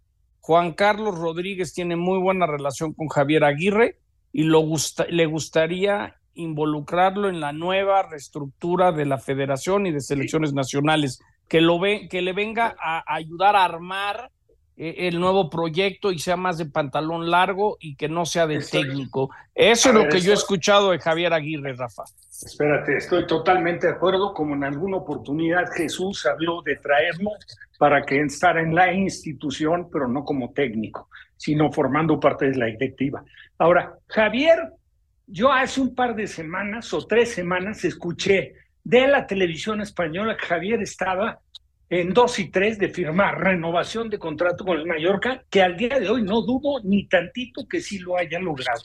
Juan 0.46 0.74
Carlos 0.74 1.18
Rodríguez 1.18 1.74
tiene 1.74 1.96
muy 1.96 2.20
buena 2.20 2.46
relación 2.46 2.94
con 2.94 3.08
Javier 3.08 3.44
Aguirre 3.44 3.98
y 4.32 4.44
lo 4.44 4.60
gusta- 4.60 5.08
le 5.10 5.26
gustaría 5.26 6.18
involucrarlo 6.36 7.30
en 7.30 7.40
la 7.40 7.52
nueva 7.52 8.04
reestructura 8.04 8.92
de 8.92 9.06
la 9.06 9.18
federación 9.18 9.88
y 9.88 9.92
de 9.92 10.02
selecciones 10.02 10.54
nacionales, 10.54 11.20
que, 11.50 11.62
lo 11.62 11.80
ve, 11.80 12.08
que 12.12 12.22
le 12.22 12.34
venga 12.34 12.76
a 12.80 13.04
ayudar 13.08 13.56
a 13.56 13.66
armar 13.66 14.30
eh, 14.78 15.08
el 15.08 15.20
nuevo 15.20 15.50
proyecto 15.50 16.12
y 16.12 16.20
sea 16.20 16.38
más 16.38 16.60
de 16.60 16.68
pantalón 16.68 17.32
largo 17.32 17.78
y 17.80 17.96
que 17.96 18.08
no 18.08 18.28
sea 18.28 18.46
del 18.46 18.70
técnico. 18.70 19.32
Eso 19.56 19.90
A 19.90 19.92
es 19.94 19.96
lo 19.98 20.10
que 20.10 20.20
yo 20.22 20.30
he 20.32 20.36
escuchado 20.36 20.92
de 20.92 21.00
Javier 21.00 21.34
Aguirre, 21.34 21.74
Rafa. 21.74 22.04
Espérate, 22.44 22.98
estoy 22.98 23.26
totalmente 23.26 23.88
de 23.88 23.94
acuerdo, 23.94 24.34
como 24.34 24.56
en 24.56 24.64
alguna 24.66 24.98
oportunidad 24.98 25.72
Jesús 25.72 26.26
habló 26.26 26.62
de 26.62 26.76
traerlo 26.76 27.32
para 27.78 28.04
que 28.04 28.20
estar 28.20 28.58
en 28.58 28.76
la 28.76 28.92
institución, 28.92 29.90
pero 29.92 30.08
no 30.08 30.26
como 30.26 30.52
técnico, 30.52 31.10
sino 31.38 31.72
formando 31.72 32.20
parte 32.20 32.50
de 32.50 32.58
la 32.58 32.66
directiva. 32.66 33.24
Ahora, 33.58 33.98
Javier, 34.08 34.70
yo 35.28 35.52
hace 35.52 35.80
un 35.80 35.96
par 35.96 36.16
de 36.16 36.28
semanas 36.28 36.94
o 36.94 37.08
tres 37.08 37.32
semanas 37.32 37.86
escuché 37.86 38.54
de 38.84 39.08
la 39.08 39.26
televisión 39.26 39.82
española 39.82 40.36
que 40.38 40.46
Javier 40.46 40.82
estaba 40.82 41.40
en 41.90 42.14
dos 42.14 42.38
y 42.40 42.50
tres 42.50 42.78
de 42.78 42.90
firmar 42.90 43.40
renovación 43.40 44.10
de 44.10 44.20
contrato 44.20 44.66
con 44.66 44.78
el 44.78 44.86
Mallorca, 44.86 45.44
que 45.50 45.62
al 45.62 45.78
día 45.78 46.00
de 46.00 46.10
hoy 46.10 46.22
no 46.22 46.42
dudo 46.42 46.82
ni 46.84 47.08
tantito 47.08 47.68
que 47.68 47.80
sí 47.80 48.00
lo 48.00 48.18
haya 48.18 48.40
logrado. 48.40 48.82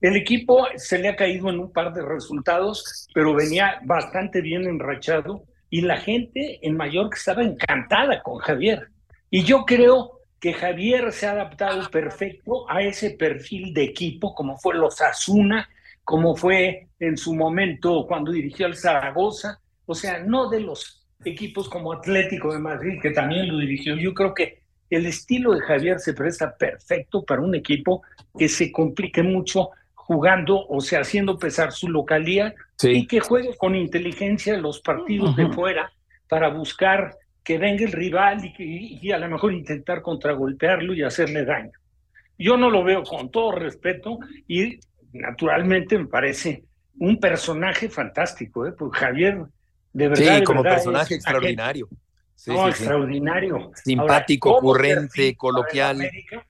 El 0.00 0.16
equipo 0.16 0.68
se 0.76 0.98
le 0.98 1.08
ha 1.08 1.16
caído 1.16 1.48
en 1.50 1.58
un 1.58 1.72
par 1.72 1.92
de 1.92 2.02
resultados, 2.02 3.08
pero 3.12 3.34
venía 3.34 3.80
bastante 3.84 4.40
bien 4.40 4.64
enrachado 4.64 5.44
y 5.70 5.80
la 5.80 5.96
gente 5.96 6.60
en 6.62 6.76
Mallorca 6.76 7.16
estaba 7.16 7.42
encantada 7.42 8.22
con 8.22 8.38
Javier. 8.38 8.88
Y 9.30 9.42
yo 9.42 9.64
creo 9.64 10.20
que 10.40 10.52
Javier 10.52 11.12
se 11.12 11.26
ha 11.26 11.32
adaptado 11.32 11.90
perfecto 11.90 12.70
a 12.70 12.82
ese 12.82 13.10
perfil 13.10 13.74
de 13.74 13.84
equipo, 13.84 14.34
como 14.34 14.56
fue 14.56 14.76
los 14.76 15.00
Asuna, 15.00 15.68
como 16.04 16.36
fue 16.36 16.88
en 17.00 17.16
su 17.16 17.34
momento 17.34 18.06
cuando 18.06 18.30
dirigió 18.30 18.66
al 18.66 18.76
Zaragoza, 18.76 19.60
o 19.84 19.94
sea, 19.94 20.20
no 20.20 20.48
de 20.48 20.60
los 20.60 21.06
equipos 21.24 21.68
como 21.68 21.92
Atlético 21.92 22.52
de 22.52 22.60
Madrid, 22.60 23.00
que 23.02 23.10
también 23.10 23.48
lo 23.48 23.58
dirigió. 23.58 23.96
Yo 23.96 24.14
creo 24.14 24.32
que 24.32 24.62
el 24.90 25.06
estilo 25.06 25.52
de 25.52 25.60
Javier 25.60 25.98
se 25.98 26.14
presta 26.14 26.56
perfecto 26.56 27.24
para 27.24 27.42
un 27.42 27.54
equipo 27.54 28.02
que 28.38 28.48
se 28.48 28.70
complique 28.70 29.22
mucho 29.22 29.70
jugando, 30.08 30.66
o 30.66 30.80
sea, 30.80 31.00
haciendo 31.00 31.38
pesar 31.38 31.70
su 31.70 31.86
localía 31.90 32.54
y 32.82 33.06
que 33.06 33.20
juegue 33.20 33.54
con 33.58 33.74
inteligencia 33.76 34.56
los 34.56 34.80
partidos 34.80 35.36
de 35.36 35.48
fuera 35.48 35.92
para 36.30 36.48
buscar 36.48 37.14
que 37.44 37.58
venga 37.58 37.84
el 37.84 37.92
rival 37.92 38.42
y, 38.58 38.98
y 39.02 39.12
a 39.12 39.18
lo 39.18 39.28
mejor 39.28 39.52
intentar 39.52 40.00
contragolpearlo 40.00 40.94
y 40.94 41.02
hacerle 41.02 41.44
daño. 41.44 41.72
Yo 42.38 42.56
no 42.56 42.70
lo 42.70 42.82
veo 42.84 43.02
con 43.02 43.30
todo 43.30 43.52
respeto 43.52 44.18
y 44.46 44.78
naturalmente 45.12 45.98
me 45.98 46.06
parece 46.06 46.64
un 46.98 47.20
personaje 47.20 47.90
fantástico, 47.90 48.66
¿eh? 48.66 48.72
Porque 48.72 49.00
Javier, 49.00 49.42
de 49.92 50.08
verdad. 50.08 50.24
Sí, 50.24 50.38
de 50.40 50.44
como 50.44 50.62
verdad, 50.62 50.76
personaje 50.76 51.14
es- 51.14 51.20
extraordinario. 51.20 51.86
Sí, 52.34 52.50
no, 52.50 52.62
sí, 52.62 52.68
extraordinario. 52.70 53.72
Simpático, 53.84 54.48
Ahora, 54.48 54.60
¿cómo 54.60 54.70
ocurrente, 54.72 55.36
coloquial. 55.36 55.96
América? 55.96 56.46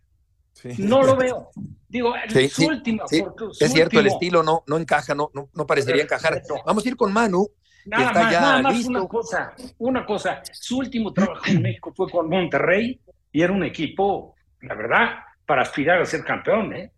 No 0.79 1.03
lo 1.03 1.17
veo. 1.17 1.51
Digo, 1.89 2.15
el- 2.17 2.31
Sí, 2.31 2.49
su 2.49 2.63
sí, 2.63 2.67
última 2.67 3.05
sí. 3.09 3.21
fortu- 3.23 3.53
su 3.53 3.65
Es 3.65 3.73
cierto, 3.73 3.99
el 3.99 4.07
último- 4.07 4.17
estilo 4.17 4.43
no, 4.43 4.65
no 4.67 4.77
encaja, 4.77 5.15
no, 5.15 5.31
no, 5.35 5.49
no 5.55 5.67
parecería 5.67 6.03
encajar. 6.03 6.43
Vamos 6.67 6.85
a 6.85 6.89
ir 6.89 6.97
con 6.97 7.13
Manu, 7.13 7.47
que 7.85 7.91
Nada 7.91 8.07
está 8.09 8.23
más, 8.25 8.33
ya 8.33 8.41
nada 8.41 8.63
más 8.63 8.75
listo. 8.77 8.91
una 8.91 9.09
cosa, 9.09 9.55
una 9.79 10.07
cosa. 10.07 10.43
Su 10.53 10.79
último 10.79 11.13
trabajo 11.13 11.43
en 11.47 11.63
México 11.63 11.93
fue 11.97 12.11
con 12.11 12.29
Monterrey 12.29 13.01
y 13.33 13.43
era 13.43 13.53
un 13.53 13.65
equipo, 13.65 14.35
la 14.61 14.75
verdad, 14.75 15.09
para 15.47 15.63
aspirar 15.63 16.01
a 16.01 16.05
ser 16.05 16.25
campeón, 16.25 16.75
¿eh? 16.75 16.93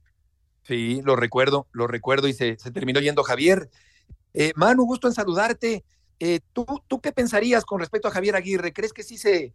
Sí, 0.62 1.00
lo 1.04 1.16
recuerdo, 1.16 1.66
lo 1.72 1.86
recuerdo 1.86 2.28
y 2.28 2.32
se, 2.32 2.56
se 2.58 2.70
terminó 2.70 3.00
yendo 3.00 3.22
Javier. 3.22 3.70
Eh, 4.34 4.52
Manu, 4.56 4.84
gusto 4.84 5.06
en 5.08 5.14
saludarte. 5.14 5.84
Eh, 6.18 6.40
¿tú, 6.52 6.66
¿Tú 6.86 7.00
qué 7.00 7.12
pensarías 7.12 7.64
con 7.64 7.80
respecto 7.80 8.08
a 8.08 8.10
Javier 8.10 8.36
Aguirre? 8.36 8.72
¿Crees 8.72 8.92
que 8.92 9.02
sí 9.02 9.16
se 9.16 9.54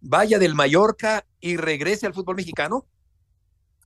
vaya 0.00 0.38
del 0.38 0.54
Mallorca 0.54 1.26
y 1.40 1.56
regrese 1.56 2.06
al 2.06 2.14
fútbol 2.14 2.36
mexicano? 2.36 2.86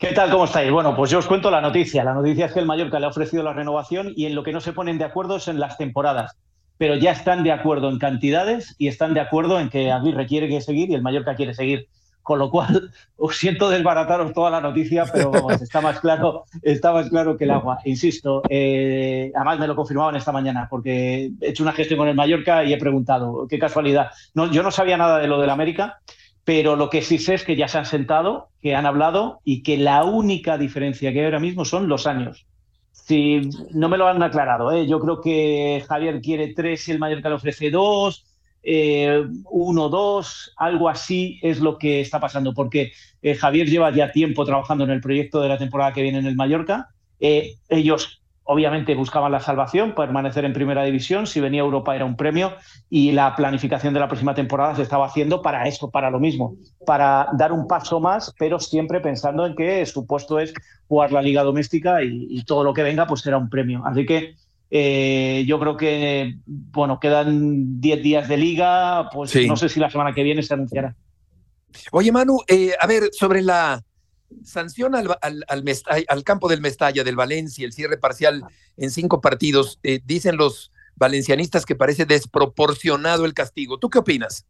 ¿Qué 0.01 0.13
tal? 0.13 0.31
¿Cómo 0.31 0.47
estáis? 0.47 0.73
Bueno, 0.73 0.97
pues 0.97 1.11
yo 1.11 1.19
os 1.19 1.27
cuento 1.27 1.51
la 1.51 1.61
noticia. 1.61 2.03
La 2.03 2.15
noticia 2.15 2.47
es 2.47 2.53
que 2.55 2.61
el 2.61 2.65
Mallorca 2.65 2.99
le 2.99 3.05
ha 3.05 3.11
ofrecido 3.11 3.43
la 3.43 3.53
renovación 3.53 4.15
y 4.17 4.25
en 4.25 4.35
lo 4.35 4.43
que 4.43 4.51
no 4.51 4.63
se 4.63 4.73
ponen 4.73 4.97
de 4.97 5.05
acuerdo 5.05 5.37
es 5.37 5.47
en 5.47 5.61
las 5.61 5.77
temporadas. 5.77 6.39
Pero 6.79 6.95
ya 6.95 7.13
están 7.13 7.45
de 7.45 7.53
acuerdo 7.53 7.91
en 7.91 7.99
cantidades 7.99 8.75
y 8.79 8.89
están 8.89 9.13
de 9.13 9.21
acuerdo 9.21 9.61
en 9.61 9.69
que 9.69 9.93
Aguirre 9.93 10.27
quiere 10.27 10.49
que 10.49 10.63
seguir 10.63 10.89
y 10.89 10.95
el 10.95 11.03
Mallorca 11.03 11.35
quiere 11.35 11.53
seguir. 11.53 11.87
Con 12.23 12.39
lo 12.39 12.51
cual, 12.51 12.91
os 13.19 13.37
siento 13.37 13.69
desbarataros 13.69 14.33
toda 14.33 14.49
la 14.51 14.63
noticia, 14.63 15.05
pero 15.05 15.33
vamos, 15.33 15.61
está 15.61 15.83
más 15.83 16.01
claro, 16.01 16.45
está 16.63 16.95
más 16.95 17.11
claro 17.11 17.37
que 17.37 17.45
el 17.45 17.51
agua. 17.51 17.81
Insisto, 17.85 18.43
eh, 18.49 19.31
además 19.35 19.59
me 19.59 19.67
lo 19.67 19.77
confirmaban 19.77 20.17
esta 20.17 20.33
mañana, 20.33 20.67
porque 20.71 21.31
he 21.43 21.51
hecho 21.51 21.63
una 21.63 21.73
gestión 21.73 21.99
con 21.99 22.09
el 22.09 22.15
Mallorca 22.15 22.65
y 22.65 22.73
he 22.73 22.79
preguntado, 22.79 23.47
qué 23.51 23.59
casualidad. 23.59 24.13
No, 24.33 24.51
yo 24.51 24.63
no 24.63 24.71
sabía 24.71 24.97
nada 24.97 25.19
de 25.19 25.29
lo 25.29 25.39
del 25.43 25.51
América, 25.51 26.01
pero 26.51 26.75
lo 26.75 26.91
que 26.91 27.01
sí 27.01 27.19
sé 27.19 27.35
es 27.35 27.45
que 27.45 27.55
ya 27.55 27.69
se 27.69 27.79
han 27.79 27.87
sentado, 27.87 28.49
que 28.61 28.75
han 28.75 28.85
hablado 28.85 29.39
y 29.45 29.63
que 29.63 29.77
la 29.77 30.03
única 30.03 30.59
diferencia 30.59 31.13
que 31.13 31.21
hay 31.21 31.27
ahora 31.27 31.39
mismo 31.39 31.65
son 31.65 31.87
los 31.87 32.09
años. 32.09 32.45
Si 32.91 33.43
no 33.71 33.89
me 33.89 33.97
lo 33.97 34.09
han 34.09 34.21
aclarado, 34.21 34.73
¿eh? 34.73 34.85
yo 34.89 34.99
creo 34.99 35.21
que 35.21 35.85
Javier 35.87 36.21
quiere 36.21 36.53
tres 36.53 36.89
y 36.89 36.91
el 36.91 36.99
Mallorca 36.99 37.29
le 37.29 37.37
ofrece 37.37 37.71
dos, 37.71 38.27
eh, 38.65 39.23
uno, 39.49 39.89
dos, 39.89 40.53
algo 40.57 40.89
así 40.89 41.39
es 41.41 41.61
lo 41.61 41.79
que 41.79 42.01
está 42.01 42.19
pasando, 42.19 42.53
porque 42.53 42.91
eh, 43.23 43.37
Javier 43.37 43.69
lleva 43.69 43.93
ya 43.93 44.11
tiempo 44.11 44.45
trabajando 44.45 44.83
en 44.83 44.91
el 44.91 45.01
proyecto 45.01 45.41
de 45.41 45.51
la 45.51 45.57
temporada 45.57 45.93
que 45.93 46.03
viene 46.03 46.19
en 46.19 46.27
el 46.27 46.35
Mallorca. 46.35 46.89
Eh, 47.21 47.55
ellos 47.69 48.20
obviamente 48.53 48.97
buscaban 48.97 49.31
la 49.31 49.39
salvación, 49.39 49.95
permanecer 49.95 50.45
en 50.45 50.53
primera 50.53 50.83
división, 50.83 51.29
si 51.29 51.39
venía 51.39 51.63
a 51.63 51.65
Europa 51.65 51.95
era 51.95 52.05
un 52.05 52.17
premio 52.17 52.53
y 52.91 53.13
la 53.13 53.37
planificación 53.37 53.95
de 53.95 54.01
la 54.01 54.09
próxima 54.09 54.35
temporada 54.35 54.75
se 54.75 54.83
estaba 54.83 55.07
haciendo 55.07 55.41
para 55.41 55.69
eso, 55.69 55.89
para 55.89 56.11
lo 56.11 56.19
mismo, 56.19 56.57
para 56.85 57.29
dar 57.35 57.53
un 57.53 57.69
paso 57.69 58.01
más, 58.01 58.35
pero 58.41 58.59
siempre 58.59 58.99
pensando 59.01 59.47
en 59.47 59.55
que 59.55 59.87
su 59.87 60.05
puesto 60.05 60.41
es 60.41 60.53
jugar 60.89 61.13
la 61.13 61.23
liga 61.23 61.45
doméstica 61.45 62.03
y, 62.03 62.27
y 62.29 62.43
todo 62.43 62.65
lo 62.65 62.75
que 62.75 62.83
venga 62.83 63.07
pues 63.07 63.21
será 63.21 63.39
un 63.39 63.49
premio. 63.49 63.85
Así 63.87 64.05
que 64.05 64.35
eh, 64.69 65.45
yo 65.47 65.61
creo 65.61 65.77
que, 65.77 66.35
bueno, 66.45 66.99
quedan 66.99 67.81
10 67.81 68.03
días 68.03 68.29
de 68.29 68.37
liga, 68.37 69.11
pues 69.13 69.31
Sí. 69.31 69.47
no 69.47 69.57
sé 69.57 69.69
si 69.69 69.79
la 69.79 69.91
semana 69.91 70.13
que 70.13 70.25
viene 70.25 70.43
se 70.43 70.55
anunciará. 70.55 70.97
Oye, 71.93 72.11
Manu, 72.11 72.39
eh, 72.49 72.73
a 72.81 72.87
ver, 72.89 73.11
sobre 73.13 73.43
la 73.43 73.81
sanción 74.45 74.95
al, 74.95 75.17
al, 75.21 75.45
al 75.49 75.65
Mestalla- 75.65 76.05
al 76.09 76.25
campo 76.25 76.49
del 76.49 76.61
Mestalla, 76.61 77.05
del 77.05 77.17
Valencia, 77.17 77.65
el 77.65 77.73
cierre 77.73 77.99
parcial 77.99 78.45
en 78.77 78.91
cinco 78.91 79.21
partidos, 79.21 79.79
eh, 79.83 80.01
dicen 80.05 80.37
los 80.37 80.73
valencianistas 80.97 81.65
que 81.65 81.77
parece 81.77 82.05
desproporcionado 82.05 83.25
el 83.25 83.35
castigo. 83.35 83.79
¿Tú 83.79 83.89
qué 83.89 83.99
opinas? 83.99 84.47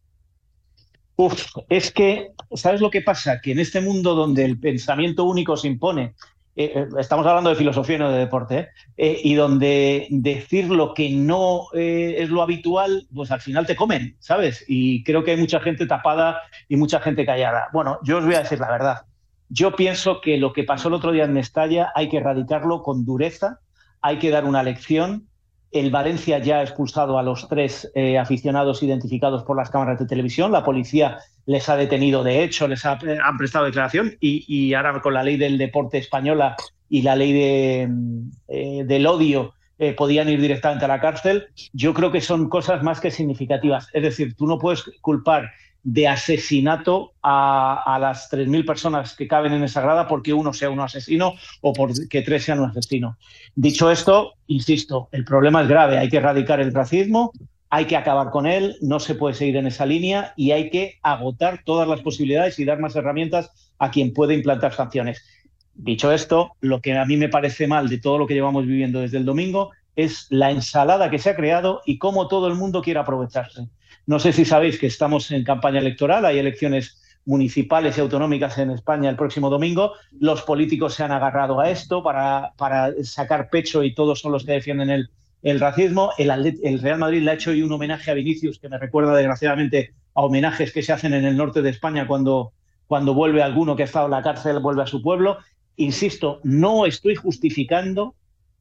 Uf, 1.17 1.45
es 1.69 1.93
que, 1.93 2.33
¿sabes 2.55 2.81
lo 2.81 2.91
que 2.91 3.03
pasa? 3.03 3.41
Que 3.41 3.53
en 3.53 3.59
este 3.59 3.81
mundo 3.81 4.15
donde 4.15 4.45
el 4.45 4.59
pensamiento 4.59 5.25
único 5.25 5.57
se 5.57 5.69
impone, 5.69 6.15
eh, 6.57 6.73
eh, 6.75 6.87
estamos 6.99 7.27
hablando 7.27 7.51
de 7.51 7.57
filosofía 7.57 7.97
y 7.97 7.99
no 7.99 8.11
de 8.11 8.19
deporte, 8.19 8.69
y 8.97 9.35
donde 9.35 10.09
decir 10.11 10.71
lo 10.71 10.95
que 10.95 11.11
no 11.11 11.67
es 11.75 12.29
lo 12.31 12.43
habitual, 12.43 13.07
pues 13.15 13.31
al 13.31 13.41
final 13.41 13.67
te 13.67 13.77
comen, 13.77 14.17
¿sabes? 14.19 14.65
Y 14.67 15.05
creo 15.05 15.23
que 15.23 15.33
hay 15.33 15.37
mucha 15.37 15.61
gente 15.61 15.87
tapada 15.87 16.41
y 16.69 16.77
mucha 16.77 17.01
gente 17.01 17.25
callada. 17.25 17.69
Bueno, 17.73 17.99
yo 18.03 18.19
os 18.19 18.25
voy 18.25 18.35
a 18.35 18.43
decir 18.43 18.59
la 18.59 18.71
verdad. 18.71 19.03
Yo 19.51 19.75
pienso 19.75 20.21
que 20.21 20.39
lo 20.39 20.53
que 20.53 20.63
pasó 20.63 20.89
el 20.89 20.95
otro 20.95 21.11
día 21.11 21.25
en 21.25 21.33
Mestalla 21.33 21.91
hay 21.97 22.09
que 22.09 22.19
erradicarlo 22.19 22.83
con 22.83 23.05
dureza, 23.05 23.59
hay 24.01 24.19
que 24.19 24.31
dar 24.31 24.45
una 24.45 24.63
lección. 24.63 25.27
El 25.73 25.91
Valencia 25.91 26.39
ya 26.39 26.59
ha 26.59 26.63
expulsado 26.63 27.19
a 27.19 27.23
los 27.25 27.49
tres 27.49 27.91
eh, 27.97 28.17
aficionados 28.17 28.83
identificados 28.83 29.43
por 29.43 29.57
las 29.57 29.69
cámaras 29.71 29.99
de 29.99 30.07
televisión. 30.07 30.53
La 30.53 30.65
policía 30.65 31.19
les 31.47 31.69
ha 31.69 31.77
detenido, 31.77 32.23
de 32.23 32.45
hecho, 32.45 32.69
les 32.69 32.85
ha, 32.85 32.93
han 33.25 33.37
prestado 33.39 33.65
declaración 33.65 34.17
y, 34.21 34.73
ahora 34.75 35.01
con 35.01 35.15
la 35.15 35.25
ley 35.25 35.37
del 35.37 35.59
deporte 35.59 35.99
española 35.99 36.57
y 36.89 37.03
la 37.03 37.17
ley 37.17 37.33
de, 37.33 37.89
mm, 37.89 38.31
eh, 38.49 38.85
del 38.87 39.07
odio 39.07 39.55
eh, 39.81 39.95
podían 39.95 40.29
ir 40.29 40.41
directamente 40.41 40.85
a 40.85 40.89
la 40.89 41.01
cárcel. 41.01 41.49
Yo 41.73 41.93
creo 41.93 42.13
que 42.13 42.21
son 42.21 42.49
cosas 42.49 42.85
más 42.85 43.01
que 43.01 43.11
significativas. 43.11 43.89
Es 43.95 44.03
decir, 44.03 44.37
tú 44.37 44.47
no 44.47 44.59
puedes 44.59 44.85
culpar 45.01 45.51
de 45.83 46.09
asesinato 46.09 47.13
a, 47.23 47.83
a 47.95 47.99
las 47.99 48.31
3.000 48.31 48.67
personas 48.67 49.15
que 49.15 49.27
caben 49.27 49.53
en 49.53 49.65
esa 49.65 49.81
grada 49.81 50.07
porque 50.07 50.35
uno 50.35 50.53
sea 50.53 50.71
un 50.71 50.81
asesino 50.81 51.35
o 51.61 51.73
porque 51.73 52.23
tres 52.23 52.45
sean 52.45 52.61
un 52.61 52.71
asesino. 52.71 53.17
Dicho 53.55 53.91
esto, 53.91 54.35
insisto, 54.47 55.09
el 55.13 55.25
problema 55.25 55.63
es 55.63 55.69
grave. 55.69 55.99
Hay 55.99 56.09
que 56.09 56.19
erradicar 56.19 56.61
el 56.61 56.75
racismo, 56.75 57.33
hay 57.71 57.87
que 57.87 57.97
acabar 57.97 58.31
con 58.31 58.47
él, 58.47 58.77
no 58.83 58.99
se 59.01 59.15
puede 59.15 59.35
seguir 59.35 59.57
en 59.57 59.67
esa 59.67 59.87
línea 59.87 60.35
y 60.37 60.51
hay 60.51 60.71
que 60.71 60.99
agotar 61.03 61.63
todas 61.65 61.89
las 61.89 62.01
posibilidades 62.01 62.59
y 62.59 62.65
dar 62.65 62.81
más 62.81 62.97
herramientas 62.97 63.73
a 63.79 63.91
quien 63.91 64.13
puede 64.13 64.35
implantar 64.35 64.75
sanciones. 64.75 65.25
Dicho 65.75 66.13
esto, 66.13 66.57
lo 66.61 66.81
que 66.81 66.99
a 66.99 67.05
mí 67.07 67.17
me 67.17 67.29
parece 67.29 67.67
mal 67.67 67.89
de 67.89 67.99
todo 67.99 68.19
lo 68.19 68.27
que 68.27 68.35
llevamos 68.35 68.67
viviendo 68.67 69.01
desde 69.01 69.19
el 69.19 69.25
domingo 69.25 69.71
es 69.97 70.27
la 70.31 70.51
ensalada 70.51 71.11
que 71.11 71.19
se 71.19 71.31
ha 71.31 71.37
creado 71.37 71.81
y 71.87 71.99
cómo 71.99 72.29
todo 72.29 72.49
el 72.49 72.55
mundo 72.55 72.83
quiere 72.83 73.01
aprovecharse. 73.01 73.69
No 74.11 74.19
sé 74.19 74.33
si 74.33 74.45
sabéis 74.45 74.77
que 74.77 74.89
estamos 74.89 75.31
en 75.31 75.45
campaña 75.45 75.79
electoral, 75.79 76.25
hay 76.25 76.37
elecciones 76.41 77.01
municipales 77.27 77.97
y 77.97 78.01
autonómicas 78.01 78.59
en 78.59 78.73
España 78.73 79.09
el 79.09 79.15
próximo 79.15 79.51
domingo. 79.51 79.93
Los 80.19 80.43
políticos 80.43 80.95
se 80.95 81.05
han 81.05 81.13
agarrado 81.13 81.61
a 81.61 81.71
esto 81.71 82.03
para, 82.03 82.51
para 82.57 82.93
sacar 83.05 83.51
pecho 83.51 83.85
y 83.85 83.95
todos 83.95 84.19
son 84.19 84.33
los 84.33 84.45
que 84.45 84.51
defienden 84.51 84.91
el, 84.91 85.11
el 85.45 85.61
racismo. 85.61 86.11
El, 86.19 86.81
Real 86.81 86.99
Madrid 86.99 87.23
le 87.23 87.31
ha 87.31 87.35
hecho 87.35 87.53
hoy 87.53 87.63
un 87.63 87.71
homenaje 87.71 88.11
a 88.11 88.15
Vinicius 88.15 88.59
que 88.59 88.69
me 88.69 88.79
recuerda 88.79 89.15
desgraciadamente 89.15 89.95
a 90.15 90.23
homenajes 90.23 90.73
que 90.73 90.83
se 90.83 90.93
hacen 90.93 91.15
en 91.15 91.25
el 91.25 91.37
norte 91.37 91.63
de 91.63 91.71
España 91.71 92.09
cuando, 92.09 92.51
cuando 92.89 93.15
vuelve 93.15 93.45
alguno 93.45 93.77
que 93.77 93.85
ha 93.85 93.87
estado 93.87 94.07
en 94.07 94.11
la 94.11 94.25
cárcel, 94.25 94.59
vuelve 94.59 94.83
a 94.83 94.89
su 94.89 95.03
pueblo. 95.03 95.39
Insisto, 95.77 96.41
no 96.43 96.85
estoy 96.85 97.15
justificando, 97.15 98.17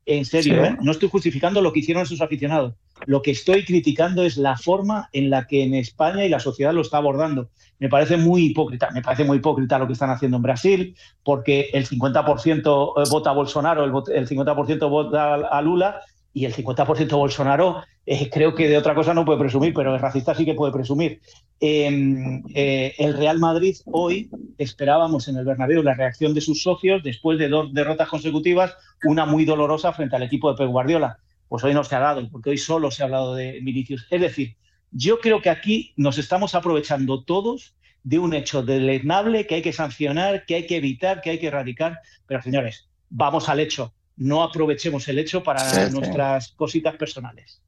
en 0.05 0.25
serio, 0.25 0.53
Sí. 0.53 0.59
¿eh? 0.59 0.77
no 0.79 0.91
estoy 0.91 1.09
justificando 1.09 1.59
lo 1.59 1.73
que 1.73 1.79
hicieron 1.79 2.05
sus 2.05 2.21
aficionados. 2.21 2.75
Lo 3.05 3.21
que 3.21 3.31
estoy 3.31 3.65
criticando 3.65 4.23
es 4.23 4.37
la 4.37 4.57
forma 4.57 5.09
en 5.13 5.29
la 5.29 5.47
que 5.47 5.63
en 5.63 5.73
España 5.73 6.25
y 6.25 6.29
la 6.29 6.39
sociedad 6.39 6.73
lo 6.73 6.81
está 6.81 6.97
abordando. 6.97 7.49
Me 7.79 7.89
parece 7.89 8.17
muy 8.17 8.45
hipócrita, 8.45 8.89
me 8.91 9.01
parece 9.01 9.23
muy 9.23 9.37
hipócrita 9.37 9.79
lo 9.79 9.87
que 9.87 9.93
están 9.93 10.09
haciendo 10.09 10.37
en 10.37 10.43
Brasil, 10.43 10.95
porque 11.23 11.69
el 11.73 11.85
50% 11.87 12.93
vota 13.09 13.29
a 13.29 13.33
Bolsonaro, 13.33 13.83
el, 13.85 13.91
vot- 13.91 14.11
el 14.13 14.27
50% 14.27 14.89
vota 14.89 15.35
a- 15.35 15.61
Lula 15.61 16.01
y 16.33 16.45
el 16.45 16.53
50% 16.53 17.17
Bolsonaro, 17.17 17.81
eh, 18.05 18.29
creo 18.29 18.53
que 18.53 18.67
de 18.67 18.77
otra 18.77 18.93
cosa 18.95 19.13
no 19.13 19.25
puede 19.25 19.39
presumir, 19.39 19.73
pero 19.73 19.93
el 19.95 19.99
racista 20.01 20.35
sí 20.35 20.45
que 20.45 20.53
puede 20.53 20.71
presumir. 20.73 21.21
Eh, 21.59 22.41
eh, 22.53 22.93
el 22.97 23.15
Real 23.17 23.39
Madrid 23.39 23.75
hoy 23.85 24.29
esperábamos 24.57 25.27
en 25.27 25.37
el 25.37 25.45
Bernabéu 25.45 25.81
la 25.83 25.93
reacción 25.93 26.33
de 26.33 26.41
sus 26.41 26.61
socios 26.63 27.01
después 27.03 27.39
de 27.39 27.49
dos 27.49 27.73
derrotas 27.73 28.07
consecutivas, 28.09 28.75
una 29.03 29.25
muy 29.25 29.45
dolorosa 29.45 29.91
frente 29.93 30.15
al 30.15 30.23
equipo 30.23 30.51
de 30.51 30.57
Pep 30.57 30.67
Guardiola. 30.69 31.17
Pues 31.49 31.63
hoy 31.63 31.73
no 31.73 31.83
se 31.83 31.95
ha 31.95 31.99
dado, 31.99 32.29
porque 32.31 32.51
hoy 32.51 32.57
solo 32.57 32.89
se 32.91 33.01
ha 33.03 33.05
hablado 33.05 33.35
de 33.35 33.59
Vinicius. 33.61 34.07
Es 34.09 34.21
decir, 34.21 34.55
Yo 34.91 35.19
creo 35.19 35.39
que 35.41 35.49
aquí 35.51 35.93
nos 35.97 36.17
estamos 36.17 36.55
aprovechando 36.55 37.23
todos 37.23 37.75
de 38.03 38.17
un 38.17 38.33
hecho 38.33 38.63
deleznable 38.63 39.45
que 39.45 39.55
hay 39.55 39.61
que 39.61 39.73
sancionar, 39.73 40.45
que 40.47 40.55
hay 40.55 40.65
que 40.65 40.77
evitar, 40.77 41.21
que 41.21 41.29
hay 41.31 41.39
que 41.39 41.47
erradicar. 41.47 41.99
Pero 42.25 42.41
señores, 42.41 42.89
vamos 43.09 43.49
al 43.49 43.59
hecho. 43.59 43.93
No 44.15 44.41
aprovechemos 44.41 45.07
el 45.07 45.19
hecho 45.19 45.43
para 45.43 45.59
Sí, 45.59 45.81
sí. 45.87 45.93
nuestras 45.93 46.53
cositas 46.53 46.95
personales. 46.95 47.61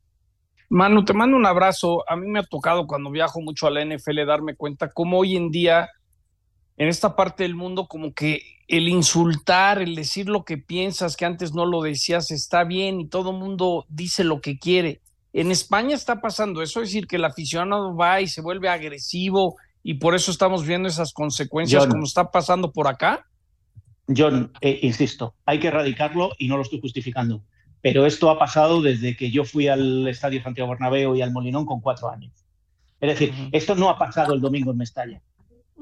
Manu, 0.69 1.03
te 1.05 1.13
mando 1.13 1.37
un 1.37 1.45
abrazo. 1.45 2.03
A 2.09 2.15
mí 2.15 2.27
me 2.27 2.39
ha 2.39 2.43
tocado 2.43 2.87
cuando 2.87 3.11
viajo 3.11 3.39
mucho 3.41 3.67
a 3.67 3.71
la 3.71 3.83
NFL 3.85 4.25
darme 4.25 4.55
cuenta 4.55 4.89
cómo 4.89 5.19
hoy 5.19 5.35
en 5.35 5.51
día, 5.51 5.89
en 6.81 6.87
esta 6.87 7.15
parte 7.15 7.43
del 7.43 7.53
mundo, 7.53 7.85
como 7.85 8.11
que 8.11 8.41
el 8.67 8.87
insultar, 8.87 9.83
el 9.83 9.93
decir 9.93 10.27
lo 10.27 10.45
que 10.45 10.57
piensas, 10.57 11.15
que 11.15 11.25
antes 11.25 11.53
no 11.53 11.67
lo 11.67 11.83
decías, 11.83 12.31
está 12.31 12.63
bien 12.63 12.99
y 12.99 13.05
todo 13.05 13.29
el 13.29 13.37
mundo 13.37 13.85
dice 13.87 14.23
lo 14.23 14.41
que 14.41 14.57
quiere. 14.57 14.99
En 15.31 15.51
España 15.51 15.93
está 15.93 16.21
pasando 16.21 16.63
eso, 16.63 16.81
es 16.81 16.89
decir, 16.89 17.05
que 17.05 17.17
el 17.17 17.25
aficionado 17.25 17.95
va 17.95 18.19
y 18.19 18.27
se 18.27 18.41
vuelve 18.41 18.67
agresivo 18.67 19.57
y 19.83 19.93
por 19.93 20.15
eso 20.15 20.31
estamos 20.31 20.65
viendo 20.65 20.89
esas 20.89 21.13
consecuencias 21.13 21.83
John. 21.83 21.91
como 21.91 22.03
está 22.03 22.31
pasando 22.31 22.71
por 22.71 22.87
acá. 22.87 23.27
John, 24.07 24.51
eh, 24.61 24.79
insisto, 24.81 25.35
hay 25.45 25.59
que 25.59 25.67
erradicarlo 25.67 26.31
y 26.39 26.47
no 26.47 26.55
lo 26.57 26.63
estoy 26.63 26.81
justificando. 26.81 27.43
Pero 27.81 28.07
esto 28.07 28.27
ha 28.31 28.39
pasado 28.39 28.81
desde 28.81 29.15
que 29.15 29.29
yo 29.29 29.45
fui 29.45 29.67
al 29.67 30.07
Estadio 30.07 30.41
Santiago 30.41 30.71
Bernabéu 30.71 31.15
y 31.15 31.21
al 31.21 31.31
Molinón 31.31 31.67
con 31.67 31.79
cuatro 31.79 32.09
años. 32.09 32.33
Es 32.99 33.19
decir, 33.19 33.35
esto 33.51 33.75
no 33.75 33.87
ha 33.87 33.99
pasado 33.99 34.33
el 34.33 34.41
domingo 34.41 34.71
en 34.71 34.77
Mestalla. 34.77 35.21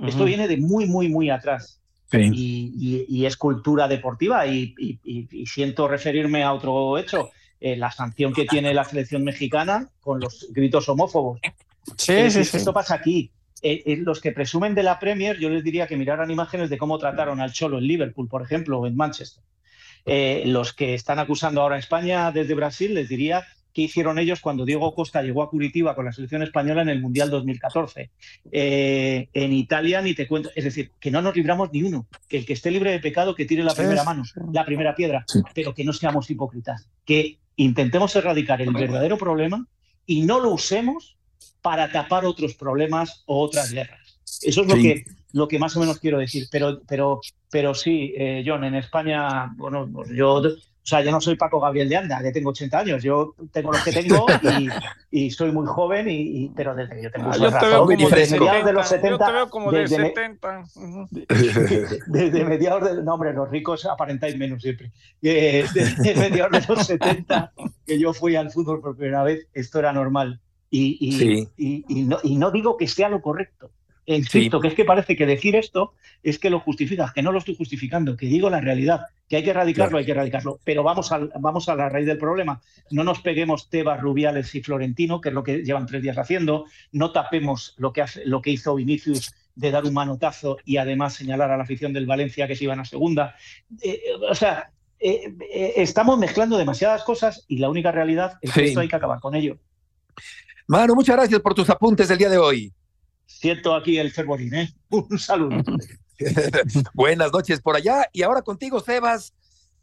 Esto 0.07 0.25
viene 0.25 0.47
de 0.47 0.57
muy, 0.57 0.85
muy, 0.85 1.09
muy 1.09 1.29
atrás. 1.29 1.81
Sí. 2.11 2.17
Y, 2.33 2.73
y- 2.79 3.05
y 3.19 3.25
es 3.25 3.37
cultura 3.37 3.87
deportiva 3.87 4.47
y, 4.47 4.73
siento 5.45 5.87
referirme 5.87 6.43
a 6.43 6.53
otro 6.53 6.97
hecho, 6.97 7.29
eh, 7.59 7.75
la 7.75 7.91
sanción 7.91 8.33
que 8.33 8.45
tiene 8.45 8.73
la 8.73 8.83
selección 8.83 9.23
mexicana 9.23 9.89
con 9.99 10.19
los 10.19 10.47
gritos 10.51 10.87
homófobos. 10.89 11.39
Sí, 11.97 12.13
Es 12.13 12.33
sí. 12.33 12.57
Esto 12.57 12.73
pasa 12.73 12.95
aquí. 12.95 13.31
Eh, 13.61 13.83
eh, 13.85 13.97
los 13.97 14.21
que 14.21 14.31
presumen 14.31 14.73
de 14.73 14.83
la 14.83 14.97
Premier, 14.99 15.37
yo 15.37 15.49
les 15.49 15.63
diría 15.63 15.85
que 15.85 15.97
miraran 15.97 16.31
imágenes 16.31 16.69
de 16.69 16.77
cómo 16.77 16.97
trataron 16.97 17.41
al 17.41 17.51
Cholo 17.51 17.77
en 17.77 17.83
Liverpool, 17.87 18.27
por 18.29 18.41
ejemplo, 18.41 18.79
o 18.79 18.87
en 18.87 18.95
Manchester. 18.95 19.43
Los 20.45 20.73
que 20.73 20.93
están 20.95 21.19
acusando 21.19 21.61
ahora 21.61 21.75
a 21.75 21.79
España 21.79 22.31
desde 22.31 22.55
Brasil, 22.55 22.93
les 22.95 23.09
diría 23.09 23.45
hicieron 23.83 24.19
ellos 24.19 24.39
cuando 24.41 24.65
Diego 24.65 24.93
Costa 24.93 25.21
llegó 25.21 25.43
a 25.43 25.49
Curitiba 25.49 25.95
con 25.95 26.05
la 26.05 26.11
selección 26.11 26.43
española 26.43 26.81
en 26.81 26.89
el 26.89 27.01
Mundial 27.01 27.29
2014. 27.29 28.09
Eh, 28.51 29.29
en 29.33 29.53
Italia 29.53 30.01
ni 30.01 30.13
te 30.13 30.27
cuento, 30.27 30.49
es 30.55 30.63
decir, 30.63 30.91
que 30.99 31.11
no 31.11 31.21
nos 31.21 31.35
libramos 31.35 31.71
ni 31.71 31.83
uno, 31.83 32.07
que 32.27 32.37
el 32.37 32.45
que 32.45 32.53
esté 32.53 32.71
libre 32.71 32.91
de 32.91 32.99
pecado 32.99 33.35
que 33.35 33.45
tire 33.45 33.63
la 33.63 33.73
primera 33.73 34.03
mano, 34.03 34.23
la 34.53 34.65
primera 34.65 34.95
piedra, 34.95 35.25
pero 35.53 35.73
que 35.73 35.83
no 35.83 35.93
seamos 35.93 36.29
hipócritas, 36.29 36.87
que 37.05 37.39
intentemos 37.55 38.15
erradicar 38.15 38.61
el 38.61 38.73
verdadero 38.73 39.17
problema 39.17 39.65
y 40.05 40.21
no 40.21 40.39
lo 40.39 40.51
usemos 40.51 41.17
para 41.61 41.91
tapar 41.91 42.25
otros 42.25 42.55
problemas 42.55 43.23
o 43.25 43.41
otras 43.41 43.71
guerras. 43.71 44.19
Eso 44.41 44.61
es 44.61 44.67
lo 44.67 44.75
Sí. 44.75 44.81
que 44.83 45.03
lo 45.31 45.47
que 45.47 45.59
más 45.59 45.75
o 45.75 45.79
menos 45.79 45.99
quiero 45.99 46.17
decir. 46.17 46.47
Pero, 46.51 46.81
pero, 46.87 47.21
pero 47.51 47.73
sí, 47.75 48.13
eh, 48.17 48.43
John, 48.45 48.63
en 48.63 48.75
España, 48.75 49.53
bueno, 49.55 49.87
yo, 50.11 50.41
sea, 50.89 51.01
yo 51.01 51.11
no 51.11 51.21
soy 51.21 51.35
Paco 51.35 51.59
Gabriel 51.59 51.87
de 51.87 51.95
Anda, 51.97 52.21
que 52.21 52.31
tengo 52.31 52.49
80 52.49 52.79
años. 52.79 53.03
Yo 53.03 53.35
tengo 53.51 53.71
los 53.71 53.83
que 53.83 53.91
tengo 53.91 54.25
y, 54.59 54.69
y 55.25 55.31
soy 55.31 55.51
muy 55.51 55.65
joven, 55.67 56.09
y, 56.09 56.13
y- 56.45 56.49
pero 56.55 56.73
desde 56.75 56.95
que 56.95 57.03
yo 57.03 57.11
tengo 57.11 57.29
Ah, 57.31 57.37
yo 57.37 57.45
de 57.45 57.59
te 57.59 57.65
veo 57.65 57.71
razón, 57.85 57.95
como 57.95 58.09
de 58.09 58.15
desde 58.15 58.39
mediados 58.39 58.65
de 58.65 58.73
los 58.73 58.87
70. 58.87 59.09
70, 59.09 59.25
Yo 59.25 59.25
te 59.27 59.31
veo 59.33 59.49
como 59.49 59.71
de 59.71 59.79
desde 59.79 59.97
me- 59.99 60.07
70. 60.07 60.63
Ujú. 60.75 61.07
desde 62.07 62.45
mediados 62.45 62.83
de, 62.95 63.03
no 63.03 63.13
hombre, 63.13 63.33
los 63.33 63.49
ricos 63.49 63.85
aparentáis 63.85 64.37
menos 64.37 64.61
siempre. 64.61 64.91
Eh, 65.21 65.65
desde 65.73 66.15
mediados 66.15 66.67
de 66.67 66.73
los 66.75 66.85
70 66.87 67.51
que 67.85 67.99
yo 67.99 68.13
fui 68.13 68.35
al 68.35 68.51
fútbol 68.51 68.81
por 68.81 68.95
primera 68.97 69.23
vez, 69.23 69.47
esto 69.53 69.79
era 69.79 69.93
normal. 69.93 70.39
Y, 70.69 70.97
y- 70.99 71.11
Sí. 71.13 71.47
y- 71.57 71.85
y 71.87 72.03
no, 72.03 72.17
y 72.23 72.35
no 72.37 72.51
digo 72.51 72.77
que 72.77 72.87
sea 72.87 73.09
lo 73.09 73.21
correcto. 73.21 73.71
Insisto, 74.15 74.59
que 74.59 74.69
es 74.69 74.73
que 74.73 74.85
parece 74.85 75.15
que 75.15 75.25
decir 75.25 75.55
esto 75.55 75.93
es 76.23 76.39
que 76.39 76.49
lo 76.49 76.59
justificas, 76.59 77.13
que 77.13 77.21
no 77.21 77.31
lo 77.31 77.37
estoy 77.37 77.55
justificando, 77.55 78.17
que 78.17 78.25
digo 78.25 78.49
la 78.49 78.59
realidad, 78.59 79.01
que 79.27 79.35
hay 79.35 79.43
que 79.43 79.51
erradicarlo, 79.51 79.99
hay 79.99 80.05
que 80.05 80.11
erradicarlo. 80.11 80.59
Pero 80.63 80.81
vamos, 80.81 81.11
al, 81.11 81.31
vamos 81.39 81.69
a 81.69 81.75
la 81.75 81.89
raíz 81.89 82.07
del 82.07 82.17
problema. 82.17 82.61
No 82.89 83.03
nos 83.03 83.21
peguemos 83.21 83.69
Tebas, 83.69 84.01
Rubiales 84.01 84.53
y 84.55 84.61
Florentino, 84.61 85.21
que 85.21 85.29
es 85.29 85.35
lo 85.35 85.43
que 85.43 85.63
llevan 85.63 85.85
tres 85.85 86.01
días 86.01 86.17
haciendo. 86.17 86.65
No 86.91 87.11
tapemos 87.11 87.75
lo 87.77 87.93
que, 87.93 88.01
hace, 88.01 88.25
lo 88.25 88.41
que 88.41 88.49
hizo 88.49 88.75
Vinicius 88.75 89.31
de 89.53 89.71
dar 89.71 89.85
un 89.85 89.93
manotazo 89.93 90.57
y 90.65 90.77
además 90.77 91.13
señalar 91.13 91.51
a 91.51 91.57
la 91.57 91.63
afición 91.63 91.93
del 91.93 92.05
Valencia 92.05 92.47
que 92.47 92.55
se 92.55 92.63
iban 92.63 92.79
a 92.79 92.85
segunda. 92.85 93.35
Eh, 93.81 93.91
eh, 93.91 94.01
o 94.29 94.33
sea, 94.33 94.71
eh, 94.99 95.33
eh, 95.53 95.73
estamos 95.77 96.17
mezclando 96.17 96.57
demasiadas 96.57 97.03
cosas 97.03 97.45
y 97.47 97.59
la 97.59 97.69
única 97.69 97.91
realidad 97.91 98.39
es 98.41 98.51
que 98.51 98.61
Sí. 98.61 98.65
esto 98.67 98.79
hay 98.79 98.87
que 98.87 98.95
acabar 98.95 99.19
con 99.19 99.35
ello. 99.35 99.57
Manu, 100.67 100.95
muchas 100.95 101.15
gracias 101.15 101.39
por 101.41 101.53
tus 101.53 101.69
apuntes 101.69 102.07
del 102.07 102.17
día 102.17 102.29
de 102.29 102.37
hoy. 102.37 102.73
Siento 103.29 103.75
aquí 103.75 103.99
el 103.99 104.11
fervorín, 104.11 104.53
¿eh? 104.55 104.69
Un 104.89 105.19
saludo. 105.19 105.63
Buenas 106.93 107.31
noches 107.31 107.61
por 107.61 107.75
allá. 107.75 108.09
Y 108.11 108.23
ahora 108.23 108.41
contigo, 108.41 108.79
Sebas. 108.79 109.33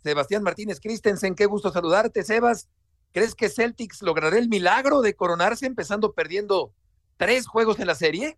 Sebastián 0.02 0.42
Martínez 0.42 0.78
Christensen, 0.80 1.34
qué 1.34 1.46
gusto 1.46 1.70
saludarte, 1.70 2.22
Sebas. 2.22 2.68
¿Crees 3.12 3.34
que 3.34 3.48
Celtics 3.48 4.02
logrará 4.02 4.36
el 4.36 4.48
milagro 4.48 5.00
de 5.00 5.14
coronarse 5.14 5.64
empezando 5.64 6.12
perdiendo 6.12 6.72
tres 7.16 7.46
juegos 7.46 7.80
en 7.80 7.86
la 7.86 7.94
serie? 7.94 8.36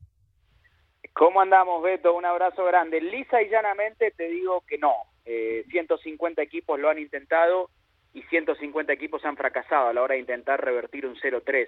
¿Cómo 1.15 1.41
andamos, 1.41 1.83
Beto? 1.83 2.15
Un 2.15 2.25
abrazo 2.25 2.65
grande. 2.65 3.01
Lisa 3.01 3.43
y 3.43 3.49
llanamente 3.49 4.13
te 4.13 4.29
digo 4.29 4.63
que 4.69 4.79
no. 4.79 4.95
Eh, 5.25 5.65
150 5.71 6.41
equipos 6.43 6.79
lo 6.79 6.91
han 6.91 6.99
intentado 6.99 7.71
y 8.15 8.23
150 8.23 8.93
equipos 8.93 9.25
han 9.25 9.37
fracasado 9.37 9.89
a 9.89 9.93
la 9.93 10.03
hora 10.03 10.15
de 10.15 10.21
intentar 10.21 10.65
revertir 10.65 11.07
un 11.07 11.17
0-3. 11.17 11.67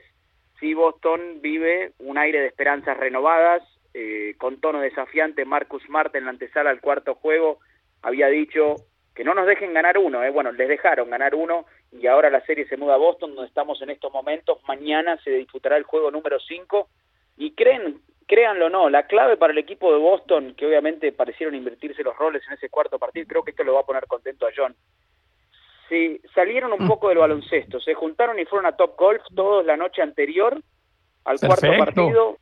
Sí, 0.61 0.75
Boston 0.75 1.41
vive 1.41 1.93
un 1.99 2.19
aire 2.19 2.41
de 2.41 2.47
esperanzas 2.47 2.97
renovadas, 2.99 3.63
eh, 3.95 4.35
con 4.39 4.61
tono 4.61 4.81
desafiante. 4.81 5.45
Marcus 5.45 5.83
Smart 5.85 6.15
en 6.15 6.25
la 6.25 6.31
antesala 6.31 6.71
al 6.71 6.81
cuarto 6.81 7.15
juego 7.15 7.59
había 8.03 8.29
dicho 8.29 8.77
que 9.15 9.25
no 9.25 9.35
nos 9.35 9.47
dejen 9.47 9.73
ganar 9.73 9.99
uno. 9.99 10.23
Eh. 10.23 10.31
Bueno, 10.31 10.53
les 10.53 10.69
dejaron 10.69 11.11
ganar 11.11 11.35
uno 11.35 11.65
y 11.91 12.07
ahora 12.07 12.31
la 12.31 12.45
serie 12.45 12.69
se 12.69 12.77
muda 12.77 12.95
a 12.95 12.99
Boston, 12.99 13.35
donde 13.35 13.49
estamos 13.49 13.81
en 13.83 13.91
estos 13.91 14.13
momentos. 14.13 14.59
Mañana 14.69 15.17
se 15.25 15.31
disputará 15.31 15.77
el 15.77 15.85
juego 15.85 16.11
número 16.11 16.39
5 16.39 16.89
y 17.39 17.53
creen, 17.53 18.01
créanlo 18.29 18.67
o 18.67 18.71
no, 18.71 18.91
la 18.91 19.07
clave 19.07 19.37
para 19.37 19.53
el 19.53 19.59
equipo 19.59 19.93
de 19.93 19.99
Boston, 19.99 20.55
que 20.55 20.67
obviamente 20.67 21.11
parecieron 21.11 21.55
invertirse 21.55 22.03
los 22.03 22.17
roles 22.17 22.43
en 22.47 22.55
ese 22.55 22.69
cuarto 22.69 22.99
partido, 22.99 23.27
creo 23.27 23.43
que 23.43 23.51
esto 23.53 23.65
lo 23.65 23.75
va 23.75 23.81
a 23.81 23.87
poner 23.87 24.07
contento 24.07 24.47
a 24.47 24.51
John. 24.55 24.77
Si 25.91 26.21
salieron 26.35 26.73
un 26.73 26.87
poco 26.89 27.09
del 27.11 27.19
baloncesto, 27.19 27.81
se 27.81 27.93
juntaron 27.95 28.39
y 28.39 28.47
fueron 28.47 28.65
a 28.67 28.77
Top 28.77 28.97
Golf 28.97 29.21
todos 29.35 29.67
la 29.67 29.77
noche 29.77 30.01
anterior 30.01 30.63
al 31.25 31.39
cuarto 31.39 31.67
partido 31.77 32.39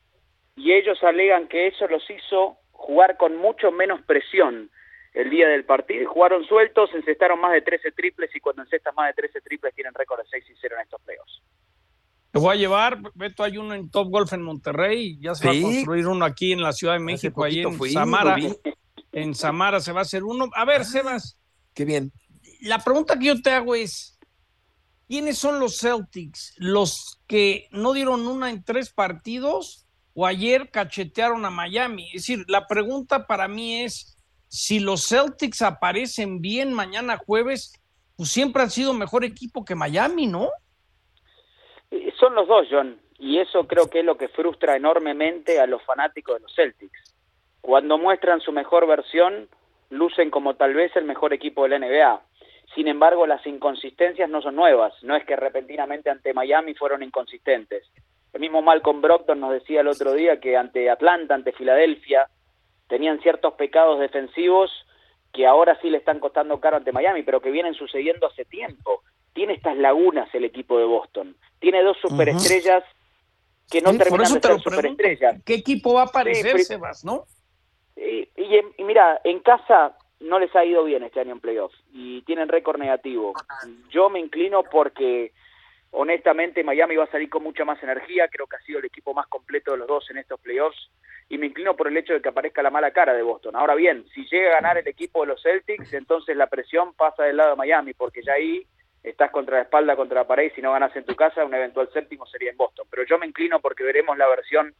y 0.54 0.72
ellos 0.72 1.02
alegan 1.02 1.48
que 1.48 1.66
eso 1.66 1.88
los 1.88 2.08
hizo 2.10 2.58
jugar 2.70 3.16
con 3.16 3.36
mucho 3.36 3.72
menos 3.72 4.00
presión 4.02 4.70
el 5.14 5.30
día 5.30 5.48
del 5.48 5.64
partido 5.64 6.08
jugaron 6.08 6.44
sueltos, 6.44 6.90
encestaron 6.94 7.40
más 7.40 7.52
de 7.52 7.62
13 7.62 7.90
triples 7.92 8.30
y 8.36 8.40
cuando 8.40 8.62
encestas 8.62 8.94
más 8.94 9.08
de 9.08 9.14
13 9.14 9.40
triples 9.40 9.74
tienen 9.74 9.94
récord 9.94 10.20
de 10.20 10.28
6 10.30 10.44
y 10.50 10.54
0 10.60 10.74
en 10.76 10.82
estos 10.82 11.00
playoffs. 11.02 11.42
Te 12.30 12.38
voy 12.38 12.54
a 12.54 12.58
llevar, 12.58 12.98
Beto, 13.14 13.42
hay 13.42 13.56
uno 13.56 13.74
en 13.74 13.90
Top 13.90 14.08
Golf 14.10 14.32
en 14.34 14.42
Monterrey, 14.42 15.18
ya 15.18 15.34
se 15.34 15.46
va 15.48 15.54
Sí. 15.54 15.60
a 15.60 15.62
construir 15.62 16.06
uno 16.06 16.24
aquí 16.26 16.52
en 16.52 16.62
la 16.62 16.72
Ciudad 16.72 16.92
de 16.92 17.00
México, 17.00 17.42
ahí 17.42 17.62
en 17.62 17.72
fui, 17.72 17.90
Samara. 17.90 18.36
En 19.12 19.34
Samara 19.34 19.80
se 19.80 19.92
va 19.92 20.00
a 20.00 20.02
hacer 20.02 20.22
uno. 20.22 20.50
A 20.54 20.64
ver, 20.66 20.84
Sebas, 20.84 21.36
Qué 21.74 21.84
bien. 21.84 22.12
La 22.60 22.78
pregunta 22.78 23.18
que 23.18 23.26
yo 23.26 23.40
te 23.40 23.50
hago 23.50 23.74
es, 23.74 24.18
¿quiénes 25.06 25.38
son 25.38 25.60
los 25.60 25.78
Celtics? 25.78 26.54
¿Los 26.58 27.20
que 27.26 27.68
no 27.70 27.92
dieron 27.92 28.26
una 28.26 28.50
en 28.50 28.64
tres 28.64 28.90
partidos 28.90 29.86
o 30.14 30.26
ayer 30.26 30.70
cachetearon 30.70 31.44
a 31.44 31.50
Miami? 31.50 32.06
Es 32.08 32.22
decir, 32.26 32.44
la 32.48 32.66
pregunta 32.66 33.26
para 33.26 33.48
mí 33.48 33.82
es, 33.82 34.16
si 34.48 34.80
los 34.80 35.08
Celtics 35.08 35.62
aparecen 35.62 36.40
bien 36.40 36.72
mañana 36.72 37.18
jueves, 37.18 37.72
pues 38.16 38.30
siempre 38.30 38.62
han 38.62 38.70
sido 38.70 38.92
mejor 38.92 39.24
equipo 39.24 39.64
que 39.64 39.74
Miami, 39.74 40.26
¿no? 40.26 40.50
Son 42.18 42.34
los 42.34 42.48
dos, 42.48 42.66
John, 42.70 43.00
y 43.18 43.38
eso 43.38 43.66
creo 43.66 43.88
que 43.88 44.00
es 44.00 44.04
lo 44.04 44.16
que 44.16 44.28
frustra 44.28 44.76
enormemente 44.76 45.60
a 45.60 45.66
los 45.66 45.82
fanáticos 45.84 46.36
de 46.36 46.40
los 46.40 46.54
Celtics. 46.54 47.14
Cuando 47.60 47.98
muestran 47.98 48.40
su 48.40 48.52
mejor 48.52 48.86
versión, 48.86 49.48
lucen 49.90 50.30
como 50.30 50.54
tal 50.54 50.74
vez 50.74 50.94
el 50.96 51.04
mejor 51.04 51.32
equipo 51.32 51.62
de 51.64 51.68
la 51.68 51.78
NBA. 51.78 52.22
Sin 52.74 52.86
embargo, 52.88 53.26
las 53.26 53.44
inconsistencias 53.46 54.28
no 54.28 54.42
son 54.42 54.54
nuevas, 54.56 54.92
no 55.02 55.16
es 55.16 55.24
que 55.24 55.36
repentinamente 55.36 56.10
ante 56.10 56.34
Miami 56.34 56.74
fueron 56.74 57.02
inconsistentes. 57.02 57.84
El 58.32 58.40
mismo 58.40 58.60
Malcolm 58.62 59.00
Brogdon 59.00 59.40
nos 59.40 59.52
decía 59.52 59.80
el 59.80 59.88
otro 59.88 60.12
día 60.12 60.38
que 60.38 60.56
ante 60.56 60.90
Atlanta, 60.90 61.34
ante 61.34 61.52
Filadelfia, 61.52 62.28
tenían 62.86 63.20
ciertos 63.20 63.54
pecados 63.54 63.98
defensivos 63.98 64.70
que 65.32 65.46
ahora 65.46 65.78
sí 65.80 65.90
le 65.90 65.98
están 65.98 66.20
costando 66.20 66.60
caro 66.60 66.76
ante 66.76 66.92
Miami, 66.92 67.22
pero 67.22 67.40
que 67.40 67.50
vienen 67.50 67.74
sucediendo 67.74 68.26
hace 68.26 68.44
tiempo. 68.44 69.02
Tiene 69.32 69.54
estas 69.54 69.76
lagunas 69.76 70.28
el 70.34 70.44
equipo 70.44 70.78
de 70.78 70.84
Boston. 70.84 71.36
Tiene 71.58 71.82
dos 71.82 71.96
superestrellas 72.00 72.82
que 73.70 73.80
no 73.82 73.92
Sí, 73.92 73.98
terminan 73.98 74.32
de 74.34 74.40
te 74.40 74.48
ser 74.48 74.60
superestrellas. 74.60 75.42
¿Qué 75.44 75.54
equipo 75.54 75.94
va 75.94 76.02
a 76.02 76.06
aparecer, 76.06 76.52
pri- 76.54 76.64
Sebas, 76.64 77.04
no? 77.04 77.24
Y, 77.96 78.28
y 78.36 78.56
en- 78.56 78.72
y 78.78 78.84
mira, 78.84 79.20
en 79.24 79.40
casa 79.40 79.97
no 80.20 80.38
les 80.38 80.54
ha 80.56 80.64
ido 80.64 80.84
bien 80.84 81.02
este 81.02 81.20
año 81.20 81.32
en 81.32 81.40
playoff 81.40 81.72
y 81.92 82.22
tienen 82.22 82.48
récord 82.48 82.78
negativo. 82.78 83.34
Yo 83.90 84.10
me 84.10 84.20
inclino 84.20 84.62
porque 84.64 85.32
honestamente 85.90 86.64
Miami 86.64 86.96
va 86.96 87.04
a 87.04 87.10
salir 87.10 87.30
con 87.30 87.42
mucha 87.42 87.64
más 87.64 87.82
energía, 87.82 88.28
creo 88.28 88.46
que 88.46 88.56
ha 88.56 88.60
sido 88.60 88.80
el 88.80 88.86
equipo 88.86 89.14
más 89.14 89.26
completo 89.28 89.72
de 89.72 89.78
los 89.78 89.88
dos 89.88 90.10
en 90.10 90.18
estos 90.18 90.40
playoffs 90.40 90.90
y 91.28 91.38
me 91.38 91.46
inclino 91.46 91.76
por 91.76 91.88
el 91.88 91.96
hecho 91.96 92.14
de 92.14 92.22
que 92.22 92.28
aparezca 92.28 92.62
la 92.62 92.70
mala 92.70 92.90
cara 92.90 93.12
de 93.12 93.22
Boston. 93.22 93.54
Ahora 93.54 93.74
bien, 93.74 94.06
si 94.14 94.26
llega 94.26 94.50
a 94.50 94.60
ganar 94.60 94.78
el 94.78 94.88
equipo 94.88 95.20
de 95.20 95.28
los 95.28 95.42
Celtics, 95.42 95.92
entonces 95.92 96.36
la 96.36 96.46
presión 96.46 96.94
pasa 96.94 97.24
del 97.24 97.36
lado 97.36 97.50
de 97.50 97.56
Miami, 97.56 97.92
porque 97.92 98.22
ya 98.22 98.32
ahí 98.32 98.66
estás 99.02 99.30
contra 99.30 99.56
la 99.56 99.62
espalda, 99.62 99.94
contra 99.94 100.22
la 100.22 100.26
pared, 100.26 100.50
y 100.50 100.54
si 100.54 100.62
no 100.62 100.72
ganas 100.72 100.94
en 100.96 101.04
tu 101.04 101.14
casa, 101.14 101.44
un 101.44 101.54
eventual 101.54 101.90
séptimo 101.92 102.26
sería 102.26 102.50
en 102.50 102.56
Boston. 102.56 102.86
Pero 102.90 103.04
yo 103.04 103.18
me 103.18 103.26
inclino 103.26 103.60
porque 103.60 103.84
veremos 103.84 104.16
la 104.16 104.26
versión 104.26 104.74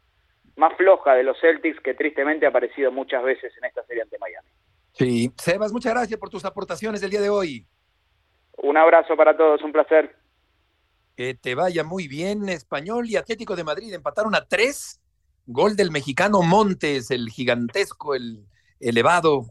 más 0.56 0.74
floja 0.76 1.14
de 1.14 1.22
los 1.22 1.38
Celtics 1.38 1.80
que 1.80 1.94
tristemente 1.94 2.46
ha 2.46 2.48
aparecido 2.48 2.90
muchas 2.90 3.22
veces 3.22 3.56
en 3.58 3.64
esta 3.64 3.84
serie 3.84 4.02
ante 4.02 4.18
Miami. 4.18 4.48
Sí, 4.92 5.32
Sebas, 5.38 5.72
muchas 5.72 5.92
gracias 5.92 6.18
por 6.18 6.30
tus 6.30 6.44
aportaciones 6.44 7.00
del 7.00 7.10
día 7.10 7.20
de 7.20 7.30
hoy. 7.30 7.66
Un 8.56 8.76
abrazo 8.76 9.16
para 9.16 9.36
todos, 9.36 9.62
un 9.62 9.72
placer. 9.72 10.16
Que 11.16 11.34
te 11.34 11.54
vaya 11.54 11.84
muy 11.84 12.08
bien, 12.08 12.48
Español 12.48 13.08
y 13.08 13.16
Atlético 13.16 13.56
de 13.56 13.64
Madrid 13.64 13.92
empataron 13.92 14.34
a 14.34 14.46
tres. 14.46 15.00
Gol 15.46 15.76
del 15.76 15.90
mexicano 15.90 16.42
Montes, 16.42 17.10
el 17.10 17.30
gigantesco, 17.30 18.14
el 18.14 18.46
elevado 18.80 19.46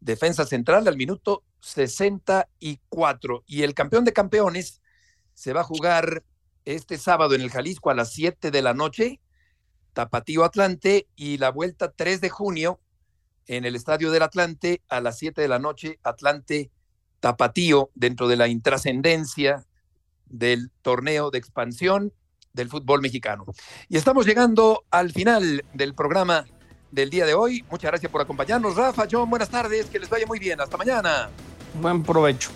defensa 0.00 0.46
central 0.46 0.88
al 0.88 0.96
minuto 0.96 1.44
64. 1.60 3.44
Y 3.46 3.62
el 3.62 3.74
campeón 3.74 4.04
de 4.04 4.12
campeones 4.12 4.80
se 5.34 5.52
va 5.52 5.60
a 5.60 5.64
jugar 5.64 6.22
este 6.64 6.98
sábado 6.98 7.34
en 7.34 7.42
el 7.42 7.50
Jalisco 7.50 7.90
a 7.90 7.94
las 7.94 8.12
7 8.12 8.50
de 8.50 8.62
la 8.62 8.74
noche, 8.74 9.20
Tapatío 9.92 10.44
Atlante, 10.44 11.08
y 11.14 11.38
la 11.38 11.50
vuelta 11.50 11.92
3 11.92 12.20
de 12.20 12.30
junio 12.30 12.80
en 13.46 13.64
el 13.64 13.76
Estadio 13.76 14.10
del 14.10 14.22
Atlante 14.22 14.82
a 14.88 15.00
las 15.00 15.18
7 15.18 15.40
de 15.40 15.48
la 15.48 15.58
noche, 15.58 15.98
Atlante 16.02 16.70
Tapatío, 17.20 17.90
dentro 17.94 18.28
de 18.28 18.36
la 18.36 18.48
intrascendencia 18.48 19.66
del 20.26 20.70
torneo 20.82 21.30
de 21.30 21.38
expansión 21.38 22.12
del 22.52 22.68
fútbol 22.68 23.00
mexicano. 23.00 23.44
Y 23.88 23.96
estamos 23.96 24.26
llegando 24.26 24.84
al 24.90 25.12
final 25.12 25.64
del 25.74 25.94
programa 25.94 26.46
del 26.90 27.10
día 27.10 27.26
de 27.26 27.34
hoy. 27.34 27.64
Muchas 27.70 27.90
gracias 27.90 28.10
por 28.10 28.20
acompañarnos. 28.20 28.74
Rafa, 28.74 29.06
John, 29.10 29.28
buenas 29.30 29.50
tardes, 29.50 29.86
que 29.86 29.98
les 29.98 30.08
vaya 30.08 30.26
muy 30.26 30.38
bien. 30.38 30.60
Hasta 30.60 30.76
mañana. 30.76 31.28
Buen 31.80 32.02
provecho. 32.02 32.50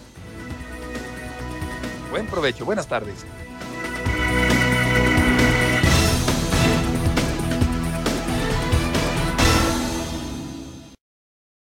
Buen 2.10 2.26
provecho, 2.26 2.64
buenas 2.64 2.88
tardes. 2.88 3.24